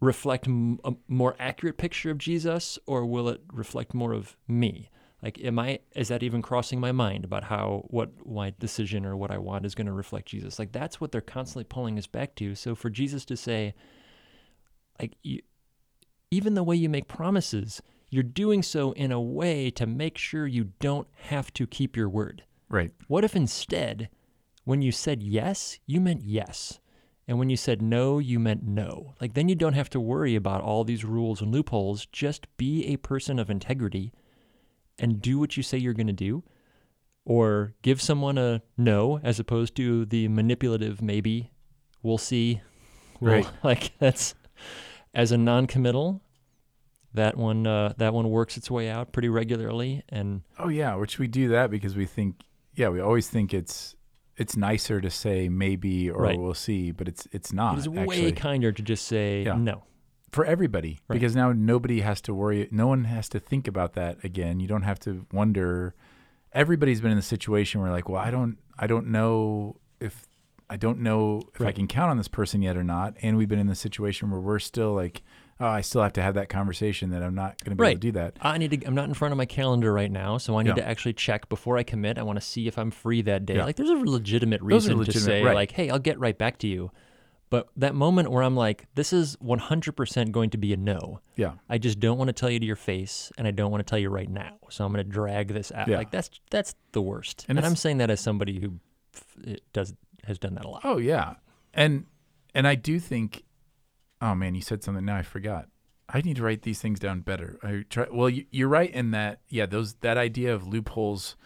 reflect 0.00 0.48
m- 0.48 0.80
a 0.84 0.94
more 1.06 1.36
accurate 1.38 1.78
picture 1.78 2.10
of 2.10 2.18
Jesus 2.18 2.78
or 2.86 3.06
will 3.06 3.28
it 3.28 3.40
reflect 3.52 3.94
more 3.94 4.12
of 4.12 4.36
me? 4.48 4.90
Like 5.22 5.38
am 5.44 5.58
I 5.58 5.78
is 5.94 6.08
that 6.08 6.22
even 6.24 6.42
crossing 6.42 6.80
my 6.80 6.90
mind 6.90 7.24
about 7.24 7.44
how 7.44 7.84
what 7.88 8.26
my 8.26 8.52
decision 8.58 9.06
or 9.06 9.16
what 9.16 9.30
I 9.30 9.38
want 9.38 9.64
is 9.64 9.74
going 9.76 9.86
to 9.86 9.92
reflect 9.92 10.26
Jesus? 10.28 10.58
Like 10.58 10.72
that's 10.72 11.00
what 11.00 11.12
they're 11.12 11.20
constantly 11.20 11.64
pulling 11.64 11.98
us 11.98 12.06
back 12.08 12.34
to. 12.36 12.54
So 12.56 12.74
for 12.74 12.90
Jesus 12.90 13.24
to 13.26 13.36
say 13.36 13.74
like 15.00 15.16
you, 15.22 15.40
even 16.30 16.54
the 16.54 16.64
way 16.64 16.74
you 16.74 16.88
make 16.88 17.06
promises, 17.06 17.80
you're 18.10 18.22
doing 18.22 18.62
so 18.62 18.92
in 18.92 19.12
a 19.12 19.20
way 19.20 19.70
to 19.70 19.86
make 19.86 20.18
sure 20.18 20.46
you 20.46 20.72
don't 20.80 21.08
have 21.14 21.52
to 21.54 21.66
keep 21.66 21.96
your 21.96 22.08
word. 22.08 22.42
Right. 22.72 22.90
What 23.06 23.22
if 23.22 23.36
instead, 23.36 24.08
when 24.64 24.80
you 24.80 24.92
said 24.92 25.22
yes, 25.22 25.78
you 25.86 26.00
meant 26.00 26.22
yes? 26.24 26.80
And 27.28 27.38
when 27.38 27.50
you 27.50 27.56
said 27.56 27.82
no, 27.82 28.18
you 28.18 28.40
meant 28.40 28.64
no. 28.64 29.14
Like 29.20 29.34
then 29.34 29.48
you 29.48 29.54
don't 29.54 29.74
have 29.74 29.90
to 29.90 30.00
worry 30.00 30.34
about 30.34 30.62
all 30.62 30.82
these 30.82 31.04
rules 31.04 31.42
and 31.42 31.52
loopholes. 31.52 32.06
Just 32.06 32.46
be 32.56 32.86
a 32.86 32.96
person 32.96 33.38
of 33.38 33.50
integrity 33.50 34.12
and 34.98 35.20
do 35.20 35.38
what 35.38 35.56
you 35.56 35.62
say 35.62 35.76
you're 35.76 35.92
going 35.92 36.06
to 36.06 36.12
do. 36.14 36.44
Or 37.26 37.74
give 37.82 38.00
someone 38.00 38.38
a 38.38 38.62
no 38.76 39.20
as 39.22 39.38
opposed 39.38 39.76
to 39.76 40.06
the 40.06 40.26
manipulative 40.28 41.02
maybe. 41.02 41.52
We'll 42.02 42.18
see. 42.18 42.62
We'll, 43.20 43.34
Right. 43.34 43.48
Like 43.62 43.92
that's 43.98 44.34
as 45.14 45.30
a 45.30 45.36
non-committal. 45.36 46.22
That 47.14 47.36
one, 47.36 47.66
uh, 47.66 47.92
that 47.98 48.14
one 48.14 48.30
works 48.30 48.56
its 48.56 48.70
way 48.70 48.88
out 48.88 49.12
pretty 49.12 49.28
regularly, 49.28 50.02
and 50.08 50.40
Oh 50.58 50.68
yeah, 50.70 50.94
which 50.94 51.18
we 51.18 51.28
do 51.28 51.48
that 51.50 51.70
because 51.70 51.94
we 51.94 52.06
think 52.06 52.40
yeah, 52.74 52.88
we 52.88 53.00
always 53.00 53.28
think 53.28 53.52
it's 53.54 53.94
it's 54.36 54.56
nicer 54.56 55.00
to 55.00 55.10
say 55.10 55.48
maybe 55.48 56.10
or 56.10 56.22
Right. 56.22 56.38
we'll 56.38 56.54
see, 56.54 56.90
but 56.90 57.06
it's 57.08 57.28
it's 57.32 57.52
not 57.52 57.74
it 57.76 57.80
is 57.80 57.88
way 57.88 58.32
kinder 58.32 58.72
to 58.72 58.82
just 58.82 59.06
say 59.06 59.42
Yeah. 59.44 59.56
no. 59.56 59.84
for 60.30 60.44
everybody 60.46 61.00
Right. 61.08 61.16
because 61.16 61.36
now 61.36 61.52
nobody 61.52 62.00
has 62.00 62.20
to 62.22 62.32
worry 62.34 62.66
no 62.70 62.86
one 62.86 63.04
has 63.04 63.28
to 63.30 63.38
think 63.38 63.68
about 63.68 63.92
that 63.94 64.24
again. 64.24 64.60
You 64.60 64.66
don't 64.68 64.82
have 64.82 64.98
to 65.00 65.26
wonder 65.32 65.94
everybody's 66.52 67.00
been 67.02 67.10
in 67.10 67.16
the 67.18 67.22
situation 67.22 67.80
where 67.82 67.90
like, 67.90 68.08
well, 68.08 68.20
I 68.20 68.30
don't 68.30 68.56
I 68.78 68.86
don't 68.86 69.08
know 69.08 69.76
if 70.00 70.26
I 70.70 70.76
don't 70.76 71.00
know 71.00 71.42
if 71.54 71.60
I 71.60 71.72
can 71.72 71.86
count 71.86 72.10
on 72.10 72.16
this 72.16 72.28
person 72.28 72.62
yet 72.62 72.78
or 72.78 72.82
not. 72.84 73.14
And 73.20 73.36
we've 73.36 73.48
been 73.48 73.58
in 73.58 73.66
the 73.66 73.74
situation 73.74 74.30
where 74.30 74.40
we're 74.40 74.58
still 74.58 74.94
like, 74.94 75.22
oh, 75.62 75.68
I 75.68 75.80
still 75.80 76.02
have 76.02 76.12
to 76.14 76.22
have 76.22 76.34
that 76.34 76.48
conversation 76.48 77.10
that 77.10 77.22
I'm 77.22 77.34
not 77.34 77.62
going 77.64 77.76
to 77.76 77.82
be 77.82 77.88
able 77.88 77.94
to 77.94 78.00
do 78.00 78.12
that. 78.12 78.36
I 78.40 78.58
need 78.58 78.70
to. 78.72 78.86
I'm 78.86 78.94
not 78.94 79.08
in 79.08 79.14
front 79.14 79.32
of 79.32 79.38
my 79.38 79.46
calendar 79.46 79.92
right 79.92 80.10
now, 80.10 80.36
so 80.38 80.58
I 80.58 80.62
need 80.62 80.70
Yeah. 80.70 80.74
to 80.82 80.88
actually 80.88 81.12
check 81.14 81.48
before 81.48 81.78
I 81.78 81.82
commit. 81.84 82.18
I 82.18 82.22
want 82.22 82.36
to 82.38 82.44
see 82.44 82.66
if 82.66 82.78
I'm 82.78 82.90
free 82.90 83.22
that 83.22 83.46
day. 83.46 83.56
Yeah. 83.56 83.64
Like, 83.64 83.76
there's 83.76 83.88
a 83.90 83.94
legitimate 83.94 84.60
reason 84.62 85.02
to 85.04 85.12
say, 85.12 85.42
right. 85.42 85.54
like, 85.54 85.70
"Hey, 85.72 85.88
I'll 85.90 85.98
get 85.98 86.18
right 86.18 86.36
back 86.36 86.58
to 86.58 86.66
you." 86.66 86.90
But 87.50 87.68
that 87.76 87.94
moment 87.94 88.30
where 88.30 88.42
I'm 88.42 88.56
like, 88.56 88.86
"This 88.94 89.12
is 89.12 89.36
100% 89.36 90.32
going 90.32 90.48
to 90.50 90.56
be 90.58 90.72
a 90.72 90.76
no," 90.76 91.20
Yeah. 91.36 91.52
I 91.68 91.76
just 91.78 92.00
don't 92.00 92.16
want 92.18 92.28
to 92.28 92.32
tell 92.32 92.48
you 92.50 92.58
to 92.58 92.64
your 92.66 92.76
face, 92.76 93.30
and 93.36 93.46
I 93.46 93.50
don't 93.50 93.70
want 93.70 93.86
to 93.86 93.90
tell 93.90 93.98
you 93.98 94.08
right 94.08 94.28
now. 94.30 94.56
So 94.70 94.84
I'm 94.86 94.92
going 94.92 95.04
to 95.04 95.10
drag 95.10 95.48
this 95.48 95.70
out. 95.70 95.86
Yeah. 95.86 95.98
Like 95.98 96.10
that's 96.10 96.30
that's 96.50 96.74
the 96.92 97.02
worst. 97.02 97.44
And 97.48 97.58
And, 97.58 97.66
I'm 97.66 97.76
saying 97.76 97.98
that 97.98 98.10
as 98.10 98.20
somebody 98.20 98.58
who 98.60 98.80
f- 99.14 99.56
does 99.74 99.94
has 100.24 100.38
done 100.38 100.54
that 100.54 100.64
a 100.64 100.68
lot. 100.68 100.80
Oh 100.84 100.96
yeah, 100.96 101.34
and 101.74 102.06
and 102.54 102.66
I 102.66 102.74
do 102.74 102.98
think. 102.98 103.44
Oh 104.22 104.36
man, 104.36 104.54
you 104.54 104.62
said 104.62 104.84
something 104.84 105.04
now 105.04 105.16
I 105.16 105.22
forgot. 105.22 105.66
I 106.08 106.20
need 106.20 106.36
to 106.36 106.42
write 106.42 106.62
these 106.62 106.80
things 106.80 107.00
down 107.00 107.20
better. 107.20 107.58
I 107.62 107.84
try. 107.90 108.06
Well, 108.10 108.30
you, 108.30 108.46
you're 108.50 108.68
right 108.68 108.90
in 108.90 109.10
that. 109.10 109.40
Yeah, 109.48 109.66
those 109.66 109.94
that 109.94 110.16
idea 110.16 110.54
of 110.54 110.66
loopholes, 110.66 111.36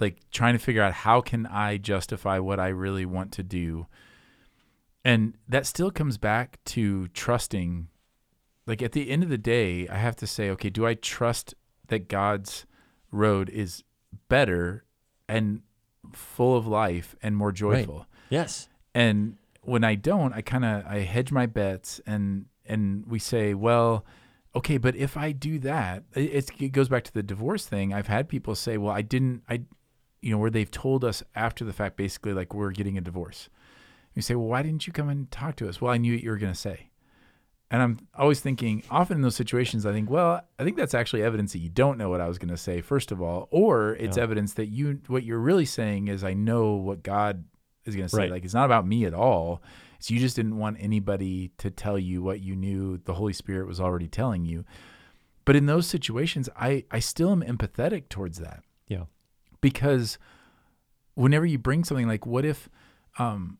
like 0.00 0.18
trying 0.32 0.54
to 0.54 0.58
figure 0.58 0.82
out 0.82 0.92
how 0.92 1.20
can 1.20 1.46
I 1.46 1.76
justify 1.76 2.40
what 2.40 2.58
I 2.58 2.68
really 2.68 3.06
want 3.06 3.30
to 3.32 3.44
do, 3.44 3.86
and 5.04 5.34
that 5.48 5.64
still 5.64 5.92
comes 5.92 6.18
back 6.18 6.58
to 6.66 7.06
trusting. 7.08 7.88
Like 8.66 8.82
at 8.82 8.92
the 8.92 9.10
end 9.10 9.22
of 9.22 9.28
the 9.30 9.38
day, 9.38 9.86
I 9.88 9.96
have 9.96 10.16
to 10.16 10.26
say, 10.26 10.50
okay, 10.50 10.68
do 10.70 10.86
I 10.86 10.94
trust 10.94 11.54
that 11.86 12.08
God's 12.08 12.66
road 13.10 13.48
is 13.48 13.82
better 14.28 14.84
and 15.26 15.62
full 16.12 16.56
of 16.56 16.66
life 16.66 17.14
and 17.22 17.36
more 17.36 17.52
joyful? 17.52 18.06
Yes. 18.28 18.68
and 18.94 19.36
when 19.68 19.84
I 19.84 19.94
don't, 19.94 20.32
I 20.32 20.40
kind 20.40 20.64
of 20.64 20.84
I 20.86 21.00
hedge 21.00 21.30
my 21.32 21.46
bets 21.46 22.00
and 22.06 22.46
and 22.66 23.06
we 23.06 23.18
say, 23.18 23.54
well, 23.54 24.04
okay, 24.54 24.76
but 24.78 24.94
if 24.96 25.16
I 25.16 25.32
do 25.32 25.58
that, 25.60 26.04
it, 26.14 26.50
it 26.60 26.72
goes 26.72 26.88
back 26.88 27.04
to 27.04 27.14
the 27.14 27.22
divorce 27.22 27.66
thing. 27.66 27.94
I've 27.94 28.08
had 28.08 28.28
people 28.28 28.54
say, 28.54 28.76
well, 28.76 28.92
I 28.92 29.00
didn't, 29.02 29.42
I, 29.48 29.62
you 30.20 30.30
know, 30.32 30.38
where 30.38 30.50
they've 30.50 30.70
told 30.70 31.04
us 31.04 31.22
after 31.34 31.64
the 31.64 31.72
fact, 31.72 31.96
basically 31.96 32.32
like 32.34 32.52
we're 32.52 32.70
getting 32.72 32.98
a 32.98 33.00
divorce. 33.00 33.48
You 34.14 34.22
say, 34.22 34.34
well, 34.34 34.48
why 34.48 34.62
didn't 34.62 34.86
you 34.86 34.92
come 34.92 35.08
and 35.08 35.30
talk 35.30 35.56
to 35.56 35.68
us? 35.68 35.80
Well, 35.80 35.92
I 35.92 35.96
knew 35.96 36.12
what 36.14 36.22
you 36.22 36.30
were 36.30 36.36
going 36.38 36.52
to 36.52 36.58
say. 36.58 36.90
And 37.70 37.82
I'm 37.82 37.98
always 38.14 38.40
thinking, 38.40 38.82
often 38.90 39.16
in 39.16 39.22
those 39.22 39.36
situations, 39.36 39.86
I 39.86 39.92
think, 39.92 40.10
well, 40.10 40.42
I 40.58 40.64
think 40.64 40.76
that's 40.76 40.94
actually 40.94 41.22
evidence 41.22 41.52
that 41.52 41.58
you 41.60 41.68
don't 41.68 41.98
know 41.98 42.08
what 42.08 42.20
I 42.20 42.26
was 42.26 42.38
going 42.38 42.48
to 42.48 42.56
say, 42.56 42.80
first 42.80 43.12
of 43.12 43.22
all, 43.22 43.48
or 43.50 43.94
it's 43.96 44.16
Yeah. 44.16 44.22
evidence 44.24 44.54
that 44.54 44.66
you, 44.66 45.00
what 45.06 45.22
you're 45.22 45.38
really 45.38 45.66
saying 45.66 46.08
is, 46.08 46.24
I 46.24 46.34
know 46.34 46.72
what 46.72 47.02
God 47.02 47.44
is 47.88 47.96
going 47.96 48.06
to 48.08 48.14
say. 48.14 48.18
Right. 48.22 48.30
Like, 48.30 48.44
it's 48.44 48.54
not 48.54 48.66
about 48.66 48.86
me 48.86 49.04
at 49.04 49.14
all. 49.14 49.62
So 50.00 50.14
you 50.14 50.20
just 50.20 50.36
didn't 50.36 50.56
want 50.58 50.76
anybody 50.78 51.50
to 51.58 51.70
tell 51.70 51.98
you 51.98 52.22
what 52.22 52.40
you 52.40 52.54
knew 52.54 52.98
the 52.98 53.14
Holy 53.14 53.32
Spirit 53.32 53.66
was 53.66 53.80
already 53.80 54.06
telling 54.06 54.44
you. 54.44 54.64
But 55.44 55.56
in 55.56 55.66
those 55.66 55.86
situations, 55.88 56.48
I, 56.54 56.84
I 56.90 57.00
still 57.00 57.32
am 57.32 57.42
empathetic 57.42 58.08
towards 58.08 58.38
that 58.38 58.62
Yeah. 58.86 59.04
because 59.60 60.18
whenever 61.14 61.46
you 61.46 61.58
bring 61.58 61.82
something 61.84 62.06
like, 62.06 62.26
what 62.26 62.44
if, 62.44 62.68
um, 63.18 63.58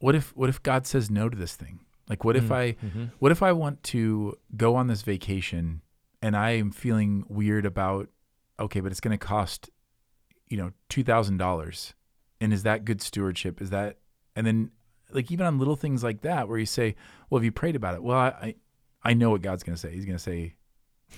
what 0.00 0.14
if, 0.14 0.36
what 0.36 0.48
if 0.50 0.62
God 0.62 0.86
says 0.86 1.10
no 1.10 1.28
to 1.30 1.36
this 1.36 1.56
thing? 1.56 1.80
Like, 2.10 2.24
what 2.24 2.36
if 2.36 2.50
I, 2.52 2.72
Mhm. 2.72 3.12
what 3.18 3.32
if 3.32 3.42
I 3.42 3.52
want 3.52 3.82
to 3.84 4.36
go 4.56 4.74
on 4.76 4.88
this 4.88 5.00
vacation 5.00 5.80
and 6.20 6.36
I 6.36 6.50
am 6.50 6.70
feeling 6.72 7.24
weird 7.28 7.64
about, 7.64 8.10
okay, 8.60 8.80
but 8.80 8.90
it's 8.92 9.00
going 9.00 9.18
to 9.18 9.24
cost, 9.26 9.70
you 10.50 10.58
know, 10.58 10.72
$2,000. 10.90 11.94
And 12.44 12.52
is 12.52 12.62
that 12.62 12.84
good 12.84 13.00
stewardship? 13.02 13.60
Is 13.60 13.70
that, 13.70 13.98
and 14.36 14.46
then 14.46 14.70
like 15.12 15.30
even 15.32 15.46
on 15.46 15.58
little 15.58 15.76
things 15.76 16.04
like 16.04 16.20
that 16.20 16.48
where 16.48 16.58
you 16.58 16.66
say, 16.66 16.94
well, 17.28 17.38
have 17.38 17.44
you 17.44 17.52
prayed 17.52 17.74
about 17.74 17.94
it? 17.94 18.02
Well, 18.02 18.18
I, 18.18 18.28
I, 18.28 18.54
I 19.02 19.14
know 19.14 19.30
what 19.30 19.42
God's 19.42 19.62
going 19.62 19.74
to 19.74 19.80
say. 19.80 19.92
He's 19.92 20.04
going 20.04 20.16
to 20.18 20.22
say, 20.22 20.54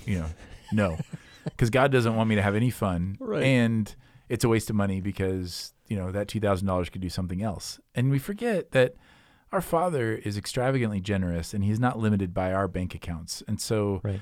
you 0.05 0.19
know, 0.19 0.27
no, 0.71 0.97
because 1.43 1.69
God 1.69 1.91
doesn't 1.91 2.15
want 2.15 2.29
me 2.29 2.35
to 2.35 2.41
have 2.41 2.55
any 2.55 2.69
fun. 2.69 3.17
Right. 3.19 3.43
And 3.43 3.93
it's 4.29 4.43
a 4.43 4.49
waste 4.49 4.69
of 4.69 4.75
money 4.75 5.01
because, 5.01 5.73
you 5.87 5.97
know, 5.97 6.11
that 6.11 6.27
$2,000 6.27 6.91
could 6.91 7.01
do 7.01 7.09
something 7.09 7.41
else. 7.41 7.79
And 7.95 8.09
we 8.09 8.19
forget 8.19 8.71
that 8.71 8.95
our 9.51 9.61
Father 9.61 10.15
is 10.15 10.37
extravagantly 10.37 10.99
generous 10.99 11.53
and 11.53 11.63
he's 11.63 11.79
not 11.79 11.97
limited 11.99 12.33
by 12.33 12.53
our 12.53 12.67
bank 12.67 12.93
accounts. 12.95 13.43
And 13.47 13.59
so 13.61 14.01
Right. 14.03 14.21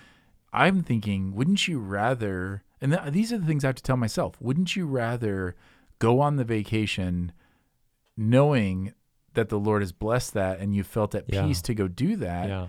I'm 0.54 0.84
thinking, 0.84 1.34
wouldn't 1.36 1.68
you 1.68 1.80
rather, 1.80 2.64
and 2.80 2.94
th- 2.94 3.12
these 3.12 3.34
are 3.34 3.38
the 3.38 3.46
things 3.46 3.64
I 3.64 3.68
have 3.68 3.76
to 3.76 3.84
tell 3.84 3.98
myself, 3.98 4.40
wouldn't 4.40 4.76
you 4.76 4.86
rather 4.86 5.56
go 6.00 6.20
on 6.22 6.36
the 6.36 6.44
vacation 6.44 7.32
knowing 8.18 8.94
that 9.34 9.50
the 9.50 9.60
Lord 9.60 9.82
has 9.82 9.92
blessed 9.92 10.34
that 10.34 10.60
and 10.60 10.74
you 10.76 10.84
felt 10.84 11.14
at 11.16 11.26
Yeah. 11.28 11.46
peace 11.46 11.62
to 11.64 11.74
go 11.76 11.88
do 11.88 12.16
that, 12.18 12.48
Yeah. 12.50 12.68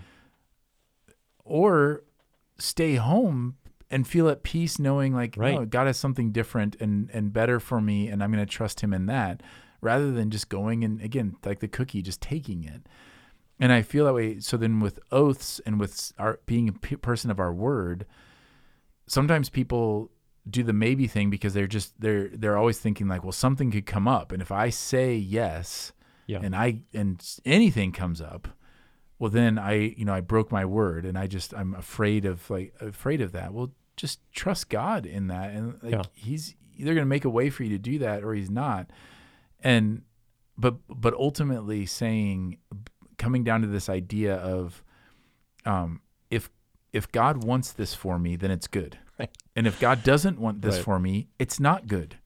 or 1.43 2.03
stay 2.57 2.95
home 2.95 3.55
and 3.89 4.05
feel 4.07 4.27
at 4.29 4.43
peace 4.43 4.79
knowing 4.79 5.13
like 5.13 5.37
no, 5.37 5.65
God 5.65 5.87
has 5.87 5.97
something 5.97 6.31
different 6.31 6.75
and 6.81 7.09
and 7.13 7.31
better 7.31 7.59
for 7.59 7.79
me 7.79 8.07
and 8.09 8.21
I'm 8.23 8.31
going 8.31 8.45
to 8.45 8.51
trust 8.51 8.81
him 8.81 8.93
in 8.93 9.05
that 9.05 9.41
rather 9.79 10.11
than 10.11 10.29
just 10.29 10.49
going 10.49 10.83
and 10.83 11.01
again 11.01 11.35
like 11.45 11.59
the 11.59 11.67
cookie 11.67 12.01
just 12.01 12.21
taking 12.21 12.63
it. 12.63 12.87
And 13.59 13.71
I 13.71 13.81
feel 13.81 14.05
that 14.05 14.13
way 14.13 14.39
so 14.39 14.57
then 14.57 14.79
with 14.79 14.99
oaths 15.11 15.61
and 15.65 15.79
with 15.79 16.11
our 16.19 16.39
being 16.45 16.67
a 16.67 16.73
p- 16.73 16.95
person 16.97 17.31
of 17.31 17.39
our 17.39 17.53
word 17.53 18.05
sometimes 19.07 19.49
people 19.49 20.11
do 20.49 20.63
the 20.63 20.73
maybe 20.73 21.07
thing 21.07 21.29
because 21.29 21.53
they're 21.53 21.67
just 21.67 21.99
they're 21.99 22.29
they're 22.29 22.57
always 22.57 22.79
thinking 22.79 23.07
like 23.07 23.23
well 23.23 23.31
something 23.31 23.71
could 23.71 23.85
come 23.85 24.07
up 24.07 24.31
and 24.31 24.41
if 24.41 24.51
I 24.51 24.69
say 24.69 25.15
yes 25.15 25.91
Yeah. 26.27 26.39
and 26.43 26.55
I 26.55 26.79
and 26.93 27.23
anything 27.45 27.91
comes 27.91 28.21
up, 28.21 28.47
well 29.19 29.29
then 29.31 29.57
I 29.59 29.73
you 29.97 30.05
know 30.05 30.13
I 30.13 30.21
broke 30.21 30.51
my 30.51 30.65
word 30.65 31.05
and 31.05 31.17
I 31.17 31.27
just 31.27 31.53
I'm 31.53 31.73
afraid 31.75 32.25
of 32.25 32.49
like 32.49 32.73
afraid 32.79 33.21
of 33.21 33.31
that. 33.33 33.53
Well, 33.53 33.71
just 33.95 34.19
trust 34.31 34.69
God 34.69 35.05
in 35.05 35.27
that 35.27 35.51
and 35.51 35.77
like 35.83 35.93
Yeah. 35.93 36.03
he's 36.13 36.55
either 36.75 36.93
going 36.93 37.05
to 37.05 37.09
make 37.09 37.25
a 37.25 37.29
way 37.29 37.49
for 37.49 37.63
you 37.63 37.69
to 37.71 37.79
do 37.79 37.97
that 37.99 38.23
or 38.23 38.33
he's 38.35 38.51
not. 38.51 38.91
And 39.61 40.03
but 40.57 40.75
but 40.87 41.13
ultimately 41.15 41.85
saying 41.85 42.57
coming 43.17 43.43
down 43.43 43.61
to 43.61 43.67
this 43.67 43.89
idea 43.89 44.35
of 44.35 44.83
um 45.65 46.01
if 46.29 46.49
if 46.93 47.11
God 47.11 47.43
wants 47.43 47.71
this 47.73 47.93
for 47.93 48.17
me, 48.19 48.35
then 48.35 48.51
it's 48.51 48.67
good. 48.67 48.97
Right. 49.19 49.29
And 49.55 49.65
if 49.65 49.79
God 49.79 50.03
doesn't 50.03 50.39
want 50.39 50.61
this 50.61 50.75
Right. 50.75 50.83
for 50.83 50.99
me, 50.99 51.29
it's 51.39 51.59
not 51.59 51.87
good 51.87 52.17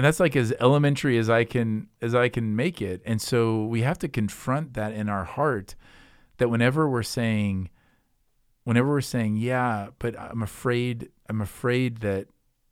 and 0.00 0.06
that's 0.06 0.18
like 0.18 0.34
as 0.34 0.54
elementary 0.60 1.18
as 1.18 1.28
I 1.28 1.44
can 1.44 1.88
as 2.00 2.14
I 2.14 2.30
can 2.30 2.56
make 2.56 2.80
it. 2.80 3.02
And 3.04 3.20
so 3.20 3.64
we 3.64 3.82
have 3.82 3.98
to 3.98 4.08
confront 4.08 4.72
that 4.72 4.94
in 4.94 5.10
our 5.10 5.24
heart 5.24 5.74
that 6.38 6.48
whenever 6.48 6.88
we're 6.88 7.02
saying 7.02 7.68
whenever 8.64 8.88
we're 8.88 9.02
saying, 9.02 9.36
yeah, 9.36 9.88
but 9.98 10.18
I'm 10.18 10.42
afraid 10.42 11.10
I'm 11.28 11.42
afraid 11.42 11.98
that 11.98 12.28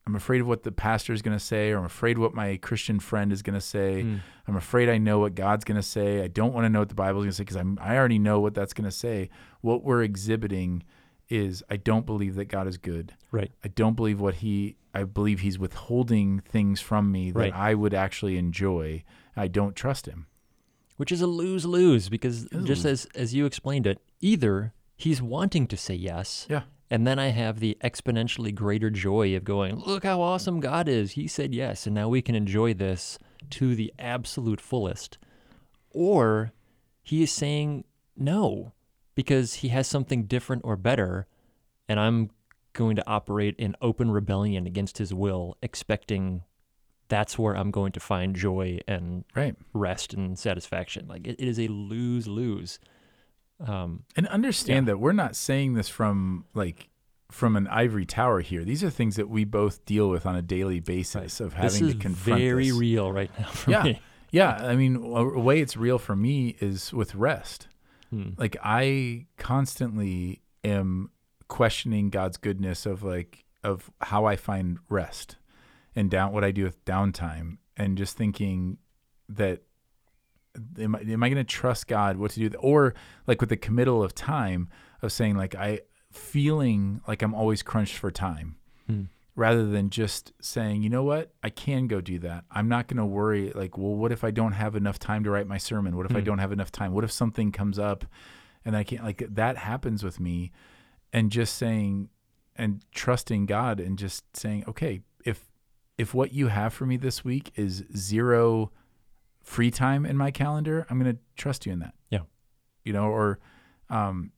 I'm 0.06 0.16
afraid 0.16 0.40
of 0.40 0.46
what 0.46 0.62
the 0.62 0.72
pastor 0.72 1.12
is 1.12 1.20
going 1.20 1.36
to 1.36 1.44
say, 1.44 1.70
or 1.70 1.76
I'm 1.76 1.84
afraid 1.84 2.16
what 2.16 2.32
my 2.32 2.56
Christian 2.56 2.98
friend 2.98 3.30
is 3.30 3.42
going 3.42 3.58
to 3.58 3.60
say. 3.60 4.04
Mm. 4.04 4.20
I'm 4.46 4.56
afraid 4.56 4.88
I 4.88 4.96
know 4.96 5.18
what 5.18 5.34
God's 5.34 5.66
going 5.66 5.76
to 5.76 5.82
say. 5.82 6.22
I 6.22 6.28
don't 6.28 6.54
want 6.54 6.64
to 6.64 6.70
know 6.70 6.78
what 6.78 6.88
the 6.88 6.94
Bible's 6.94 7.24
going 7.24 7.32
to 7.32 7.36
say 7.36 7.42
because 7.42 7.56
I'm 7.56 7.78
I 7.82 7.98
already 7.98 8.18
know 8.18 8.40
what 8.40 8.54
that's 8.54 8.72
going 8.72 8.88
to 8.88 8.96
say. 8.96 9.28
What 9.60 9.84
we're 9.84 10.02
exhibiting 10.02 10.82
is 11.28 11.62
I 11.68 11.76
don't 11.76 12.06
believe 12.06 12.34
that 12.36 12.46
God 12.46 12.66
is 12.66 12.78
good. 12.78 13.14
Right. 13.30 13.50
I 13.64 13.68
don't 13.68 13.96
believe 13.96 14.20
what 14.20 14.36
he 14.36 14.76
I 14.94 15.04
believe 15.04 15.40
he's 15.40 15.58
withholding 15.58 16.40
things 16.40 16.80
from 16.80 17.12
me 17.12 17.30
that 17.30 17.38
Right. 17.38 17.54
I 17.54 17.74
would 17.74 17.94
actually 17.94 18.36
enjoy. 18.38 19.04
I 19.36 19.46
don't 19.48 19.76
trust 19.76 20.06
him. 20.06 20.26
Which 20.96 21.12
is 21.12 21.20
a 21.20 21.26
lose 21.26 21.64
lose 21.64 22.08
because 22.08 22.46
a 22.52 22.62
just 22.62 22.84
as 22.84 23.06
as 23.14 23.34
you 23.34 23.46
explained 23.46 23.86
it, 23.86 24.00
either 24.20 24.72
he's 24.96 25.22
wanting 25.22 25.66
to 25.68 25.76
say 25.76 25.94
yes, 25.94 26.46
Yeah. 26.50 26.62
and 26.90 27.06
then 27.06 27.18
I 27.20 27.28
have 27.28 27.60
the 27.60 27.76
exponentially 27.84 28.52
greater 28.52 28.90
joy 28.90 29.36
of 29.36 29.44
going, 29.44 29.76
look 29.76 30.02
how 30.04 30.20
awesome 30.20 30.58
God 30.58 30.88
is. 30.88 31.12
He 31.12 31.28
said 31.28 31.54
yes, 31.54 31.86
and 31.86 31.94
now 31.94 32.08
we 32.08 32.20
can 32.22 32.34
enjoy 32.34 32.74
this 32.74 33.18
to 33.50 33.76
the 33.76 33.92
absolute 33.98 34.60
fullest. 34.60 35.18
Or 35.90 36.52
he 37.02 37.22
is 37.22 37.30
saying 37.30 37.84
no 38.16 38.72
because 39.18 39.54
he 39.54 39.68
has 39.70 39.88
something 39.88 40.26
different 40.26 40.62
or 40.64 40.76
better, 40.76 41.26
and 41.88 41.98
I'm 41.98 42.30
going 42.72 42.94
to 42.94 43.04
operate 43.08 43.56
in 43.58 43.74
open 43.82 44.12
rebellion 44.12 44.64
against 44.64 44.98
his 44.98 45.12
will, 45.12 45.56
expecting 45.60 46.42
that's 47.08 47.36
where 47.36 47.56
I'm 47.56 47.72
going 47.72 47.90
to 47.92 48.00
find 48.00 48.36
joy 48.36 48.78
and 48.86 49.24
Right. 49.34 49.56
rest 49.72 50.14
and 50.14 50.38
satisfaction. 50.38 51.08
Like 51.08 51.26
it, 51.26 51.34
it 51.40 51.48
is 51.48 51.58
a 51.58 51.66
lose 51.66 52.28
lose. 52.28 52.78
Um, 53.58 54.04
And 54.14 54.28
understand 54.28 54.86
that 54.86 55.00
we're 55.00 55.12
not 55.24 55.34
saying 55.34 55.74
this 55.74 55.88
from 55.88 56.44
like 56.54 56.88
from 57.32 57.56
an 57.56 57.66
ivory 57.66 58.06
tower 58.06 58.40
here. 58.40 58.62
These 58.64 58.84
are 58.84 58.90
things 58.90 59.16
that 59.16 59.28
we 59.28 59.44
both 59.44 59.84
deal 59.84 60.08
with 60.08 60.24
on 60.26 60.36
a 60.36 60.42
daily 60.42 60.78
basis 60.78 61.40
of 61.40 61.50
this 61.56 61.74
having 61.74 61.88
is 61.88 61.94
to 61.94 61.98
confront 61.98 62.40
very 62.40 62.68
this. 62.68 62.78
real 62.78 63.10
right 63.10 63.30
now 63.36 63.48
for 63.48 63.70
Yeah. 63.72 63.82
me. 63.82 64.00
Yeah, 64.30 64.50
I 64.64 64.76
mean, 64.76 64.94
a 64.96 65.40
way 65.40 65.60
it's 65.60 65.76
real 65.76 65.98
for 65.98 66.14
me 66.14 66.54
is 66.60 66.92
with 66.92 67.16
rest. 67.16 67.66
Hmm. 68.10 68.30
Like 68.36 68.56
I 68.62 69.26
constantly 69.36 70.42
am 70.64 71.10
questioning 71.48 72.10
God's 72.10 72.36
goodness 72.36 72.86
of 72.86 73.02
like 73.02 73.44
of 73.64 73.90
how 74.00 74.24
I 74.24 74.36
find 74.36 74.78
rest 74.88 75.36
and 75.96 76.10
down 76.10 76.32
what 76.32 76.44
I 76.44 76.50
do 76.50 76.64
with 76.64 76.84
downtime 76.84 77.58
and 77.76 77.98
just 77.98 78.16
thinking 78.16 78.78
that 79.28 79.62
am 80.78 80.94
I, 80.94 81.00
am 81.00 81.22
I 81.22 81.28
going 81.28 81.36
to 81.36 81.44
trust 81.44 81.86
God 81.86 82.16
what 82.16 82.32
to 82.32 82.48
do 82.48 82.56
or 82.58 82.94
like 83.26 83.40
with 83.40 83.50
the 83.50 83.56
committal 83.56 84.02
of 84.02 84.14
time 84.14 84.68
of 85.02 85.12
saying 85.12 85.36
like 85.36 85.54
I 85.54 85.80
feeling 86.12 87.00
like 87.06 87.22
I'm 87.22 87.34
always 87.34 87.62
crunched 87.62 87.96
for 87.96 88.10
time. 88.10 88.56
Rather 89.38 89.64
than 89.64 89.88
just 89.88 90.32
saying, 90.40 90.82
you 90.82 90.90
know 90.90 91.04
what, 91.04 91.30
I 91.44 91.48
can 91.50 91.86
go 91.86 92.00
do 92.00 92.18
that. 92.18 92.42
I'm 92.50 92.68
not 92.68 92.88
going 92.88 92.96
to 92.96 93.06
worry. 93.06 93.52
Like, 93.54 93.78
well, 93.78 93.94
what 93.94 94.10
if 94.10 94.24
I 94.24 94.32
don't 94.32 94.50
have 94.50 94.74
enough 94.74 94.98
time 94.98 95.22
to 95.22 95.30
write 95.30 95.46
my 95.46 95.58
sermon? 95.58 95.96
What 95.96 96.06
if 96.06 96.16
I 96.16 96.18
Hmm. 96.18 96.24
don't 96.24 96.38
have 96.38 96.50
enough 96.50 96.72
time? 96.72 96.92
What 96.92 97.04
if 97.04 97.12
something 97.12 97.52
comes 97.52 97.78
up 97.78 98.04
and 98.64 98.76
I 98.76 98.82
can't, 98.82 99.04
like, 99.04 99.22
that 99.30 99.56
happens 99.58 100.02
with 100.02 100.18
me. 100.18 100.50
And 101.12 101.30
just 101.30 101.54
saying 101.54 102.08
and 102.56 102.82
trusting 102.92 103.46
God 103.46 103.78
and 103.78 103.96
just 103.96 104.36
saying, 104.36 104.64
okay, 104.66 105.02
if, 105.24 105.44
if 105.96 106.12
what 106.14 106.32
you 106.32 106.48
have 106.48 106.74
for 106.74 106.84
me 106.84 106.96
this 106.96 107.24
week 107.24 107.52
is 107.54 107.84
zero 107.96 108.72
free 109.40 109.70
time 109.70 110.04
in 110.04 110.16
my 110.16 110.32
calendar, 110.32 110.84
I'm 110.90 110.98
going 110.98 111.14
to 111.14 111.20
trust 111.36 111.64
you 111.64 111.72
in 111.72 111.78
that. 111.78 111.94
Yeah. 112.10 112.22
You 112.84 112.92
know, 112.92 113.04
or, 113.04 113.38
um, 113.88 114.32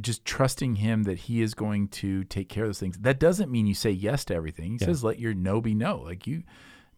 just 0.00 0.24
trusting 0.24 0.76
him 0.76 1.04
that 1.04 1.18
he 1.20 1.42
is 1.42 1.54
going 1.54 1.88
to 1.88 2.24
take 2.24 2.48
care 2.48 2.64
of 2.64 2.68
those 2.68 2.80
things. 2.80 2.98
That 2.98 3.18
doesn't 3.18 3.50
mean 3.50 3.66
you 3.66 3.74
say 3.74 3.90
yes 3.90 4.24
to 4.26 4.34
everything. 4.34 4.72
He 4.72 4.78
Yeah. 4.80 4.86
says, 4.86 5.04
let 5.04 5.18
your 5.18 5.34
no 5.34 5.60
be 5.60 5.74
no. 5.74 5.98
Like 5.98 6.26
you, 6.26 6.42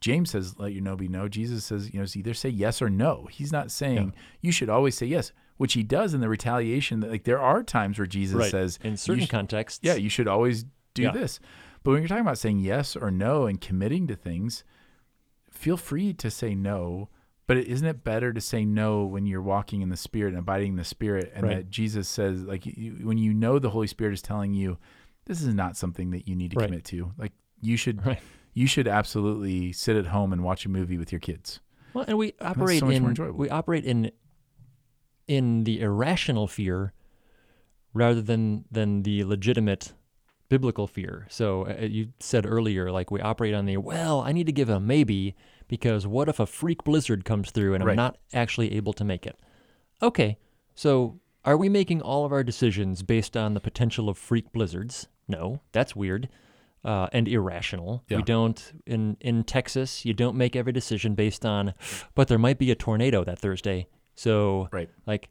James 0.00 0.30
says, 0.30 0.58
let 0.58 0.72
your 0.72 0.82
no 0.82 0.96
be 0.96 1.08
no. 1.08 1.28
Jesus 1.28 1.64
says, 1.64 1.92
you 1.92 1.98
know, 1.98 2.04
it's 2.04 2.16
either 2.16 2.34
say 2.34 2.48
yes 2.48 2.80
or 2.80 2.88
no. 2.90 3.28
He's 3.30 3.52
not 3.52 3.70
saying 3.70 4.14
you 4.40 4.52
should 4.52 4.68
always 4.70 4.96
say 4.96 5.06
yes, 5.06 5.32
which 5.56 5.74
he 5.74 5.82
does 5.82 6.14
in 6.14 6.20
the 6.20 6.28
retaliation. 6.28 7.00
That 7.00 7.10
like 7.10 7.24
there 7.24 7.40
are 7.40 7.62
times 7.62 7.98
where 7.98 8.06
Jesus 8.06 8.36
right. 8.36 8.50
says, 8.50 8.78
in 8.82 8.96
certain 8.96 9.26
contexts, 9.26 9.80
yeah, 9.82 9.94
you 9.94 10.08
should 10.08 10.28
always 10.28 10.64
do 10.94 11.02
Yeah. 11.02 11.12
this. 11.12 11.38
But 11.82 11.92
when 11.92 12.00
you're 12.02 12.08
talking 12.08 12.22
about 12.22 12.38
saying 12.38 12.60
yes 12.60 12.96
or 12.96 13.10
no 13.10 13.46
and 13.46 13.60
committing 13.60 14.06
to 14.08 14.16
things, 14.16 14.64
feel 15.50 15.76
free 15.76 16.12
to 16.14 16.30
say 16.30 16.54
no. 16.54 17.08
But 17.50 17.58
is 17.58 17.66
isn't 17.66 17.88
it 17.88 18.04
better 18.04 18.32
to 18.32 18.40
say 18.40 18.64
no 18.64 19.02
when 19.04 19.26
you're 19.26 19.42
walking 19.42 19.82
in 19.82 19.88
the 19.88 19.96
Spirit 19.96 20.28
and 20.34 20.38
abiding 20.38 20.70
in 20.70 20.76
the 20.76 20.84
Spirit? 20.84 21.32
And 21.34 21.42
Right. 21.42 21.56
that 21.56 21.68
Jesus 21.68 22.08
says, 22.08 22.42
like, 22.42 22.64
you, 22.64 22.92
when 23.02 23.18
you 23.18 23.34
know 23.34 23.58
the 23.58 23.70
Holy 23.70 23.88
Spirit 23.88 24.12
is 24.14 24.22
telling 24.22 24.54
you, 24.54 24.78
this 25.24 25.42
is 25.42 25.52
not 25.52 25.76
something 25.76 26.12
that 26.12 26.28
you 26.28 26.36
need 26.36 26.52
to 26.52 26.58
Right. 26.58 26.66
commit 26.68 26.84
to. 26.84 27.10
Like, 27.18 27.32
you 27.60 27.76
should, 27.76 28.06
Right. 28.06 28.20
you 28.54 28.68
should 28.68 28.86
absolutely 28.86 29.72
sit 29.72 29.96
at 29.96 30.06
home 30.06 30.32
and 30.32 30.44
watch 30.44 30.64
a 30.64 30.68
movie 30.68 30.96
with 30.96 31.10
your 31.10 31.18
kids. 31.18 31.58
Well, 31.92 32.04
and 32.06 32.16
we 32.16 32.34
operate 32.40 32.78
so 32.78 32.88
in 32.88 33.16
we 33.34 33.50
operate 33.50 33.84
in 33.84 34.12
in 35.26 35.64
the 35.64 35.80
irrational 35.80 36.46
fear 36.46 36.92
rather 37.92 38.22
than 38.22 38.64
than 38.70 39.02
the 39.02 39.24
legitimate 39.24 39.92
biblical 40.48 40.86
fear. 40.86 41.26
So 41.30 41.66
uh, 41.66 41.84
you 41.84 42.12
said 42.20 42.46
earlier, 42.46 42.92
like 42.92 43.10
we 43.10 43.20
operate 43.20 43.54
on 43.54 43.66
the 43.66 43.76
well, 43.78 44.20
I 44.20 44.30
need 44.30 44.46
to 44.46 44.52
give 44.52 44.68
a 44.68 44.78
maybe 44.78 45.34
because 45.70 46.06
what 46.06 46.28
if 46.28 46.38
a 46.40 46.46
freak 46.46 46.84
blizzard 46.84 47.24
comes 47.24 47.50
through 47.50 47.72
and 47.74 47.82
I'm 47.82 47.86
Right. 47.88 47.96
not 47.96 48.18
actually 48.34 48.74
able 48.74 48.92
to 48.94 49.04
make 49.04 49.24
it? 49.26 49.38
Okay, 50.02 50.36
so 50.74 51.20
are 51.44 51.56
we 51.56 51.68
making 51.70 52.02
all 52.02 52.24
of 52.26 52.32
our 52.32 52.42
decisions 52.44 53.02
based 53.02 53.36
on 53.36 53.54
the 53.54 53.60
potential 53.60 54.08
of 54.10 54.18
freak 54.18 54.52
blizzards? 54.52 55.06
No, 55.28 55.60
that's 55.72 55.94
weird 55.94 56.28
uh, 56.84 57.06
and 57.12 57.28
irrational. 57.28 58.02
Yeah. 58.08 58.16
We 58.18 58.22
don't 58.24 58.72
in 58.86 59.16
in 59.20 59.44
Texas. 59.44 60.04
You 60.04 60.12
don't 60.12 60.36
make 60.36 60.56
every 60.56 60.72
decision 60.72 61.14
based 61.14 61.46
on, 61.46 61.74
but 62.14 62.26
there 62.28 62.38
might 62.38 62.58
be 62.58 62.70
a 62.70 62.74
tornado 62.74 63.22
that 63.24 63.38
Thursday. 63.38 63.86
So 64.16 64.68
Right. 64.72 64.90
like 65.06 65.28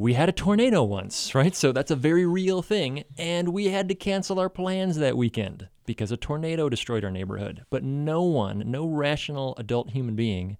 we 0.00 0.14
had 0.14 0.30
a 0.30 0.32
tornado 0.32 0.82
once, 0.82 1.34
right? 1.34 1.54
So 1.54 1.72
that's 1.72 1.90
a 1.90 1.96
very 1.96 2.24
real 2.26 2.62
thing. 2.62 3.04
And 3.18 3.50
we 3.50 3.66
had 3.66 3.86
to 3.90 3.94
cancel 3.94 4.40
our 4.40 4.48
plans 4.48 4.96
that 4.96 5.14
weekend 5.16 5.68
because 5.84 6.10
a 6.10 6.16
tornado 6.16 6.70
destroyed 6.70 7.04
our 7.04 7.10
neighborhood. 7.10 7.64
But 7.68 7.84
no 7.84 8.22
one, 8.22 8.62
no 8.66 8.86
rational 8.86 9.54
adult 9.58 9.90
human 9.90 10.16
being 10.16 10.56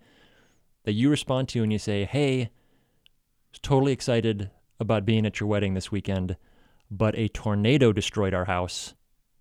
that 0.84 0.93
you 0.93 1.09
respond 1.09 1.49
to 1.51 1.62
and 1.62 1.72
you 1.72 1.78
say, 1.78 2.05
hey, 2.05 2.51
totally 3.62 3.93
excited 3.93 4.51
about 4.78 5.07
being 5.07 5.24
at 5.24 5.41
your 5.41 5.49
wedding 5.49 5.72
this 5.74 5.91
weekend, 5.91 6.36
but 6.91 7.16
a 7.16 7.28
tornado 7.28 7.93
destroyed 7.93 8.34
our 8.34 8.45
house, 8.45 8.95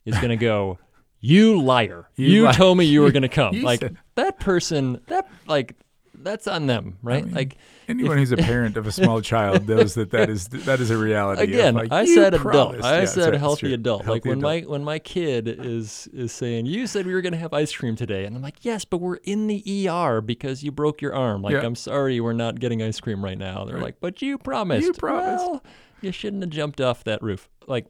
is 0.06 0.16
going 0.16 0.30
to 0.30 0.38
go, 0.38 0.80
you 1.20 1.62
liar. 1.62 2.10
You 2.16 2.48
You, 2.48 2.54
told 2.54 2.78
me 2.78 2.86
you 2.86 3.02
were 3.02 3.12
going 3.12 3.22
to 3.30 3.30
come. 3.30 3.62
Like 3.62 3.82
said- 3.82 3.98
that 4.16 4.40
person, 4.40 5.02
that, 5.08 5.30
like, 5.46 5.76
that's 6.22 6.48
on 6.48 6.68
them, 6.68 6.98
right? 7.02 7.26
mean, 7.26 7.34
like, 7.34 7.58
Anyone 7.88 8.18
who's 8.18 8.32
a 8.32 8.38
parent 8.52 8.78
of 8.78 8.86
a 8.86 8.92
small 8.92 9.22
child 9.22 9.68
knows 9.68 9.96
that 9.96 10.12
that 10.12 10.30
is 10.30 10.48
that 10.50 10.80
is 10.80 10.92
a 10.92 10.98
reality. 10.98 11.42
Again, 11.44 11.74
like, 11.74 11.92
I 11.92 12.02
"You 12.02 12.14
said 12.14 12.34
adult. 12.34 12.84
I 12.84 13.00
Yeah, 13.00 13.06
said 13.06 13.34
healthy 13.36 13.74
adult. 13.74 14.06
like 14.06 14.26
when 14.26 14.40
adult. 14.40 14.44
my 14.44 14.60
when 14.70 14.84
my 14.84 15.00
kid 15.00 15.48
is 15.48 16.08
is 16.14 16.32
saying, 16.32 16.66
"You 16.68 16.86
said 16.88 17.06
we 17.06 17.14
were 17.14 17.22
going 17.22 17.34
to 17.34 17.40
have 17.40 17.54
ice 17.54 17.76
cream 17.76 17.96
today," 17.96 18.26
and 18.26 18.36
I'm 18.36 18.42
like, 18.42 18.64
"Yes, 18.64 18.86
but 18.86 18.98
we're 18.98 19.16
in 19.24 19.48
the 19.48 19.88
ER 19.90 20.22
because 20.22 20.64
you 20.64 20.72
broke 20.72 21.02
your 21.02 21.16
arm. 21.16 21.42
Like, 21.42 21.54
Yeah. 21.54 21.62
I'm 21.66 21.76
sorry, 21.76 22.20
we're 22.20 22.34
not 22.34 22.60
getting 22.60 22.84
ice 22.84 23.00
cream 23.00 23.24
right 23.24 23.38
now." 23.38 23.66
They're 23.66 23.76
Right. 23.76 23.84
like, 23.86 24.00
"But 24.00 24.22
you 24.22 24.38
promised." 24.38 24.86
You 24.86 24.94
promised. 24.94 25.46
Well, 25.46 25.64
you 26.02 26.12
shouldn't 26.12 26.44
have 26.44 26.52
jumped 26.52 26.80
off 26.80 27.04
that 27.06 27.22
roof. 27.24 27.50
Like, 27.68 27.88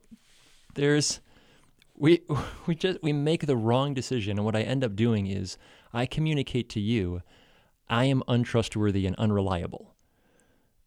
there's 0.76 1.20
we 1.98 2.22
we 2.68 2.76
just 2.76 3.00
we 3.04 3.12
make 3.12 3.46
the 3.48 3.58
wrong 3.58 3.94
decision, 3.94 4.38
and 4.38 4.46
what 4.46 4.56
I 4.56 4.62
end 4.62 4.84
up 4.84 4.96
doing 4.96 5.28
is 5.28 5.58
I 5.94 6.06
communicate 6.06 6.70
to 6.70 6.80
you, 6.80 7.22
I 7.90 8.06
am 8.06 8.24
untrustworthy 8.28 9.06
and 9.06 9.16
unreliable. 9.18 9.96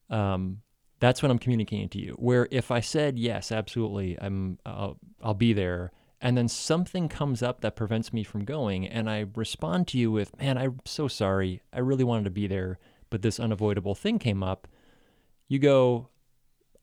Um, 0.09 0.63
that's 1.01 1.23
what 1.23 1.31
I'm 1.31 1.39
communicating 1.39 1.89
to 1.91 1.99
you. 1.99 2.13
Where 2.19 2.47
if 2.51 2.71
I 2.71 2.81
said 2.81 3.19
yes, 3.19 3.51
absolutely, 3.51 4.17
I'm 4.21 4.59
I'll, 4.65 4.99
I'll 5.23 5.35
be 5.35 5.53
there, 5.53 5.91
and 6.21 6.37
then 6.37 6.49
something 6.49 7.09
comes 7.09 7.43
up 7.43 7.61
that 7.63 7.75
prevents 7.75 8.13
me 8.13 8.23
from 8.23 8.45
going, 8.45 8.87
and 8.87 9.11
I 9.11 9.27
respond 9.35 9.89
to 9.89 9.99
you 9.99 10.13
with, 10.13 10.37
"Man, 10.39 10.57
I'm 10.59 10.81
so 10.85 11.09
sorry. 11.09 11.63
I 11.73 11.81
really 11.81 12.05
wanted 12.05 12.25
to 12.25 12.31
be 12.31 12.47
there, 12.47 12.79
but 13.11 13.23
this 13.23 13.41
unavoidable 13.41 13.95
thing 13.95 14.19
came 14.19 14.43
up." 14.43 14.69
You 15.49 15.59
go, 15.59 16.09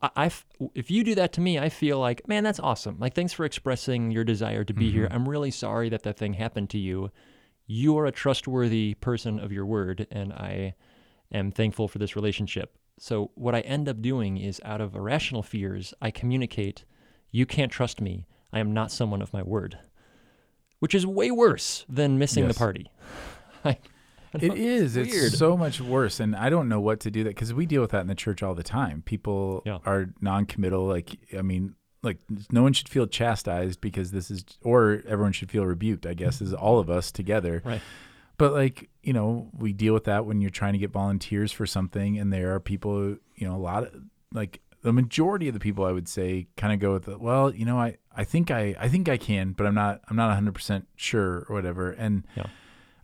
I, 0.01 0.09
I 0.15 0.25
f- 0.25 0.45
if 0.75 0.91
you 0.91 1.03
do 1.03 1.15
that 1.15 1.33
to 1.33 1.41
me, 1.41 1.57
I 1.57 1.69
feel 1.69 1.99
like, 1.99 2.27
man, 2.27 2.43
that's 2.43 2.59
awesome. 2.59 2.97
Like, 2.99 3.13
thanks 3.13 3.33
for 3.33 3.45
expressing 3.45 4.11
your 4.11 4.23
desire 4.23 4.63
to 4.63 4.73
be 4.73 4.91
here. 4.91 5.07
I'm 5.11 5.27
really 5.27 5.51
sorry 5.51 5.89
that 5.89 6.03
that 6.03 6.17
thing 6.17 6.33
happened 6.33 6.69
to 6.71 6.77
you. 6.77 7.11
You 7.71 7.95
are 7.99 8.07
a 8.07 8.11
trustworthy 8.11 8.95
person 8.95 9.39
of 9.39 9.51
your 9.51 9.63
word, 9.63 10.07
and 10.09 10.33
I 10.33 10.73
am 11.31 11.51
thankful 11.51 11.87
for 11.87 11.99
this 11.99 12.15
relationship. 12.15 12.75
So, 12.97 13.29
what 13.35 13.53
I 13.53 13.59
end 13.59 13.87
up 13.87 14.01
doing 14.01 14.37
is 14.37 14.59
out 14.65 14.81
of 14.81 14.95
irrational 14.95 15.43
fears, 15.43 15.93
I 16.01 16.09
communicate, 16.09 16.83
you 17.29 17.45
can't 17.45 17.71
trust 17.71 18.01
me. 18.01 18.25
I 18.51 18.57
am 18.57 18.73
not 18.73 18.91
someone 18.91 19.21
of 19.21 19.31
my 19.33 19.43
word, 19.43 19.77
which 20.79 20.95
is 20.95 21.05
way 21.05 21.29
worse 21.29 21.85
than 21.87 22.17
missing 22.17 22.45
Yes. 22.45 22.55
the 22.55 22.57
party. 22.57 22.89
I- 23.63 23.77
I 24.33 24.37
It 24.41 24.55
is. 24.55 24.95
It's 24.97 25.37
so 25.37 25.55
much 25.55 25.79
worse, 25.79 26.19
and 26.19 26.35
I 26.35 26.49
don't 26.49 26.69
know 26.69 26.79
what 26.79 26.99
to 27.01 27.11
do 27.11 27.23
that 27.23 27.29
because 27.29 27.53
we 27.53 27.67
deal 27.67 27.81
with 27.81 27.91
that 27.91 28.01
in 28.01 28.07
the 28.07 28.15
church 28.15 28.41
all 28.41 28.55
the 28.55 28.63
time. 28.63 29.03
People 29.03 29.61
Yeah. 29.65 29.77
are 29.85 30.13
non-committal. 30.21 30.85
Like, 30.87 31.17
I 31.37 31.43
mean, 31.43 31.75
like 32.03 32.17
no 32.51 32.61
one 32.63 32.73
should 32.73 32.89
feel 32.89 33.07
chastised 33.07 33.81
because 33.81 34.11
this 34.11 34.31
is 34.31 34.43
or 34.61 35.03
everyone 35.07 35.31
should 35.33 35.51
feel 35.51 35.65
rebuked 35.65 36.05
i 36.05 36.13
guess 36.13 36.41
is 36.41 36.53
all 36.53 36.79
of 36.79 36.89
us 36.89 37.11
together 37.11 37.61
Right. 37.65 37.81
but 38.37 38.53
like 38.53 38.89
you 39.03 39.13
know 39.13 39.49
we 39.57 39.73
deal 39.73 39.93
with 39.93 40.05
that 40.05 40.25
when 40.25 40.39
you're 40.41 40.49
trying 40.49 40.73
to 40.73 40.79
get 40.79 40.91
volunteers 40.91 41.51
for 41.51 41.65
something 41.65 42.17
and 42.17 42.31
there 42.31 42.53
are 42.55 42.59
people 42.59 43.17
you 43.35 43.47
know 43.47 43.55
a 43.55 43.57
lot 43.57 43.83
of 43.83 43.93
like 44.33 44.61
the 44.81 44.93
majority 44.93 45.47
of 45.49 45.53
the 45.53 45.59
people 45.59 45.83
i 45.85 45.91
would 45.91 46.07
say 46.07 46.47
kind 46.55 46.71
of 46.73 46.79
go 46.79 46.93
with 46.93 47.03
the, 47.05 47.17
well 47.17 47.53
you 47.53 47.65
know 47.65 47.77
i 47.77 47.97
i 48.15 48.23
think 48.23 48.49
i 48.49 48.75
i 48.79 48.87
think 48.87 49.09
i 49.09 49.17
can 49.17 49.51
but 49.51 49.65
i'm 49.67 49.75
not 49.75 49.99
i'm 50.09 50.15
not 50.15 50.37
100% 50.41 50.85
sure 50.95 51.45
or 51.49 51.55
whatever 51.55 51.91
and 51.91 52.25
Yeah. 52.35 52.45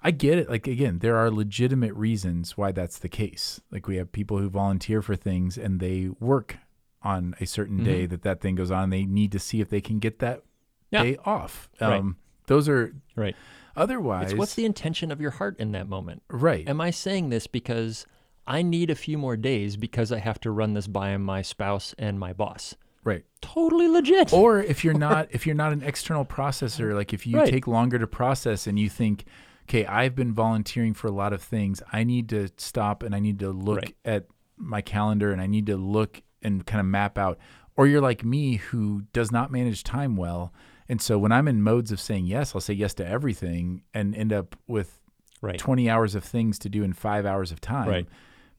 I 0.08 0.12
get 0.12 0.38
it. 0.38 0.48
Like 0.52 0.68
again, 0.68 1.00
there 1.00 1.16
are 1.18 1.32
legitimate 1.32 1.96
reasons 1.96 2.56
why 2.56 2.72
that's 2.72 3.00
the 3.00 3.10
case. 3.10 3.60
Like 3.72 3.88
we 3.88 3.96
have 3.96 4.12
people 4.12 4.38
who 4.38 4.52
volunteer 4.52 5.02
for 5.02 5.16
things 5.16 5.58
and 5.58 5.80
they 5.80 6.10
work 6.20 6.58
on 7.06 7.36
a 7.40 7.46
certain 7.46 7.76
Mm-hmm. 7.78 7.86
day 7.86 8.06
that 8.08 8.24
that 8.24 8.42
thing 8.42 8.56
goes 8.56 8.72
on. 8.72 8.90
They 8.90 9.06
need 9.06 9.32
to 9.32 9.40
see 9.40 9.62
if 9.62 9.70
they 9.70 9.80
can 9.82 10.00
get 10.00 10.20
that 10.20 10.44
Yeah. 10.92 11.04
day 11.04 11.18
off. 11.24 11.70
Right. 11.80 12.00
Um, 12.00 12.18
Those 12.48 12.68
are 12.70 12.94
Right. 13.16 13.36
otherwise. 13.76 14.32
It's 14.32 14.38
what's 14.38 14.56
the 14.56 14.66
intention 14.66 15.12
of 15.12 15.20
your 15.22 15.32
heart 15.32 15.58
in 15.60 15.72
that 15.72 15.88
moment? 15.88 16.22
right? 16.30 16.68
Am 16.68 16.82
I 16.82 16.92
saying 16.92 17.30
this 17.30 17.48
because 17.48 18.06
I 18.48 18.62
need 18.62 18.90
a 18.90 18.96
few 18.96 19.18
more 19.18 19.36
days 19.38 19.78
because 19.78 20.12
I 20.12 20.20
have 20.20 20.40
to 20.42 20.52
run 20.52 20.74
this 20.74 20.88
by 20.88 21.16
my 21.18 21.42
spouse 21.42 21.96
and 21.98 22.20
my 22.20 22.34
boss? 22.34 22.76
right. 23.04 23.24
Totally 23.42 23.88
legit. 23.88 24.34
Or 24.34 24.60
if 24.60 24.84
you're 24.84 24.94
not 25.10 25.28
if 25.32 25.46
you're 25.46 25.56
not 25.56 25.72
an 25.74 25.84
external 25.84 26.26
processor, 26.26 26.94
like 26.96 27.14
if 27.14 27.26
you 27.28 27.38
Right. 27.38 27.50
take 27.50 27.68
longer 27.68 27.98
to 28.00 28.08
process 28.08 28.66
and 28.68 28.78
you 28.80 28.90
think, 28.90 29.26
okay, 29.70 29.86
I've 29.86 30.16
been 30.16 30.34
volunteering 30.34 30.94
for 30.96 31.08
a 31.08 31.12
lot 31.12 31.32
of 31.34 31.42
things. 31.42 31.82
I 31.94 32.04
need 32.04 32.30
to 32.30 32.50
stop 32.58 33.02
and 33.04 33.14
I 33.16 33.20
need 33.20 33.40
to 33.40 33.50
look 33.52 33.78
Right. 33.78 33.96
at 34.06 34.26
my 34.58 34.82
calendar 34.82 35.32
and 35.32 35.42
I 35.42 35.48
need 35.48 35.66
to 35.68 35.78
look 35.78 36.22
and 36.46 36.66
kind 36.66 36.80
of 36.80 36.86
map 36.86 37.18
out. 37.18 37.38
Or 37.78 37.88
you're 37.88 38.02
like 38.02 38.24
me 38.24 38.56
who 38.56 39.04
does 39.12 39.32
not 39.32 39.52
manage 39.52 39.84
time 39.84 40.16
well. 40.16 40.54
And 40.88 41.02
so 41.02 41.18
when 41.18 41.32
I'm 41.32 41.48
in 41.48 41.62
modes 41.62 41.92
of 41.92 42.00
saying 42.00 42.26
yes, 42.28 42.54
I'll 42.56 42.62
say 42.62 42.74
yes 42.74 42.94
to 42.96 43.06
everything 43.08 43.82
and 43.94 44.16
end 44.16 44.32
up 44.32 44.56
with 44.68 45.00
right. 45.42 45.58
20 45.58 45.90
hours 45.90 46.16
of 46.16 46.24
things 46.24 46.58
to 46.60 46.70
do 46.70 46.84
in 46.84 46.94
five 46.94 47.26
hours 47.26 47.52
of 47.52 47.60
time 47.60 47.90
Right. 47.90 48.08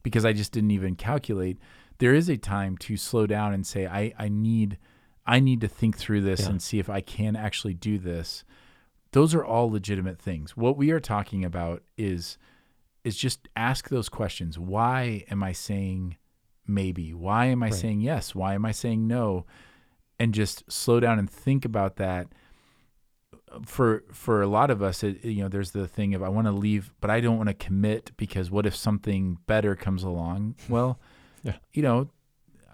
because 0.03 0.25
I 0.25 0.33
just 0.33 0.51
didn't 0.51 0.71
even 0.71 0.95
calculate. 0.95 1.57
There 1.99 2.13
is 2.13 2.29
a 2.29 2.37
time 2.37 2.77
to 2.79 2.97
slow 2.97 3.25
down 3.25 3.53
and 3.53 3.65
say, 3.65 3.87
I, 3.87 4.13
I 4.19 4.29
need 4.29 4.77
I 5.25 5.39
need 5.41 5.59
to 5.61 5.67
think 5.67 5.97
through 5.97 6.21
this 6.21 6.41
Yeah. 6.41 6.49
and 6.51 6.61
see 6.61 6.79
if 6.79 6.89
I 6.89 7.01
can 7.01 7.35
actually 7.35 7.73
do 7.73 7.97
this. 7.97 8.43
Those 9.13 9.33
are 9.33 9.43
all 9.43 9.71
legitimate 9.71 10.19
things. 10.19 10.55
What 10.55 10.77
we 10.77 10.91
are 10.91 10.99
talking 10.99 11.43
about 11.43 11.81
is 11.97 12.37
is 13.03 13.15
just 13.17 13.47
ask 13.55 13.87
those 13.89 14.09
questions. 14.09 14.59
Why 14.59 15.23
am 15.31 15.41
I 15.43 15.53
saying 15.53 16.17
maybe? 16.67 17.13
Why 17.13 17.45
am 17.45 17.63
I 17.63 17.67
Right. 17.67 17.73
saying 17.73 18.01
yes? 18.01 18.35
Why 18.35 18.53
am 18.53 18.65
I 18.65 18.71
saying 18.71 19.07
no? 19.07 19.45
And 20.19 20.33
just 20.33 20.69
slow 20.71 20.99
down 20.99 21.19
and 21.19 21.29
think 21.29 21.63
about 21.65 21.95
that 21.97 22.27
for 23.65 24.03
for 24.11 24.41
a 24.41 24.47
lot 24.47 24.69
of 24.69 24.81
us 24.81 25.03
it, 25.03 25.23
you 25.23 25.41
know 25.41 25.47
there's 25.47 25.71
the 25.71 25.87
thing 25.87 26.13
of 26.13 26.21
i 26.21 26.29
want 26.29 26.45
to 26.47 26.51
leave 26.51 26.91
but 27.01 27.09
i 27.09 27.19
don't 27.21 27.37
want 27.37 27.47
to 27.47 27.53
commit 27.53 28.11
because 28.17 28.51
what 28.51 28.65
if 28.65 28.75
something 28.75 29.37
better 29.47 29.75
comes 29.75 30.03
along 30.03 30.55
well 30.69 30.99
Yeah. 31.43 31.55
you 31.73 31.81
know 31.81 32.09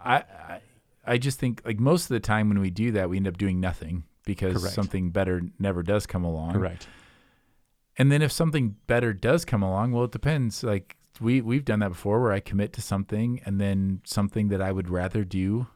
I, 0.03 0.15
I 0.17 0.61
i 1.05 1.17
just 1.17 1.39
think 1.39 1.61
like 1.65 1.79
most 1.79 2.03
of 2.03 2.09
the 2.09 2.19
time 2.19 2.49
when 2.49 2.59
we 2.59 2.69
do 2.69 2.91
that 2.91 3.09
we 3.09 3.17
end 3.17 3.27
up 3.27 3.37
doing 3.37 3.59
nothing 3.59 4.03
because 4.25 4.61
Correct. 4.61 4.73
something 4.75 5.11
better 5.11 5.41
never 5.59 5.83
does 5.83 6.05
come 6.07 6.23
along 6.23 6.53
Correct. 6.53 6.87
and 7.97 8.11
then 8.11 8.21
if 8.21 8.31
something 8.31 8.75
better 8.87 9.13
does 9.13 9.45
come 9.45 9.61
along 9.63 9.91
well 9.91 10.05
it 10.05 10.11
depends 10.11 10.63
like 10.63 10.97
we 11.21 11.41
we've 11.41 11.65
done 11.65 11.79
that 11.79 11.89
before 11.89 12.21
where 12.21 12.31
i 12.31 12.39
commit 12.39 12.73
to 12.73 12.81
something 12.81 13.39
and 13.45 13.59
then 13.61 14.01
something 14.05 14.47
that 14.49 14.61
i 14.61 14.71
would 14.71 14.89
rather 14.89 15.23
do 15.23 15.67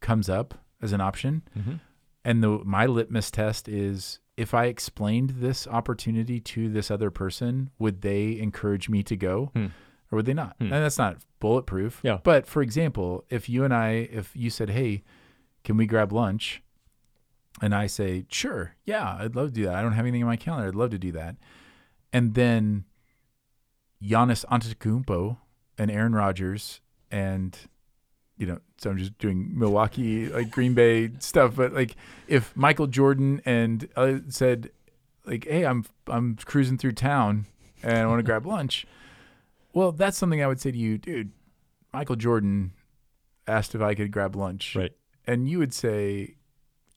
comes 0.00 0.28
up 0.28 0.54
as 0.80 0.92
an 0.92 1.00
option 1.00 1.42
hmm 1.54 1.74
and 2.24 2.42
the 2.42 2.48
my 2.64 2.86
litmus 2.86 3.32
test 3.32 3.68
is 3.68 4.20
if 4.36 4.54
I 4.54 4.66
explained 4.66 5.30
this 5.40 5.66
opportunity 5.66 6.38
to 6.40 6.68
this 6.68 6.88
other 6.90 7.10
person, 7.10 7.70
would 7.80 8.00
they 8.02 8.38
encourage 8.38 8.88
me 8.88 9.02
to 9.02 9.16
go 9.16 9.50
Hmm. 9.54 9.66
or 10.10 10.16
would 10.16 10.26
they 10.26 10.32
not? 10.32 10.54
Hmm. 10.58 10.64
And 10.72 10.84
that's 10.84 10.98
not 10.98 11.16
bulletproof. 11.40 11.98
Yeah. 12.04 12.18
But 12.22 12.46
for 12.46 12.62
example, 12.62 13.24
if 13.28 13.48
you 13.48 13.64
and 13.64 13.74
I, 13.74 14.08
if 14.10 14.30
you 14.36 14.50
said, 14.50 14.70
"Hey, 14.70 15.02
can 15.64 15.76
we 15.76 15.84
grab 15.84 16.12
lunch?" 16.12 16.62
and 17.60 17.74
I 17.74 17.88
say, 17.88 18.24
"Sure, 18.30 18.76
yeah, 18.84 19.16
I'd 19.18 19.34
love 19.34 19.48
to 19.48 19.52
do 19.54 19.64
that. 19.64 19.74
I 19.74 19.82
don't 19.82 19.92
have 19.92 20.04
anything 20.04 20.20
in 20.20 20.26
my 20.28 20.36
calendar. 20.36 20.68
I'd 20.68 20.76
love 20.76 20.90
to 20.90 20.98
do 20.98 21.10
that," 21.12 21.34
and 22.12 22.34
then 22.34 22.84
Giannis 24.02 24.44
Antetokounmpo 24.46 25.36
and 25.78 25.90
Aaron 25.90 26.14
Rodgers 26.14 26.80
and 27.10 27.56
you 28.38 28.46
know, 28.46 28.58
so 28.78 28.90
I'm 28.90 28.98
just 28.98 29.16
doing 29.18 29.56
Milwaukee, 29.56 30.26
like 30.28 30.50
Green 30.50 30.74
Bay 30.74 31.10
stuff. 31.20 31.54
But 31.54 31.72
like, 31.74 31.94
if 32.26 32.56
Michael 32.56 32.88
Jordan 32.88 33.40
and 33.44 33.88
uh, 33.94 34.18
said, 34.28 34.70
like, 35.26 35.46
"Hey, 35.46 35.64
I'm 35.64 35.84
I'm 36.08 36.36
cruising 36.36 36.76
through 36.78 36.92
town 36.92 37.46
and 37.84 37.98
I 37.98 38.06
want 38.06 38.18
to 38.18 38.24
grab 38.24 38.44
lunch," 38.46 38.84
well, 39.74 39.92
that's 39.92 40.16
something 40.16 40.42
I 40.42 40.46
would 40.48 40.60
say 40.60 40.72
to 40.72 40.78
you, 40.78 40.98
dude. 40.98 41.30
Michael 41.92 42.16
Jordan 42.16 42.72
asked 43.46 43.74
if 43.76 43.82
I 43.82 43.94
could 43.94 44.10
grab 44.10 44.34
lunch, 44.34 44.74
Right. 44.74 44.92
and 45.26 45.48
you 45.48 45.58
would 45.58 45.74
say, 45.74 46.36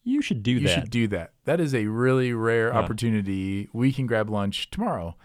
You 0.04 0.22
should 0.22 0.42
do 0.42 0.52
you 0.52 0.60
that. 0.62 0.62
You 0.62 0.68
should 0.82 0.90
do 0.90 1.08
that. 1.10 1.34
That 1.44 1.60
is 1.60 1.76
a 1.76 1.86
really 1.88 2.32
rare 2.34 2.70
Yeah. 2.70 2.80
opportunity. 2.80 3.68
We 3.74 3.92
can 3.92 4.08
grab 4.08 4.30
lunch 4.30 4.70
tomorrow. 4.72 5.16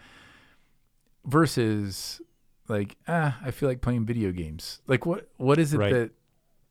Versus 1.25 2.19
like, 2.67 2.97
ah, 3.07 3.37
I 3.43 3.51
feel 3.51 3.69
like 3.69 3.81
playing 3.81 4.05
video 4.05 4.31
games. 4.31 4.81
Like 4.87 5.05
what 5.05 5.29
what 5.37 5.59
is 5.59 5.73
it 5.73 5.77
Right. 5.77 5.93
that 5.93 6.11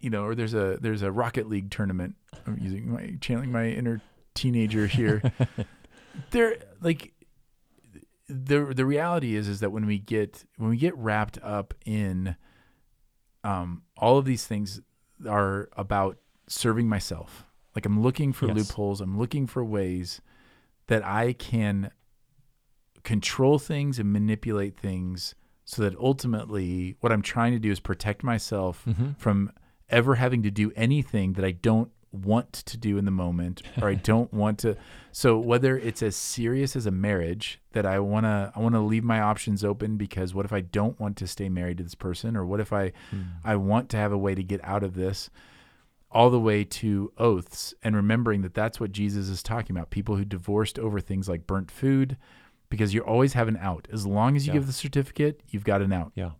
you 0.01 0.11
know, 0.11 0.24
or 0.24 0.34
there's 0.34 0.55
a 0.55 0.78
there's 0.80 1.03
a 1.03 1.12
Rocket 1.12 1.48
League 1.48 1.70
tournament. 1.70 2.16
I'm 2.46 2.59
using 2.59 2.90
my 2.92 3.16
channeling 3.20 3.53
my 3.53 3.66
inner 3.68 4.01
teenager 4.34 4.86
here. 4.86 5.22
there 6.30 6.57
like 6.80 7.12
the 8.28 8.64
the 8.74 8.84
reality 8.86 9.34
is 9.36 9.46
is 9.48 9.61
that 9.61 9.70
when 9.70 9.86
we 9.86 9.98
get 9.98 10.44
when 10.57 10.70
we 10.70 10.76
get 10.76 10.96
wrapped 10.96 11.38
up 11.42 11.74
in 11.84 12.36
um 13.44 13.82
all 13.96 14.18
of 14.18 14.24
these 14.24 14.46
things 14.46 14.80
are 15.28 15.68
about 15.76 16.16
serving 16.48 16.88
myself. 16.88 17.44
Like 17.76 17.86
I'm 17.86 18.03
looking 18.03 18.32
for 18.32 18.46
Yes. 18.46 18.57
loopholes, 18.57 19.01
I'm 19.01 19.18
looking 19.18 19.46
for 19.46 19.64
ways 19.64 20.20
that 20.88 21.05
I 21.07 21.34
can 21.34 21.90
control 23.05 23.59
things 23.59 23.98
and 23.98 24.12
manipulate 24.12 24.76
things 24.76 25.34
so 25.64 25.82
that 25.82 25.96
ultimately 25.98 26.96
what 27.01 27.12
I'm 27.12 27.22
trying 27.22 27.53
to 27.53 27.59
do 27.59 27.70
is 27.70 27.80
protect 27.80 28.22
myself 28.24 28.84
Mhm. 28.86 29.16
from 29.18 29.53
ever 29.88 30.16
having 30.16 30.42
to 30.42 30.51
do 30.51 30.72
anything 30.76 31.34
that 31.34 31.44
I 31.44 31.53
don't 31.53 31.90
want 32.12 32.53
to 32.53 32.76
do 32.76 32.98
in 32.98 33.05
the 33.05 33.11
moment 33.12 33.62
or 33.80 33.88
I 33.88 33.94
don't 34.11 34.32
want 34.34 34.59
to 34.61 34.76
so 35.12 35.38
whether 35.38 35.78
it's 35.78 36.03
as 36.03 36.16
serious 36.16 36.74
as 36.74 36.84
a 36.86 36.90
marriage 36.90 37.61
that 37.72 37.86
I 37.86 38.01
want 38.01 38.24
to 38.24 38.53
I 38.55 38.59
want 38.59 38.74
to 38.74 38.80
leave 38.80 39.05
my 39.05 39.20
options 39.20 39.62
open 39.64 39.96
because 39.96 40.34
what 40.34 40.44
if 40.44 40.53
I 40.53 40.61
don't 40.61 40.98
want 40.98 41.16
to 41.18 41.28
stay 41.28 41.48
married 41.48 41.76
to 41.78 41.84
this 41.84 41.94
person 41.94 42.36
or 42.36 42.44
what 42.44 42.59
if 42.61 42.72
I 42.72 42.92
Hmm. 43.11 43.22
I 43.44 43.55
want 43.57 43.88
to 43.90 43.96
have 43.96 44.11
a 44.12 44.18
way 44.18 44.34
to 44.34 44.42
get 44.42 44.61
out 44.64 44.82
of 44.82 44.94
this 44.94 45.30
all 46.11 46.30
the 46.30 46.40
way 46.40 46.64
to 46.64 47.12
oaths 47.16 47.72
and 47.84 47.94
remembering 47.94 48.42
that 48.42 48.55
that's 48.55 48.80
what 48.80 48.90
Jesus 48.90 49.28
is 49.28 49.40
talking 49.44 49.76
about 49.76 49.90
people 49.90 50.16
who 50.16 50.24
divorced 50.24 50.76
over 50.80 50.98
things 51.01 51.28
like 51.28 51.46
burnt 51.46 51.70
food 51.70 52.16
because 52.70 52.94
you 52.94 53.00
always 53.02 53.34
have 53.34 53.48
an 53.48 53.58
out 53.58 53.86
as 53.92 54.06
long 54.06 54.36
as 54.36 54.46
you 54.46 54.52
Yeah. 54.52 54.60
give 54.60 54.66
the 54.66 54.72
certificate 54.72 55.42
you've 55.50 55.64
got 55.64 55.82
an 55.82 55.92
out 55.92 56.12
Yeah. 56.14 56.30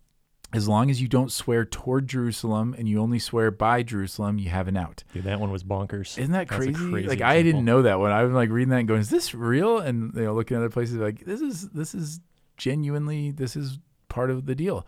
as 0.53 0.67
long 0.69 0.91
as 0.91 1.01
you 1.03 1.07
don't 1.09 1.31
swear 1.31 1.65
toward 1.65 2.09
Jerusalem 2.09 2.75
and 2.79 2.89
you 2.89 2.99
only 3.01 3.19
swear 3.19 3.51
by 3.51 3.83
Jerusalem, 3.83 4.39
you 4.39 4.49
have 4.51 4.67
an 4.69 4.77
out. 4.77 5.05
Dude, 5.13 5.25
that 5.25 5.39
one 5.41 5.51
was 5.51 5.63
bonkers. 5.63 6.19
Isn't 6.19 6.33
that 6.33 6.49
crazy? 6.49 6.73
crazy 6.73 7.09
like 7.09 7.21
I 7.21 7.43
didn't 7.43 7.65
know 7.65 7.83
that 7.83 7.99
one. 8.01 8.11
I 8.13 8.25
was 8.25 8.33
like 8.33 8.49
reading 8.51 8.71
that 8.71 8.79
and 8.79 8.89
going, 8.89 9.01
"Is 9.01 9.11
this 9.11 9.35
real?" 9.35 9.79
And 9.79 10.15
you 10.15 10.23
know, 10.23 10.35
looking 10.35 10.57
at 10.57 10.61
other 10.61 10.71
places, 10.71 10.97
like 10.97 11.25
this 11.25 11.41
is 11.41 11.69
this 11.71 11.95
is 11.95 12.21
genuinely 12.57 13.31
this 13.31 13.55
is 13.57 13.79
part 14.09 14.31
of 14.31 14.47
the 14.47 14.55
deal, 14.55 14.87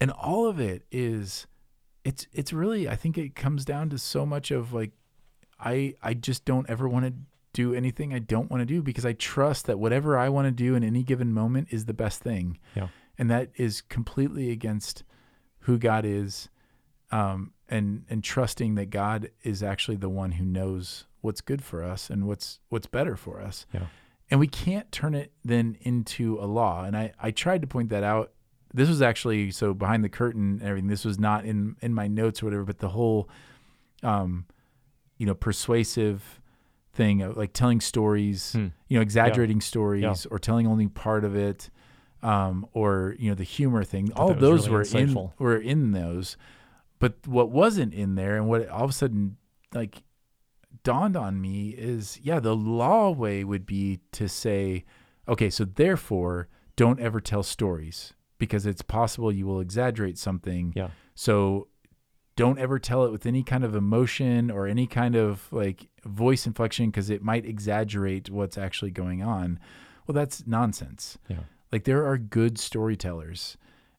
and 0.00 0.10
all 0.10 0.46
of 0.46 0.58
it 0.60 0.84
is, 0.90 1.46
it's 2.04 2.26
it's 2.32 2.52
really 2.52 2.88
I 2.88 2.96
think 2.96 3.16
it 3.18 3.34
comes 3.34 3.64
down 3.66 3.90
to 3.90 3.98
so 3.98 4.24
much 4.26 4.50
of 4.50 4.72
like, 4.72 4.92
I 5.58 5.94
I 6.02 6.14
just 6.14 6.44
don't 6.46 6.68
ever 6.70 6.88
want 6.88 7.04
to 7.06 7.12
do 7.52 7.74
anything 7.74 8.14
I 8.14 8.18
don't 8.18 8.50
want 8.50 8.60
to 8.60 8.66
do 8.66 8.82
because 8.82 9.04
I 9.04 9.12
trust 9.12 9.66
that 9.66 9.78
whatever 9.78 10.16
I 10.16 10.28
want 10.28 10.46
to 10.46 10.52
do 10.52 10.74
in 10.74 10.84
any 10.84 11.02
given 11.02 11.32
moment 11.32 11.68
is 11.70 11.86
the 11.86 11.94
best 11.94 12.22
thing. 12.22 12.58
Yeah. 12.74 12.88
And 13.18 13.30
that 13.30 13.50
is 13.56 13.80
completely 13.80 14.50
against 14.50 15.02
who 15.60 15.78
God 15.78 16.04
is 16.04 16.48
um, 17.10 17.52
and 17.68 18.04
and 18.08 18.22
trusting 18.22 18.76
that 18.76 18.90
God 18.90 19.30
is 19.42 19.62
actually 19.62 19.96
the 19.96 20.08
one 20.08 20.32
who 20.32 20.44
knows 20.44 21.06
what's 21.20 21.40
good 21.40 21.62
for 21.62 21.82
us 21.82 22.08
and 22.08 22.26
what's 22.26 22.60
what's 22.68 22.86
better 22.86 23.16
for 23.16 23.40
us. 23.40 23.66
Yeah. 23.72 23.86
And 24.30 24.38
we 24.38 24.46
can't 24.46 24.90
turn 24.92 25.14
it 25.14 25.32
then 25.44 25.76
into 25.80 26.38
a 26.40 26.46
law. 26.46 26.84
And 26.84 26.96
I, 26.96 27.12
I 27.20 27.32
tried 27.32 27.62
to 27.62 27.66
point 27.66 27.88
that 27.90 28.04
out. 28.04 28.30
This 28.72 28.88
was 28.88 29.02
actually 29.02 29.50
so 29.50 29.74
behind 29.74 30.04
the 30.04 30.08
curtain 30.08 30.60
and 30.60 30.62
everything. 30.62 30.88
This 30.88 31.04
was 31.04 31.18
not 31.18 31.44
in 31.44 31.76
in 31.82 31.92
my 31.92 32.06
notes 32.06 32.42
or 32.42 32.46
whatever, 32.46 32.64
but 32.64 32.78
the 32.78 32.90
whole 32.90 33.28
um 34.02 34.46
you 35.18 35.26
know 35.26 35.34
persuasive 35.34 36.39
thing 37.00 37.22
of 37.22 37.36
like 37.36 37.52
telling 37.52 37.80
stories, 37.80 38.52
Hmm. 38.52 38.68
you 38.88 38.96
know, 38.96 39.00
exaggerating 39.02 39.60
stories 39.62 40.26
or 40.30 40.38
telling 40.38 40.66
only 40.66 40.88
part 40.88 41.24
of 41.24 41.34
it. 41.34 41.70
Um, 42.22 42.66
or 42.74 43.16
you 43.18 43.30
know 43.30 43.34
the 43.34 43.44
humor 43.58 43.82
thing, 43.82 44.12
all 44.12 44.34
those 44.34 44.68
really 44.68 44.70
were 44.72 44.98
in 44.98 45.14
were 45.38 45.56
in 45.56 45.92
those, 45.92 46.36
but 46.98 47.12
what 47.26 47.50
wasn't 47.50 47.94
in 47.94 48.14
there 48.14 48.36
and 48.36 48.46
what 48.46 48.68
all 48.68 48.84
of 48.84 48.90
a 48.90 48.92
sudden 48.92 49.38
like 49.72 50.02
dawned 50.82 51.16
on 51.16 51.40
me 51.40 51.70
is 51.70 52.20
yeah, 52.22 52.38
the 52.40 52.54
law 52.54 53.10
way 53.10 53.42
would 53.42 53.64
be 53.64 54.00
to 54.12 54.28
say, 54.28 54.84
okay, 55.26 55.48
so 55.48 55.64
therefore 55.64 56.48
don't 56.76 57.00
ever 57.00 57.20
tell 57.22 57.42
stories 57.42 58.12
because 58.36 58.66
it's 58.66 58.82
possible 58.82 59.32
you 59.32 59.46
will 59.46 59.60
exaggerate 59.60 60.18
something. 60.18 60.74
Yeah. 60.76 60.88
So 61.14 61.68
don't 62.40 62.58
ever 62.58 62.78
tell 62.78 63.04
it 63.04 63.12
with 63.12 63.26
any 63.26 63.42
kind 63.42 63.64
of 63.64 63.74
emotion 63.74 64.50
or 64.50 64.66
any 64.66 64.86
kind 64.86 65.14
of 65.14 65.46
like 65.52 65.88
voice 66.06 66.46
inflection 66.46 66.86
because 66.86 67.10
it 67.10 67.22
might 67.22 67.44
exaggerate 67.44 68.30
what's 68.30 68.56
actually 68.56 68.90
going 68.90 69.22
on. 69.22 69.60
Well, 70.06 70.14
that's 70.14 70.46
nonsense. 70.46 71.18
Yeah. 71.28 71.40
Like 71.70 71.84
there 71.84 72.06
are 72.06 72.16
good 72.16 72.58
storytellers. 72.58 73.58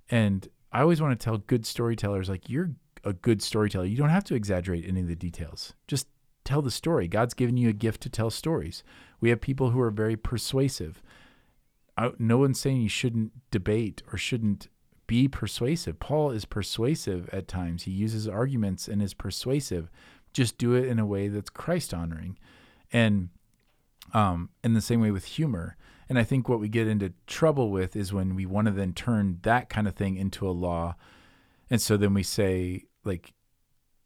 And 0.10 0.48
I 0.72 0.82
always 0.82 1.00
want 1.00 1.20
to 1.20 1.24
tell 1.24 1.38
good 1.38 1.68
storytellers 1.68 2.30
like 2.30 2.50
you're 2.50 2.72
a 3.04 3.14
good 3.14 3.44
storyteller. 3.44 3.86
You 3.86 3.96
don't 3.96 4.10
have 4.10 4.24
to 4.24 4.34
exaggerate 4.34 4.88
any 4.88 5.02
of 5.02 5.08
the 5.08 5.16
details. 5.16 5.76
Just 5.88 6.08
tell 6.44 6.64
the 6.64 6.72
story. 6.72 7.08
God's 7.08 7.36
given 7.36 7.58
you 7.58 7.70
a 7.70 7.74
gift 7.74 8.02
to 8.02 8.10
tell 8.10 8.32
stories. 8.32 8.84
We 9.20 9.30
have 9.30 9.40
people 9.40 9.70
who 9.70 9.80
are 9.82 9.92
very 9.92 10.18
persuasive. 10.18 11.04
I, 11.96 12.14
no 12.18 12.40
one's 12.40 12.60
saying 12.60 12.82
you 12.82 12.90
shouldn't 12.90 13.34
debate 13.52 14.02
or 14.12 14.18
shouldn't 14.18 14.68
be 15.12 15.28
persuasive. 15.28 16.00
Paul 16.00 16.32
is 16.32 16.46
persuasive 16.46 17.30
at 17.34 17.46
times. 17.46 17.84
He 17.84 17.92
uses 17.92 18.30
arguments 18.30 18.88
and 18.88 19.02
is 19.02 19.14
persuasive. 19.14 19.92
Just 20.32 20.58
do 20.58 20.74
it 20.74 20.88
in 20.88 21.00
a 21.00 21.06
way 21.06 21.28
that's 21.28 21.50
Christ 21.50 21.94
honoring. 21.94 22.38
And 22.94 23.28
um, 24.14 24.52
in 24.64 24.74
the 24.74 24.80
same 24.80 25.02
way 25.02 25.12
with 25.12 25.26
humor. 25.26 25.76
And 26.08 26.18
I 26.18 26.24
think 26.24 26.48
what 26.48 26.62
we 26.62 26.70
get 26.70 26.88
into 26.88 27.12
trouble 27.28 27.72
with 27.72 27.94
is 27.94 28.14
when 28.14 28.36
we 28.36 28.46
want 28.46 28.68
to 28.68 28.72
then 28.72 28.94
turn 28.94 29.40
that 29.42 29.68
kind 29.68 29.86
of 29.86 29.96
thing 29.96 30.16
into 30.16 30.48
a 30.48 30.52
law. 30.52 30.96
And 31.70 31.82
so 31.82 31.98
then 31.98 32.14
we 32.14 32.24
say, 32.24 32.86
like, 33.04 33.34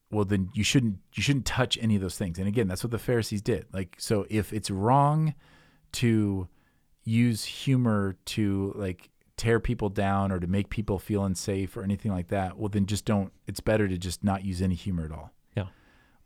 well, 0.10 0.26
then 0.26 0.50
you 0.56 0.64
shouldn't 0.64 0.98
you 1.14 1.22
shouldn't 1.22 1.46
touch 1.46 1.78
any 1.80 1.96
of 1.98 2.02
those 2.02 2.18
things. 2.18 2.40
And 2.40 2.48
again, 2.48 2.68
that's 2.68 2.84
what 2.84 2.90
the 2.90 2.98
Pharisees 2.98 3.44
did. 3.44 3.68
Like, 3.72 3.96
so 4.00 4.26
if 4.28 4.52
it's 4.52 4.72
wrong 4.72 5.36
to 5.92 6.48
use 7.04 7.44
humor 7.44 8.16
to 8.26 8.74
like 8.76 9.12
tear 9.38 9.60
people 9.60 9.90
down 9.90 10.32
or 10.32 10.40
to 10.40 10.48
make 10.48 10.70
people 10.70 10.98
feel 11.00 11.24
unsafe 11.26 11.76
or 11.76 11.84
anything 11.84 12.12
like 12.12 12.28
that, 12.30 12.58
well, 12.58 12.70
then 12.70 12.86
just 12.86 13.06
don't. 13.06 13.32
It's 13.48 13.60
better 13.60 13.88
to 13.88 13.98
just 13.98 14.24
not 14.24 14.44
use 14.46 14.62
any 14.62 14.76
humor 14.76 15.06
at 15.06 15.12
all. 15.12 15.34
Yeah. 15.56 15.68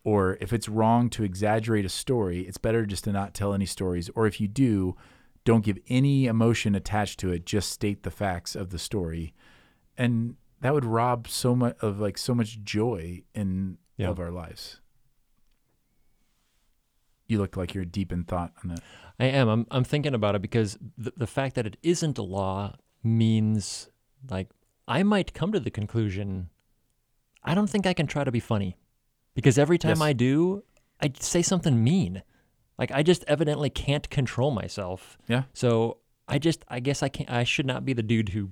Or 0.03 0.37
if 0.41 0.53
it's 0.53 0.69
wrong 0.69 1.09
to 1.11 1.23
exaggerate 1.23 1.85
a 1.85 1.89
story, 1.89 2.41
it's 2.41 2.57
better 2.57 2.85
just 2.85 3.03
to 3.05 3.11
not 3.11 3.33
tell 3.33 3.53
any 3.53 3.65
stories. 3.65 4.09
Or 4.15 4.27
if 4.27 4.39
you 4.39 4.47
do, 4.47 4.95
don't 5.43 5.63
give 5.63 5.77
any 5.87 6.25
emotion 6.27 6.75
attached 6.75 7.19
to 7.21 7.31
it. 7.31 7.45
Just 7.45 7.71
state 7.71 8.03
the 8.03 8.11
facts 8.11 8.55
of 8.55 8.69
the 8.69 8.77
story, 8.79 9.33
and 9.97 10.35
that 10.61 10.73
would 10.73 10.85
rob 10.85 11.27
so 11.27 11.55
much 11.55 11.75
of 11.81 11.99
like 11.99 12.17
so 12.17 12.35
much 12.35 12.61
joy 12.63 13.23
in 13.33 13.77
Yeah. 13.97 14.09
of 14.09 14.19
our 14.19 14.29
lives. 14.31 14.81
You 17.27 17.37
look 17.37 17.55
like 17.55 17.73
you're 17.73 17.85
deep 17.85 18.11
in 18.11 18.23
thought 18.23 18.53
on 18.63 18.69
that. 18.71 18.81
I 19.19 19.25
am. 19.25 19.47
I'm, 19.49 19.67
I'm 19.69 19.83
thinking 19.83 20.13
about 20.15 20.35
it 20.35 20.41
because 20.41 20.77
the, 20.97 21.13
the 21.15 21.27
fact 21.27 21.55
that 21.55 21.67
it 21.67 21.77
isn't 21.83 22.17
a 22.17 22.23
law 22.23 22.75
means 23.03 23.89
like 24.29 24.49
I 24.87 25.03
might 25.03 25.33
come 25.33 25.51
to 25.51 25.59
the 25.59 25.71
conclusion 25.71 26.49
I 27.43 27.55
don't 27.55 27.69
think 27.69 27.87
I 27.87 27.93
can 27.93 28.05
try 28.07 28.23
to 28.23 28.31
be 28.31 28.39
funny 28.41 28.75
because 29.33 29.57
every 29.57 29.77
time 29.77 29.91
Yes. 29.91 30.01
I 30.01 30.13
do, 30.13 30.63
I 31.01 31.11
say 31.19 31.41
something 31.41 31.81
mean. 31.81 32.21
Like 32.77 32.91
I 32.91 33.01
just 33.01 33.23
evidently 33.27 33.69
can't 33.69 34.09
control 34.09 34.51
myself. 34.51 35.17
Yeah. 35.27 35.43
So 35.53 35.97
I 36.27 36.37
just, 36.37 36.65
I 36.67 36.79
guess 36.81 37.01
I 37.01 37.07
can't, 37.09 37.29
I 37.31 37.45
should 37.45 37.65
not 37.65 37.85
be 37.85 37.93
the 37.93 38.03
dude 38.03 38.29
who 38.29 38.51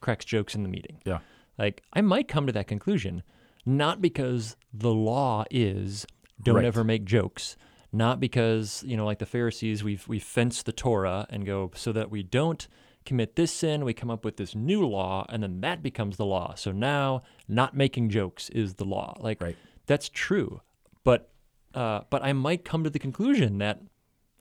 cracks 0.00 0.24
jokes 0.26 0.54
in 0.54 0.62
the 0.62 0.68
meeting. 0.68 0.98
Yeah. 1.04 1.20
Like 1.58 1.82
I 1.94 2.02
might 2.02 2.28
come 2.28 2.46
to 2.46 2.52
that 2.52 2.66
conclusion, 2.68 3.22
not 3.64 4.02
because 4.02 4.56
the 4.72 4.92
law 4.92 5.44
is 5.50 6.06
don't 6.42 6.56
Right. 6.56 6.64
ever 6.66 6.84
make 6.84 7.06
jokes, 7.06 7.56
not 7.90 8.20
because 8.20 8.84
you 8.86 8.96
know 8.98 9.06
like 9.06 9.18
the 9.18 9.26
Pharisees 9.26 9.82
we've 9.82 10.06
we 10.06 10.18
fence 10.18 10.62
the 10.62 10.72
Torah 10.72 11.26
and 11.30 11.46
go 11.46 11.70
so 11.74 11.92
that 11.92 12.10
we 12.10 12.22
don't 12.22 12.68
commit 13.06 13.36
this 13.36 13.52
sin, 13.52 13.84
we 13.84 13.94
come 13.94 14.10
up 14.10 14.24
with 14.24 14.36
this 14.36 14.54
new 14.54 14.86
law, 14.86 15.24
and 15.28 15.42
then 15.42 15.60
that 15.62 15.82
becomes 15.82 16.16
the 16.16 16.26
law. 16.26 16.54
So 16.54 16.72
now 16.72 17.22
not 17.48 17.74
making 17.74 18.10
jokes 18.10 18.50
is 18.50 18.74
the 18.74 18.84
law. 18.84 19.16
Like 19.20 19.40
Right. 19.40 19.56
that's 19.86 20.08
true, 20.10 20.60
but 21.04 21.30
uh, 21.74 22.00
but 22.10 22.22
I 22.22 22.32
might 22.32 22.64
come 22.64 22.84
to 22.84 22.90
the 22.90 22.98
conclusion 22.98 23.58
that 23.58 23.80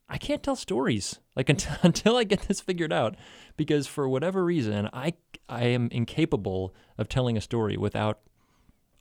I 0.09 0.17
can't 0.17 0.41
tell 0.43 0.55
stories 0.55 1.19
like 1.35 1.49
until, 1.53 1.75
until 1.83 2.17
I 2.17 2.23
get 2.23 2.41
this 2.41 2.61
figured 2.61 2.93
out 2.93 3.15
because 3.57 3.87
for 3.87 4.07
whatever 4.09 4.43
reason 4.43 4.89
I 4.93 5.13
I 5.47 5.65
am 5.65 5.89
incapable 5.91 6.73
of 6.97 7.07
telling 7.07 7.37
a 7.37 7.41
story 7.41 7.77
without 7.77 8.19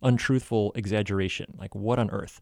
untruthful 0.02 0.72
exaggeration. 0.74 1.54
Like 1.58 1.74
what 1.74 1.98
on 1.98 2.10
earth? 2.10 2.40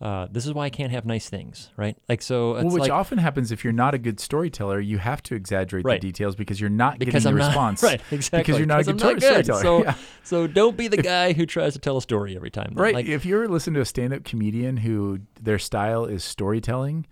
Uh, 0.00 0.26
this 0.30 0.46
is 0.46 0.54
why 0.54 0.64
I 0.64 0.70
can't 0.70 0.90
have 0.92 1.04
nice 1.04 1.28
things, 1.28 1.70
right? 1.76 1.94
Like 2.08 2.22
so, 2.22 2.54
it's 2.54 2.64
Well, 2.64 2.72
which 2.72 2.80
like 2.82 2.90
often 2.90 3.18
happens 3.18 3.52
if 3.52 3.62
you're 3.64 3.72
not 3.74 3.92
a 3.92 3.98
good 3.98 4.18
storyteller. 4.18 4.80
You 4.80 4.96
have 4.96 5.22
to 5.24 5.34
exaggerate 5.34 5.84
Right. 5.84 6.00
the 6.00 6.08
details 6.08 6.34
because 6.36 6.58
you're 6.58 6.70
not 6.70 6.98
because 6.98 7.24
getting 7.24 7.28
I'm 7.28 7.34
the 7.34 7.40
not 7.40 7.46
response. 7.48 7.82
right 7.82 8.00
exactly 8.10 8.38
Because 8.40 8.58
you're 8.58 8.66
not 8.66 8.80
a 8.80 8.84
'cause 8.84 8.86
good, 8.86 9.00
not 9.04 9.14
good. 9.20 9.22
storyteller. 9.44 9.60
So 9.62 9.84
Yeah. 9.84 9.94
so 10.22 10.46
don't 10.46 10.74
be 10.76 10.88
the 10.88 10.96
guy 10.96 11.34
who 11.34 11.44
tries 11.44 11.74
to 11.74 11.78
tell 11.80 11.98
a 11.98 12.02
story 12.02 12.34
every 12.34 12.50
time. 12.50 12.72
Right. 12.74 12.94
Like, 12.94 13.06
if 13.06 13.26
you're 13.26 13.46
listening 13.46 13.74
to 13.74 13.80
a 13.82 13.84
stand-up 13.84 14.24
comedian 14.24 14.78
who 14.78 15.20
their 15.38 15.58
style 15.58 16.06
is 16.06 16.24
storytelling, 16.24 17.06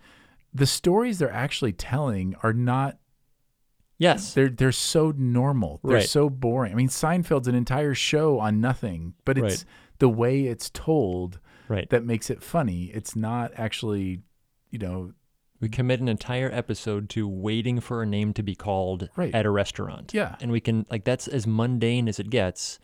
the 0.51 0.65
stories 0.65 1.19
they're 1.19 1.31
actually 1.31 1.73
telling 1.73 2.33
are 2.41 2.53
not 2.53 2.97
yes. 3.99 4.33
they're 4.33 4.49
they're 4.49 4.71
so 4.71 5.13
normal. 5.15 5.79
They're 5.83 5.97
Right. 5.97 6.09
so 6.09 6.27
boring. 6.29 6.71
I 6.71 6.75
mean, 6.75 6.89
Seinfeld's 6.89 7.47
an 7.47 7.53
entire 7.55 7.93
show 7.93 8.39
on 8.39 8.59
nothing, 8.59 9.13
but 9.25 9.37
it's 9.37 9.57
Right. 9.57 9.65
the 9.99 10.09
way 10.09 10.45
it's 10.45 10.69
told 10.71 11.39
Right. 11.69 11.89
that 11.91 12.03
makes 12.03 12.29
it 12.29 12.43
funny. 12.43 12.85
It's 12.93 13.15
not 13.15 13.51
actually, 13.55 14.21
you 14.71 14.79
know, 14.79 15.13
We 15.61 15.69
commit 15.69 15.99
an 15.99 16.07
entire 16.07 16.49
episode 16.51 17.09
to 17.09 17.27
waiting 17.27 17.79
for 17.81 18.01
a 18.01 18.05
name 18.05 18.33
to 18.33 18.41
be 18.43 18.55
called 18.55 19.09
Right. 19.17 19.35
at 19.35 19.45
a 19.45 19.49
restaurant. 19.49 20.13
Yeah. 20.13 20.35
And 20.41 20.51
we 20.51 20.59
can 20.61 20.85
like 20.89 21.03
that's 21.03 21.27
as 21.27 21.45
mundane 21.45 22.07
as 22.07 22.17
it 22.19 22.29
gets, 22.29 22.79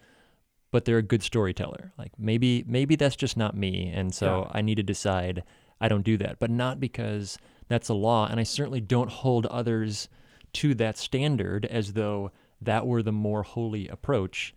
but 0.72 0.84
they're 0.86 0.98
a 0.98 1.02
good 1.02 1.24
storyteller. 1.24 1.94
Like 1.98 2.12
maybe 2.20 2.64
maybe 2.68 2.96
that's 2.98 3.16
just 3.16 3.38
not 3.38 3.56
me. 3.56 3.90
And 3.96 4.14
so. 4.14 4.52
I 4.54 4.62
need 4.62 4.76
to 4.76 4.84
decide 4.84 5.44
I 5.80 5.88
don't 5.88 6.04
do 6.04 6.18
that. 6.18 6.38
But 6.40 6.52
not 6.52 6.80
because 6.82 7.38
that's 7.70 7.88
a 7.90 7.94
law. 7.94 8.28
And 8.30 8.40
I 8.40 8.44
certainly 8.44 8.82
don't 8.82 9.10
hold 9.10 9.46
others 9.48 10.10
to 10.54 10.74
that 10.76 10.98
standard 10.98 11.66
as 11.66 11.94
though 11.94 12.32
that 12.62 12.86
were 12.88 13.02
the 13.04 13.12
more 13.14 13.44
holy 13.44 13.88
approach. 13.88 14.54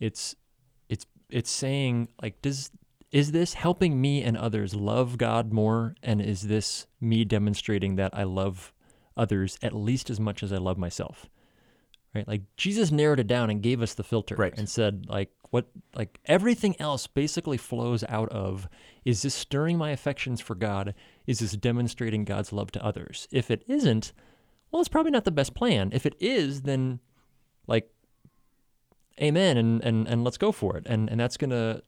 It's 0.00 0.34
it's 0.88 1.06
it's 1.30 1.50
saying 1.50 2.08
like 2.20 2.42
does 2.42 2.70
is 3.12 3.32
this 3.32 3.54
helping 3.54 4.00
me 4.00 4.22
and 4.22 4.36
others 4.36 4.74
love 4.74 5.18
God 5.18 5.52
more? 5.52 5.94
And 6.02 6.20
is 6.20 6.42
this 6.42 6.86
me 7.00 7.24
demonstrating 7.24 7.96
that 7.96 8.16
I 8.16 8.24
love 8.24 8.72
others 9.16 9.58
at 9.62 9.74
least 9.74 10.08
as 10.08 10.18
much 10.18 10.42
as 10.42 10.52
I 10.52 10.56
love 10.56 10.78
myself? 10.78 11.28
Right? 12.14 12.26
Like 12.26 12.42
Jesus 12.56 12.90
narrowed 12.90 13.20
it 13.20 13.26
down 13.26 13.50
and 13.50 13.62
gave 13.62 13.82
us 13.82 13.94
the 13.94 14.02
filter 14.02 14.34
Right. 14.34 14.54
and 14.56 14.68
said, 14.68 15.06
like, 15.08 15.30
what, 15.50 15.66
like, 15.94 16.18
everything 16.24 16.74
else 16.80 17.06
basically 17.06 17.58
flows 17.58 18.02
out 18.08 18.30
of 18.30 18.68
is 19.04 19.20
this 19.20 19.34
stirring 19.34 19.76
my 19.76 19.90
affections 19.90 20.40
for 20.40 20.54
God? 20.54 20.94
Is 21.26 21.40
this 21.40 21.52
demonstrating 21.52 22.24
God's 22.24 22.52
love 22.52 22.72
to 22.72 22.84
others? 22.84 23.28
If 23.30 23.50
it 23.50 23.62
isn't, 23.66 24.14
well, 24.70 24.80
it's 24.80 24.88
probably 24.88 25.12
not 25.12 25.24
the 25.24 25.30
best 25.30 25.54
plan. 25.54 25.90
If 25.92 26.06
it 26.06 26.14
is, 26.18 26.62
then, 26.62 27.00
like, 27.66 27.90
amen 29.20 29.58
and, 29.58 29.84
and, 29.84 30.08
and 30.08 30.24
let's 30.24 30.38
go 30.38 30.52
for 30.52 30.78
it. 30.78 30.86
And, 30.86 31.10
and 31.10 31.20
that's 31.20 31.36
going 31.36 31.50
to, 31.50 31.82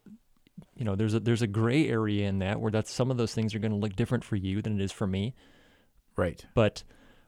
you 0.76 0.84
know, 0.84 0.96
there's 0.96 1.14
a 1.14 1.20
there's 1.20 1.42
a 1.42 1.46
gray 1.46 1.88
area 1.88 2.28
in 2.28 2.38
that 2.40 2.60
where 2.60 2.70
that's 2.70 2.92
some 2.92 3.10
of 3.10 3.16
those 3.16 3.34
things 3.34 3.54
are 3.54 3.58
going 3.58 3.72
to 3.72 3.78
look 3.78 3.96
different 3.96 4.24
for 4.24 4.36
you 4.36 4.62
than 4.62 4.80
it 4.80 4.84
is 4.84 4.92
for 4.92 5.06
me. 5.06 5.34
right. 6.16 6.44
But 6.54 6.82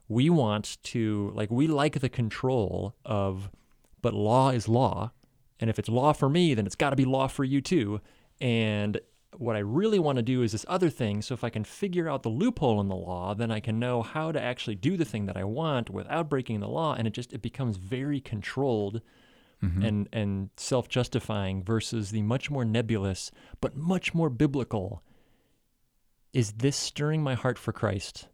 we 0.09 0.31
want 0.31 0.79
to 0.85 1.33
like 1.35 1.51
we 1.51 1.67
like 1.67 2.01
the 2.01 2.09
control 2.09 2.95
of, 3.05 3.51
but 4.03 4.15
law 4.15 4.51
is 4.51 4.69
law, 4.69 5.13
and 5.61 5.71
if 5.71 5.79
it's 5.79 5.89
law 5.89 6.13
for 6.13 6.29
me, 6.29 6.55
then 6.55 6.67
it's 6.67 6.77
got 6.77 6.91
to 6.91 6.97
be 6.97 7.05
law 7.05 7.27
for 7.27 7.45
you 7.45 7.61
too. 7.61 8.01
And 8.41 9.01
what 9.37 9.57
I 9.57 9.61
really 9.61 9.99
want 9.99 10.17
to 10.17 10.23
do 10.23 10.43
is 10.43 10.53
this 10.53 10.65
other 10.69 10.91
thing. 10.91 11.23
So 11.23 11.35
if 11.35 11.45
I 11.45 11.51
can 11.51 11.65
figure 11.65 12.09
out 12.09 12.23
the 12.23 12.29
loophole 12.29 12.81
in 12.81 12.89
the 12.89 12.97
law, 12.97 13.35
then 13.35 13.51
I 13.51 13.61
can 13.61 13.79
know 13.79 14.03
how 14.03 14.33
to 14.33 14.41
actually 14.41 14.77
do 14.77 14.97
the 14.97 15.05
thing 15.05 15.27
that 15.27 15.37
I 15.37 15.45
want 15.45 15.91
without 15.91 16.29
breaking 16.31 16.61
the 16.61 16.69
law. 16.69 16.95
And 16.95 17.07
it 17.07 17.13
just 17.13 17.33
it 17.33 17.43
becomes 17.43 17.77
very 17.77 18.21
controlled 18.21 19.03
Mm-hmm. 19.65 19.83
and 19.83 20.09
and 20.13 20.51
self-justifying 20.59 21.65
versus 21.65 22.11
the 22.11 22.21
much 22.21 22.51
more 22.51 22.63
nebulous 22.63 23.31
but 23.63 23.75
much 23.75 24.13
more 24.13 24.29
biblical 24.29 25.03
is 26.37 26.53
this 26.53 26.77
stirring 26.77 27.23
my 27.23 27.35
heart 27.35 27.59
for 27.59 27.73
Christ? 27.73 28.29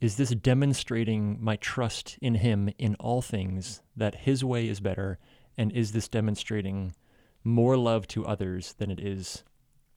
Is 0.00 0.16
this 0.16 0.30
demonstrating 0.30 1.42
my 1.42 1.56
trust 1.56 2.16
in 2.22 2.36
him 2.36 2.70
in 2.78 2.94
all 3.00 3.20
things 3.20 3.82
that 3.96 4.14
his 4.14 4.44
way 4.44 4.68
is 4.68 4.78
better? 4.78 5.18
And 5.56 5.72
is 5.72 5.90
this 5.90 6.06
demonstrating 6.06 6.94
more 7.42 7.76
love 7.76 8.06
to 8.08 8.24
others 8.24 8.74
than 8.74 8.92
it 8.92 9.00
is 9.00 9.42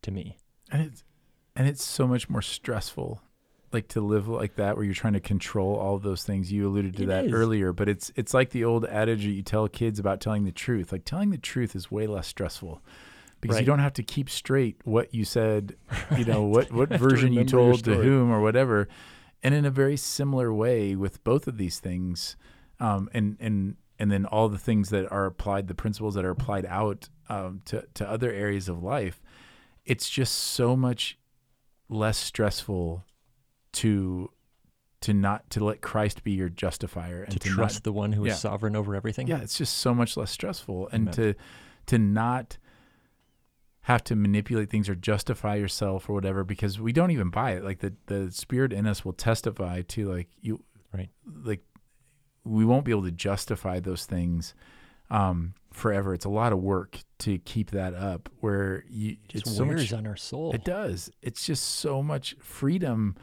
to 0.02 0.10
me? 0.10 0.38
And 0.72 0.82
it's 0.82 1.04
and 1.56 1.68
it's 1.68 1.84
so 1.84 2.08
much 2.08 2.32
more 2.32 2.42
stressful 2.42 3.22
like 3.74 3.88
to 3.90 4.02
live 4.02 4.28
like 4.28 4.56
that 4.56 4.76
where 4.76 4.86
you're 4.86 4.94
trying 4.94 5.14
to 5.14 5.20
control 5.20 5.76
all 5.76 5.96
of 5.96 6.04
those 6.04 6.24
things 6.24 6.52
you 6.52 6.68
alluded 6.68 6.98
to 6.98 7.04
It 7.04 7.08
that 7.08 7.26
is. 7.26 7.32
earlier 7.34 7.74
but 7.74 7.88
it's 7.90 8.12
it's 8.16 8.34
like 8.34 8.50
the 8.52 8.64
old 8.64 8.86
adage 8.86 9.24
that 9.24 9.32
you 9.32 9.44
tell 9.44 9.68
kids 9.68 10.00
about 10.00 10.20
telling 10.22 10.44
the 10.44 10.52
truth 10.52 10.92
like 10.92 11.06
telling 11.06 11.30
the 11.30 11.38
truth 11.38 11.76
is 11.76 11.90
way 11.92 12.08
less 12.08 12.28
stressful 12.28 12.82
because 13.42 13.60
you 13.60 13.66
don't 13.66 13.80
have 13.80 13.94
to 13.94 14.04
keep 14.04 14.30
straight 14.30 14.78
what 14.86 15.14
you 15.14 15.26
said, 15.26 15.76
you 16.18 16.26
know, 16.26 16.44
what 16.44 16.72
what 16.72 16.92
have 16.92 17.02
to 17.02 17.08
version 17.08 17.34
you 17.34 17.44
told 17.44 17.84
to 17.86 17.96
whom 17.96 18.32
or 18.32 18.40
whatever. 18.40 18.88
And 19.44 19.56
in 19.56 19.66
a 19.66 19.72
very 19.72 19.98
similar 19.98 20.54
way 20.54 20.96
with 20.96 21.24
both 21.24 21.48
of 21.48 21.58
these 21.58 21.80
things, 21.80 22.36
um, 22.80 23.10
and 23.14 23.38
and 23.40 23.78
and 23.98 24.12
then 24.12 24.26
all 24.28 24.48
the 24.48 24.60
things 24.60 24.90
that 24.90 25.12
are 25.12 25.26
applied, 25.26 25.68
the 25.68 25.74
principles 25.74 26.14
that 26.14 26.24
are 26.24 26.30
applied 26.30 26.66
out 26.68 27.10
um, 27.30 27.62
to 27.66 27.86
to 27.96 28.08
other 28.08 28.32
areas 28.32 28.70
of 28.70 28.84
life, 28.84 29.24
it's 29.86 30.08
just 30.10 30.36
so 30.36 30.76
much 30.76 31.18
less 31.90 32.18
stressful 32.20 33.04
to 33.74 34.32
to 35.02 35.14
not 35.14 35.50
to 35.50 35.64
let 35.64 35.82
Christ 35.82 36.24
be 36.24 36.32
your 36.32 36.50
justifier 36.50 37.24
and 37.24 37.32
to 37.34 37.40
to, 37.40 37.50
trust 37.50 37.78
not 37.78 37.84
the 37.84 37.92
one 37.92 38.12
who 38.14 38.26
is 38.26 38.30
yeah. 38.32 38.36
sovereign 38.36 38.76
over 38.76 38.96
everything. 38.96 39.28
yeah, 39.28 39.42
it's 39.42 39.58
just 39.58 39.78
so 39.78 39.94
much 39.94 40.16
less 40.16 40.32
stressful, 40.32 40.90
and 40.92 41.04
Amen. 41.08 41.14
to 41.14 41.36
to 41.88 41.98
not 41.98 42.58
have 43.86 44.04
to 44.04 44.16
manipulate 44.16 44.70
things 44.70 44.88
or 44.88 44.94
justify 44.94 45.56
yourself 45.56 46.08
or 46.08 46.14
whatever 46.14 46.44
because 46.44 46.80
we 46.80 46.94
don't 46.94 47.10
even 47.12 47.30
buy 47.30 47.52
it. 47.52 47.64
Like 47.64 47.80
the 47.80 47.94
the 48.06 48.32
spirit 48.32 48.72
in 48.72 48.86
us 48.86 49.04
will 49.04 49.14
testify 49.14 49.82
to 49.82 50.12
like 50.12 50.30
you, 50.40 50.64
Right. 50.94 51.10
Like 51.44 51.62
we 52.44 52.66
won't 52.66 52.86
be 52.86 52.92
able 52.92 53.04
to 53.04 53.12
justify 53.12 53.80
those 53.80 54.06
things 54.06 54.54
um, 55.10 55.54
forever. 55.72 56.14
It's 56.14 56.26
a 56.26 56.30
lot 56.30 56.54
of 56.54 56.60
work 56.60 57.00
to 57.20 57.38
keep 57.40 57.72
that 57.72 57.94
up. 57.94 58.30
Where 58.40 58.84
you 58.90 59.18
Just 59.28 59.48
it's 59.48 59.58
so 59.58 59.64
wears 59.64 59.92
much, 59.92 59.98
on 59.98 60.08
our 60.08 60.16
soul. 60.16 60.54
it 60.54 60.64
does. 60.64 61.12
It's 61.22 61.46
just 61.46 61.64
so 61.64 62.02
much 62.02 62.36
freedom 62.40 63.16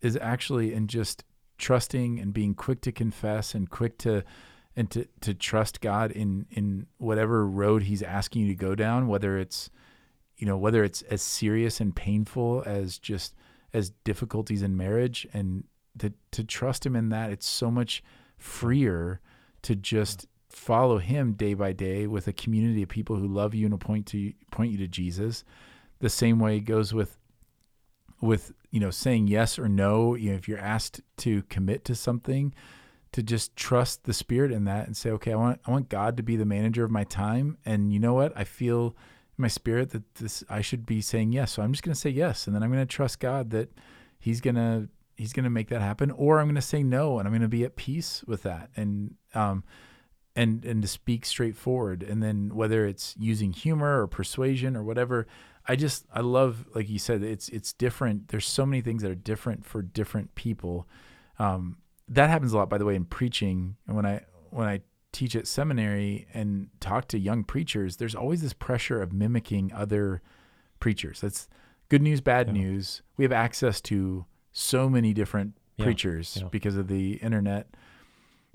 is 0.00 0.16
actually 0.20 0.72
in 0.72 0.86
just 0.86 1.24
trusting 1.58 2.18
and 2.18 2.32
being 2.34 2.54
quick 2.54 2.80
to 2.82 2.92
confess 2.92 3.54
and 3.54 3.70
quick 3.70 3.98
to 3.98 4.22
and 4.78 4.90
to, 4.90 5.08
to 5.22 5.32
trust 5.32 5.80
God 5.80 6.10
in 6.12 6.46
in 6.50 6.86
whatever 6.98 7.46
road 7.46 7.84
he's 7.84 8.02
asking 8.02 8.42
you 8.42 8.48
to 8.48 8.54
go 8.54 8.74
down, 8.74 9.08
whether 9.08 9.38
it's 9.38 9.70
you 10.36 10.46
know, 10.46 10.58
whether 10.58 10.84
it's 10.84 11.00
as 11.02 11.22
serious 11.22 11.80
and 11.80 11.96
painful 11.96 12.62
as 12.66 12.98
just 12.98 13.34
as 13.72 13.90
difficulties 14.04 14.62
in 14.62 14.76
marriage 14.76 15.26
and 15.32 15.64
to 15.98 16.12
to 16.32 16.44
trust 16.44 16.84
him 16.84 16.94
in 16.94 17.08
that, 17.08 17.30
it's 17.30 17.46
so 17.46 17.70
much 17.70 18.02
freer 18.36 19.20
to 19.62 19.74
just 19.74 20.26
follow 20.50 20.98
him 20.98 21.32
day 21.32 21.54
by 21.54 21.72
day 21.72 22.06
with 22.06 22.28
a 22.28 22.32
community 22.32 22.82
of 22.82 22.88
people 22.88 23.16
who 23.16 23.26
love 23.26 23.54
you 23.54 23.66
and 23.66 23.80
point 23.80 24.06
to 24.06 24.32
point 24.50 24.72
you 24.72 24.78
to 24.78 24.88
Jesus. 24.88 25.44
The 26.00 26.10
same 26.10 26.38
way 26.38 26.56
it 26.56 26.60
goes 26.60 26.92
with 26.92 27.16
with 28.20 28.52
you 28.70 28.80
know 28.80 28.90
saying 28.90 29.28
yes 29.28 29.58
or 29.58 29.68
no. 29.68 30.14
You 30.14 30.30
know, 30.30 30.36
if 30.36 30.48
you're 30.48 30.58
asked 30.58 31.00
to 31.18 31.42
commit 31.44 31.84
to 31.86 31.94
something, 31.94 32.54
to 33.12 33.22
just 33.22 33.56
trust 33.56 34.04
the 34.04 34.12
Spirit 34.12 34.52
in 34.52 34.64
that 34.64 34.86
and 34.86 34.96
say, 34.96 35.10
okay, 35.10 35.32
I 35.32 35.36
want 35.36 35.60
I 35.66 35.70
want 35.70 35.88
God 35.88 36.16
to 36.16 36.22
be 36.22 36.36
the 36.36 36.44
manager 36.44 36.84
of 36.84 36.90
my 36.90 37.04
time, 37.04 37.58
and 37.64 37.92
you 37.92 37.98
know 37.98 38.14
what? 38.14 38.32
I 38.36 38.44
feel 38.44 38.96
in 39.38 39.42
my 39.42 39.48
spirit 39.48 39.90
that 39.90 40.14
this 40.16 40.44
I 40.48 40.60
should 40.60 40.86
be 40.86 41.00
saying 41.00 41.32
yes, 41.32 41.52
so 41.52 41.62
I'm 41.62 41.72
just 41.72 41.82
going 41.82 41.94
to 41.94 42.00
say 42.00 42.10
yes, 42.10 42.46
and 42.46 42.54
then 42.54 42.62
I'm 42.62 42.70
going 42.70 42.86
to 42.86 42.94
trust 42.94 43.20
God 43.20 43.50
that 43.50 43.70
He's 44.18 44.40
gonna 44.40 44.88
He's 45.16 45.32
gonna 45.32 45.50
make 45.50 45.68
that 45.68 45.80
happen, 45.80 46.10
or 46.10 46.40
I'm 46.40 46.46
going 46.46 46.56
to 46.56 46.62
say 46.62 46.82
no, 46.82 47.18
and 47.18 47.26
I'm 47.26 47.32
going 47.32 47.42
to 47.42 47.48
be 47.48 47.64
at 47.64 47.76
peace 47.76 48.22
with 48.26 48.42
that, 48.42 48.70
and 48.76 49.14
um, 49.34 49.64
and 50.34 50.64
and 50.64 50.82
to 50.82 50.88
speak 50.88 51.24
straightforward, 51.24 52.02
and 52.02 52.22
then 52.22 52.54
whether 52.54 52.86
it's 52.86 53.14
using 53.18 53.52
humor 53.52 54.02
or 54.02 54.06
persuasion 54.06 54.76
or 54.76 54.82
whatever. 54.82 55.26
I 55.68 55.76
just 55.76 56.06
I 56.12 56.20
love 56.20 56.66
like 56.74 56.88
you 56.88 56.98
said 56.98 57.22
it's 57.22 57.48
it's 57.48 57.72
different. 57.72 58.28
There's 58.28 58.46
so 58.46 58.64
many 58.66 58.80
things 58.82 59.02
that 59.02 59.10
are 59.10 59.14
different 59.16 59.64
for 59.64 59.82
different 59.82 60.34
people. 60.34 60.86
Um, 61.38 61.78
that 62.08 62.30
happens 62.30 62.52
a 62.52 62.56
lot, 62.56 62.70
by 62.70 62.78
the 62.78 62.84
way, 62.84 62.94
in 62.94 63.04
preaching. 63.04 63.76
And 63.86 63.96
when 63.96 64.06
I 64.06 64.22
when 64.50 64.68
I 64.68 64.80
teach 65.12 65.34
at 65.34 65.46
seminary 65.46 66.26
and 66.34 66.68
talk 66.80 67.08
to 67.08 67.18
young 67.18 67.42
preachers, 67.42 67.96
there's 67.96 68.14
always 68.14 68.42
this 68.42 68.52
pressure 68.52 69.00
of 69.02 69.12
mimicking 69.12 69.72
other 69.72 70.22
preachers. 70.78 71.20
That's 71.22 71.48
good 71.88 72.02
news, 72.02 72.20
bad 72.20 72.48
Yeah. 72.48 72.52
news. 72.52 73.02
We 73.16 73.24
have 73.24 73.32
access 73.32 73.80
to 73.82 74.26
so 74.52 74.88
many 74.88 75.12
different 75.14 75.58
Yeah, 75.76 75.84
preachers 75.86 76.38
yeah. 76.40 76.48
because 76.50 76.76
of 76.76 76.88
the 76.88 77.14
internet. 77.14 77.74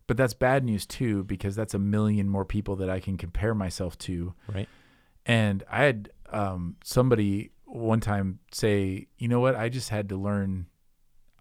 But 0.08 0.18
that's 0.18 0.34
bad 0.34 0.64
news 0.66 0.86
too, 0.86 1.24
because 1.24 1.56
that's 1.56 1.74
a 1.74 1.80
million 1.80 2.28
more 2.30 2.46
people 2.46 2.76
that 2.78 2.90
I 2.90 3.00
can 3.00 3.18
compare 3.18 3.54
myself 3.56 3.98
to. 4.00 4.34
Right. 4.54 4.68
And 5.26 5.64
I 5.70 5.84
had 5.84 6.10
um, 6.32 6.76
somebody 6.84 7.52
one 7.66 8.00
time 8.00 8.40
say, 8.52 9.08
you 9.18 9.28
know 9.28 9.40
what? 9.40 9.56
I 9.56 9.70
just 9.70 9.90
had 9.90 10.10
to 10.10 10.16
learn 10.18 10.68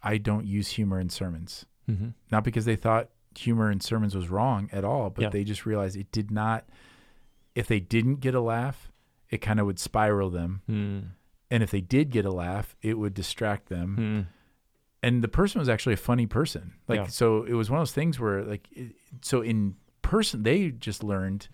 I 0.02 0.16
don't 0.18 0.46
use 0.46 0.68
humor 0.68 0.98
in 0.98 1.10
sermons. 1.10 1.66
Mm-hmm. 1.88 2.08
Not 2.30 2.44
because 2.44 2.64
they 2.64 2.76
thought 2.76 3.10
humor 3.36 3.70
in 3.70 3.80
sermons 3.80 4.14
was 4.14 4.28
wrong 4.30 4.68
at 4.72 4.84
all, 4.84 5.10
but 5.10 5.22
Yeah. 5.22 5.28
they 5.28 5.44
just 5.44 5.66
realized 5.66 5.96
it 5.96 6.10
did 6.10 6.30
not, 6.30 6.68
if 7.54 7.66
they 7.66 7.80
didn't 7.80 8.16
get 8.16 8.34
a 8.34 8.40
laugh, 8.40 8.90
it 9.28 9.38
kind 9.38 9.60
of 9.60 9.66
would 9.66 9.78
spiral 9.78 10.30
them. 10.30 10.62
Mm. 10.68 11.04
And 11.50 11.62
if 11.62 11.70
they 11.70 11.80
did 11.80 12.10
get 12.10 12.24
a 12.24 12.30
laugh, 12.32 12.74
it 12.80 12.98
would 12.98 13.12
distract 13.14 13.68
them 13.68 13.96
Mm. 13.98 14.26
and 15.02 15.22
the 15.22 15.28
person 15.28 15.58
was 15.58 15.68
actually 15.68 15.94
a 15.94 15.98
funny 15.98 16.26
person. 16.26 16.74
Like 16.88 16.96
Yeah. 16.98 17.06
so 17.08 17.42
it 17.44 17.52
was 17.54 17.70
one 17.70 17.78
of 17.78 17.82
those 17.82 17.92
things 17.92 18.18
where 18.18 18.42
like 18.44 18.68
it, 18.72 18.94
so 19.22 19.42
in 19.42 19.76
person 20.02 20.42
they 20.44 20.70
just 20.70 21.02
learned 21.04 21.48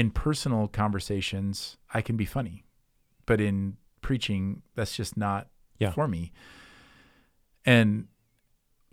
in 0.00 0.10
personal 0.10 0.62
conversations 0.68 1.76
I 1.92 2.00
can 2.06 2.16
be 2.16 2.24
funny. 2.36 2.56
But 3.26 3.38
in 3.40 3.76
preaching 4.00 4.62
that's 4.76 4.96
just 4.96 5.16
not 5.16 5.42
Yeah. 5.78 5.92
for 5.92 6.06
me. 6.08 6.32
And 7.64 8.06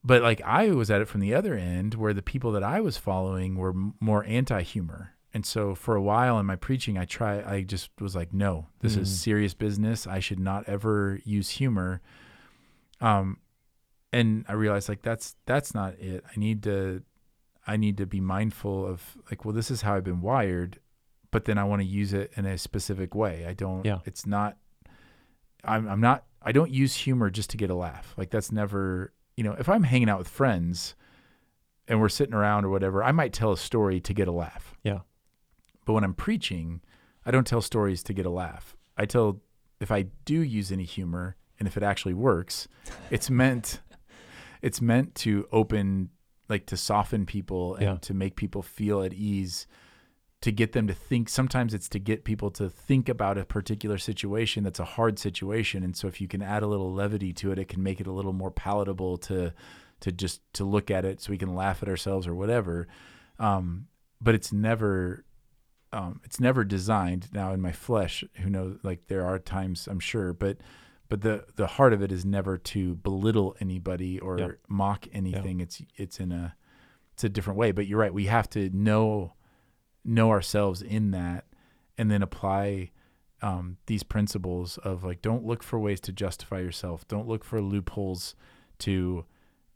but 0.04 0.22
like 0.22 0.42
I 0.42 0.72
was 0.72 0.90
at 0.92 1.02
it 1.02 1.08
from 1.08 1.22
the 1.22 1.34
other 1.34 1.56
end 1.56 1.96
where 1.96 2.14
the 2.14 2.22
people 2.22 2.52
that 2.54 2.64
I 2.64 2.80
was 2.88 2.98
following 2.98 3.56
were 3.58 3.72
m- 3.72 3.96
more 4.00 4.24
anti-humor. 4.26 5.14
And 5.34 5.46
so 5.46 5.76
for 5.76 5.96
a 5.96 6.02
while 6.02 6.40
in 6.40 6.46
my 6.46 6.56
preaching 6.56 6.98
I 6.98 7.06
try 7.06 7.34
I 7.56 7.62
just 7.64 7.90
was 8.00 8.16
like 8.16 8.34
no, 8.34 8.68
this 8.80 8.96
is 8.96 9.10
Mm. 9.10 9.14
serious 9.28 9.54
business. 9.54 10.08
I 10.08 10.20
should 10.20 10.40
not 10.40 10.64
ever 10.76 11.20
use 11.24 11.50
humor. 11.62 12.02
Um 13.02 13.38
and 14.14 14.46
I 14.48 14.54
realized 14.54 14.90
like 14.90 15.02
that's 15.04 15.36
that's 15.46 15.74
not 15.74 15.94
it. 16.00 16.24
I 16.36 16.40
need 16.40 16.64
to 16.64 17.04
I 17.66 17.76
need 17.78 17.98
to 17.98 18.06
be 18.06 18.22
mindful 18.22 18.86
of 18.86 19.18
like 19.30 19.44
well 19.46 19.54
this 19.54 19.70
is 19.72 19.82
how 19.82 19.96
I've 19.96 20.04
been 20.12 20.22
wired, 20.22 20.80
but 21.38 21.46
then 21.46 21.60
I 21.60 21.66
want 21.66 21.84
to 21.84 21.88
use 21.88 22.14
it 22.14 22.34
in 22.36 22.48
a 22.48 22.58
specific 22.58 23.14
way. 23.14 23.46
I 23.46 23.54
don't 23.54 23.86
Yeah. 23.86 24.00
it's 24.06 24.26
not 24.26 24.58
I'm 25.64 25.88
I'm 25.88 26.02
not 26.02 26.24
I 26.42 26.52
don't 26.52 26.72
use 26.72 26.96
humor 26.96 27.30
just 27.30 27.52
to 27.52 27.58
get 27.58 27.70
a 27.70 27.76
laugh. 27.76 28.16
Like 28.18 28.32
that's 28.32 28.52
never, 28.52 29.14
you 29.36 29.44
know, 29.44 29.56
if 29.60 29.70
I'm 29.70 29.84
hanging 29.84 30.10
out 30.10 30.18
with 30.18 30.28
friends 30.30 30.96
and 31.88 32.02
we're 32.02 32.10
sitting 32.10 32.34
around 32.34 32.66
or 32.66 32.70
whatever, 32.70 33.04
I 33.04 33.12
might 33.12 33.34
tell 33.34 33.52
a 33.52 33.58
story 33.58 34.00
to 34.00 34.14
get 34.16 34.28
a 34.28 34.32
laugh. 34.32 34.74
Yeah. 34.84 35.02
But 35.86 35.94
when 35.94 36.04
I'm 36.04 36.16
preaching, 36.16 36.82
I 37.24 37.30
don't 37.30 37.46
tell 37.46 37.62
stories 37.62 38.02
to 38.04 38.14
get 38.14 38.26
a 38.26 38.32
laugh. 38.32 38.76
I 38.98 39.06
tell 39.06 39.42
if 39.80 39.92
I 39.92 40.08
do 40.26 40.40
use 40.42 40.72
any 40.72 40.86
humor 40.86 41.36
and 41.60 41.68
if 41.68 41.78
it 41.78 41.84
actually 41.84 42.16
works, 42.16 42.68
it's 43.12 43.30
meant 43.30 43.82
it's 44.64 44.82
meant 44.82 45.14
to 45.16 45.48
open 45.52 46.10
like 46.50 46.66
to 46.66 46.78
soften 46.78 47.28
people 47.28 47.76
and 47.76 47.84
Yeah. 47.84 47.98
to 48.02 48.14
make 48.16 48.36
people 48.36 48.64
feel 48.64 49.04
at 49.04 49.14
ease 49.14 49.68
to 50.42 50.52
get 50.52 50.72
them 50.74 50.86
to 50.88 50.94
think 50.94 51.30
sometimes 51.30 51.74
it's 51.74 51.90
to 51.90 52.00
get 52.00 52.24
people 52.24 52.52
to 52.52 52.70
think 52.70 53.10
about 53.10 53.38
a 53.38 53.46
particular 53.46 53.98
situation 53.98 54.64
that's 54.64 54.80
a 54.80 54.86
hard 54.86 55.18
situation. 55.18 55.84
And 55.84 55.96
so 55.98 56.08
if 56.08 56.22
you 56.22 56.28
can 56.28 56.42
add 56.44 56.62
a 56.64 56.68
little 56.68 56.94
levity 56.94 57.34
to 57.34 57.52
it 57.52 57.58
it 57.60 57.68
can 57.68 57.82
make 57.82 58.00
it 58.00 58.08
a 58.08 58.12
little 58.12 58.34
more 58.34 58.52
palatable 58.52 59.18
to 59.20 59.54
to 60.02 60.12
just 60.12 60.42
to 60.54 60.64
look 60.64 60.92
at 60.92 61.06
it 61.06 61.20
so 61.22 61.32
we 61.32 61.40
can 61.40 61.56
laugh 61.56 61.82
at 61.82 61.90
ourselves 61.90 62.28
or 62.28 62.36
whatever. 62.36 62.88
Um, 63.40 63.88
but 64.22 64.36
it's 64.36 64.54
never 64.54 65.26
um, 65.92 66.22
it's 66.24 66.40
never 66.40 66.64
designed. 66.64 67.30
Now 67.34 67.52
in 67.54 67.62
my 67.62 67.72
flesh 67.72 68.24
who 68.36 68.50
knows 68.50 68.78
like 68.84 69.08
there 69.08 69.26
are 69.26 69.40
times 69.40 69.88
i'm 69.88 70.00
sure 70.00 70.34
but 70.34 70.58
but 71.10 71.22
the 71.22 71.46
the 71.56 71.66
heart 71.68 71.94
of 71.94 72.02
it 72.04 72.12
is 72.12 72.26
never 72.26 72.58
to 72.60 72.96
belittle 72.96 73.56
anybody 73.60 74.20
or 74.20 74.38
Yeah. 74.38 74.48
mock 74.68 75.08
anything. 75.14 75.62
It's 75.62 75.82
it's 75.96 76.20
in 76.20 76.32
a 76.32 76.56
it's 77.14 77.24
a 77.24 77.30
different 77.30 77.58
way. 77.58 77.72
But 77.72 77.88
you're 77.88 78.00
right. 78.00 78.14
We 78.14 78.26
have 78.26 78.50
to 78.52 78.70
know 78.72 79.34
know 80.08 80.32
ourselves 80.32 80.82
in 80.82 81.12
that 81.12 81.46
and 81.98 82.10
then 82.10 82.22
apply 82.22 82.92
um, 83.42 83.78
these 83.86 84.04
principles 84.04 84.78
of 84.80 85.04
like 85.04 85.22
don't 85.22 85.46
look 85.46 85.62
for 85.62 85.78
ways 85.80 86.00
to 86.02 86.12
justify 86.12 86.60
yourself. 86.60 87.08
Don't 87.08 87.28
look 87.28 87.44
for 87.44 87.62
loopholes 87.62 88.36
to 88.80 89.26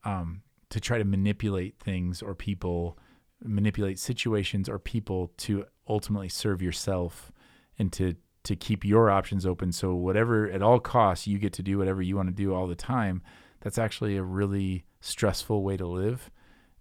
um, 0.03 0.41
to 0.69 0.79
try 0.79 0.97
to 0.97 1.03
manipulate 1.03 1.77
things 1.79 2.21
or 2.21 2.33
people 2.33 2.97
manipulate 3.43 3.99
situations 3.99 4.69
or 4.69 4.79
people 4.79 5.31
to 5.35 5.65
ultimately 5.87 6.29
serve 6.29 6.61
yourself 6.61 7.31
and 7.77 7.91
to 7.93 8.15
to 8.43 8.55
keep 8.55 8.83
your 8.83 9.11
options 9.11 9.45
open. 9.45 9.71
So 9.71 9.93
whatever 9.93 10.49
at 10.49 10.63
all 10.63 10.79
costs 10.79 11.27
you 11.27 11.37
get 11.37 11.53
to 11.53 11.63
do 11.63 11.77
whatever 11.77 12.01
you 12.01 12.15
want 12.15 12.29
to 12.29 12.35
do 12.35 12.53
all 12.53 12.67
the 12.67 12.75
time. 12.75 13.21
That's 13.61 13.77
actually 13.77 14.17
a 14.17 14.23
really 14.23 14.85
stressful 15.01 15.61
way 15.61 15.77
to 15.77 15.85
live 15.85 16.31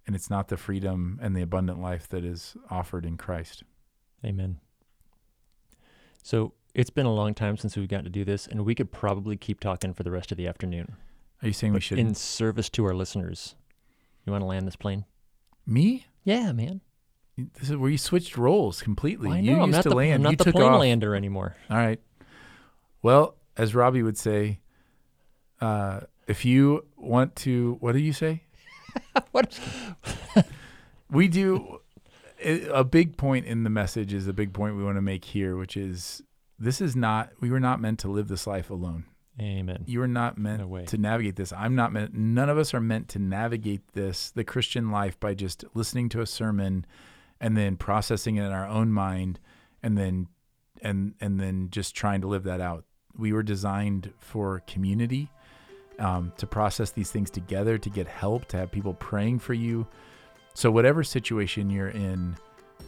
and 0.07 0.16
it's 0.16 0.30
not 0.30 0.48
the 0.48 0.57
freedom 0.57 1.18
and 1.22 1.36
the 1.36 1.42
abundant 1.42 1.80
life 1.80 2.09
that 2.09 2.24
is 2.24 2.57
offered 2.70 3.05
in 3.05 3.16
Christ. 3.16 3.62
Amen. 4.24 4.59
So 6.22 6.53
it's 6.74 6.90
been 6.90 7.07
a 7.07 7.12
long 7.12 7.34
time 7.34 7.57
since 7.57 7.76
we've 7.76 7.88
gotten 7.88 8.05
to 8.05 8.11
do 8.11 8.24
this, 8.24 8.46
and 8.46 8.64
we 8.64 8.74
could 8.74 8.92
probably 8.92 9.36
keep 9.36 9.61
talking 9.61 9.94
for 9.94 10.03
the 10.03 10.11
rest 10.11 10.30
of 10.30 10.38
the 10.38 10.46
afternoon. 10.46 10.96
Are 11.42 11.46
you 11.46 11.53
saying 11.53 11.72
we 11.72 11.80
should 11.80 11.98
in 11.98 12.14
service 12.14 12.68
to 12.70 12.84
our 12.84 12.94
listeners, 12.94 13.55
you 14.24 14.32
want 14.32 14.42
to 14.42 14.46
land 14.46 14.66
this 14.66 14.76
plane? 14.76 15.05
me? 15.66 16.07
Yeah, 16.24 16.53
man. 16.53 16.80
This 17.36 17.70
is 17.70 17.76
where 17.76 17.90
you 17.90 17.96
switched 17.96 18.36
roles 18.36 18.82
completely. 18.82 19.30
I 19.30 19.38
you 19.38 19.57
used 19.57 19.70
not 19.70 19.82
to 19.84 19.88
the, 19.88 19.94
land. 19.94 20.14
I'm 20.16 20.22
not 20.22 20.30
you 20.32 20.36
the 20.36 20.44
took 20.44 20.55
plane 20.55 20.72
off. 20.72 20.80
lander 20.80 21.14
anymore. 21.14 21.57
All 21.70 21.76
right. 21.76 22.01
Well, 23.03 23.36
as 23.57 23.74
Robbie 23.74 24.03
would 24.03 24.18
say, 24.18 24.61
uh, 25.61 26.01
if 26.26 26.44
you 26.44 26.86
want 26.96 27.36
to, 27.36 27.76
what 27.80 27.92
do 27.92 27.98
you 27.98 28.12
say? 28.12 28.42
what? 29.32 29.59
we 31.11 31.28
do 31.28 31.80
a 32.45 32.84
big 32.84 33.16
point 33.16 33.47
in 33.47 33.64
the 33.64 33.70
message 33.70 34.12
is 34.12 34.26
a 34.26 34.32
big 34.32 34.53
point 34.53 34.76
we 34.76 34.84
want 34.84 34.97
to 34.97 35.03
make 35.03 35.24
here, 35.24 35.57
which 35.57 35.76
is 35.76 36.22
this 36.59 36.80
is 36.80 36.97
not 36.97 37.30
we 37.41 37.51
were 37.51 37.61
not 37.61 37.80
meant 37.80 37.99
to 38.01 38.09
live 38.09 38.28
this 38.28 38.47
life 38.47 38.70
alone. 38.70 39.05
Amen. 39.41 39.84
You 39.86 40.03
are 40.03 40.09
not 40.09 40.36
meant 40.36 40.68
No 40.68 40.84
to 40.84 40.99
navigate 40.99 41.36
this. 41.36 41.53
I'm 41.53 41.74
not 41.74 41.93
meant. 41.93 42.14
None 42.14 42.51
of 42.51 42.59
us 42.59 42.74
are 42.74 42.80
meant 42.80 43.09
to 43.11 43.18
navigate 43.18 43.93
this, 43.93 44.30
the 44.30 44.45
Christian 44.45 44.91
life, 44.91 45.18
by 45.18 45.34
just 45.34 45.64
listening 45.72 46.11
to 46.11 46.20
a 46.20 46.26
sermon 46.26 46.84
and 47.41 47.57
then 47.57 47.76
processing 47.76 48.36
it 48.36 48.45
in 48.45 48.53
our 48.53 48.66
own 48.66 48.93
mind, 48.93 49.41
and 49.82 49.97
then 49.97 50.28
and 50.82 51.14
and 51.20 51.41
then 51.41 51.68
just 51.70 51.95
trying 51.95 52.20
to 52.20 52.26
live 52.26 52.45
that 52.45 52.61
out. 52.61 52.84
We 53.16 53.32
were 53.32 53.43
designed 53.43 54.12
for 54.18 54.61
community, 54.66 55.30
um, 56.01 56.32
to 56.38 56.46
process 56.46 56.90
these 56.90 57.11
things 57.11 57.30
together, 57.30 57.78
to 57.78 57.90
get 57.90 58.09
help, 58.09 58.46
to 58.46 58.57
have 58.57 58.70
people 58.72 58.94
praying 58.94 59.38
for 59.38 59.55
you. 59.55 59.86
So 60.55 60.70
whatever 60.70 61.05
situation 61.05 61.70
you're 61.70 61.88
in, 61.90 62.36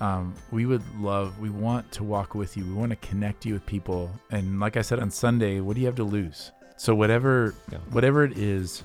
um, 0.01 0.35
we 0.51 0.67
would 0.67 0.83
love, 0.99 1.39
we 1.39 1.51
want 1.51 1.91
to 1.93 2.03
walk 2.05 2.35
with 2.35 2.57
you. 2.57 2.65
We 2.65 2.73
want 2.73 2.91
to 2.91 2.97
connect 2.97 3.47
you 3.47 3.55
with 3.55 3.65
people. 3.67 4.11
And 4.31 4.59
like 4.59 4.77
I 4.77 4.83
said 4.83 4.99
on 4.99 5.11
Sunday, 5.11 5.61
what 5.61 5.75
do 5.75 5.81
you 5.81 5.87
have 5.87 5.97
to 5.97 6.05
lose? 6.05 6.51
So 6.77 6.95
whatever, 6.95 7.55
Yeah. 7.71 7.79
whatever 7.91 8.25
it 8.25 8.37
is, 8.37 8.83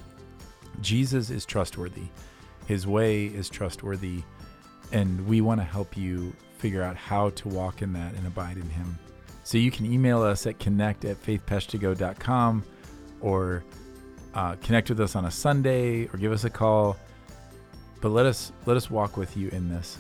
Jesus 0.82 1.30
is 1.30 1.46
trustworthy. 1.46 2.10
His 2.68 2.86
way 2.86 3.26
is 3.26 3.50
trustworthy. 3.50 4.22
And 4.92 5.26
we 5.28 5.42
want 5.42 5.60
to 5.60 5.66
help 5.66 5.98
you 5.98 6.34
figure 6.58 6.84
out 6.84 6.96
how 6.96 7.30
to 7.32 7.48
walk 7.48 7.82
in 7.82 7.94
that 7.94 8.14
and 8.14 8.28
abide 8.28 8.58
in 8.58 8.70
him. 8.70 8.98
So 9.44 9.58
you 9.58 9.72
can 9.72 9.86
email 9.92 10.22
us 10.22 10.46
at 10.46 10.60
connect 10.60 11.06
at 11.06 11.22
faithpeshtigo.com 11.24 12.64
or 13.22 13.64
uh, 14.38 14.56
connect 14.62 14.90
with 14.90 15.00
us 15.02 15.16
on 15.16 15.26
a 15.26 15.32
Sunday 15.32 16.06
or 16.06 16.18
give 16.18 16.32
us 16.32 16.44
a 16.44 16.50
call. 16.50 16.96
But 18.00 18.10
let 18.10 18.28
us 18.28 18.52
let 18.68 18.78
us 18.78 18.90
walk 18.90 19.18
with 19.18 19.36
you 19.36 19.50
in 19.50 19.68
this. 19.68 19.98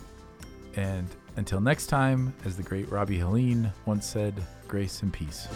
And 0.75 1.07
until 1.35 1.59
next 1.59 1.88
time, 1.88 2.33
as 2.45 2.55
the 2.55 2.63
great 2.63 2.89
Robbie 2.91 3.17
Helene 3.17 3.73
once 3.88 4.05
said, 4.05 4.35
grace 4.67 5.01
and 5.01 5.11
peace. 5.11 5.47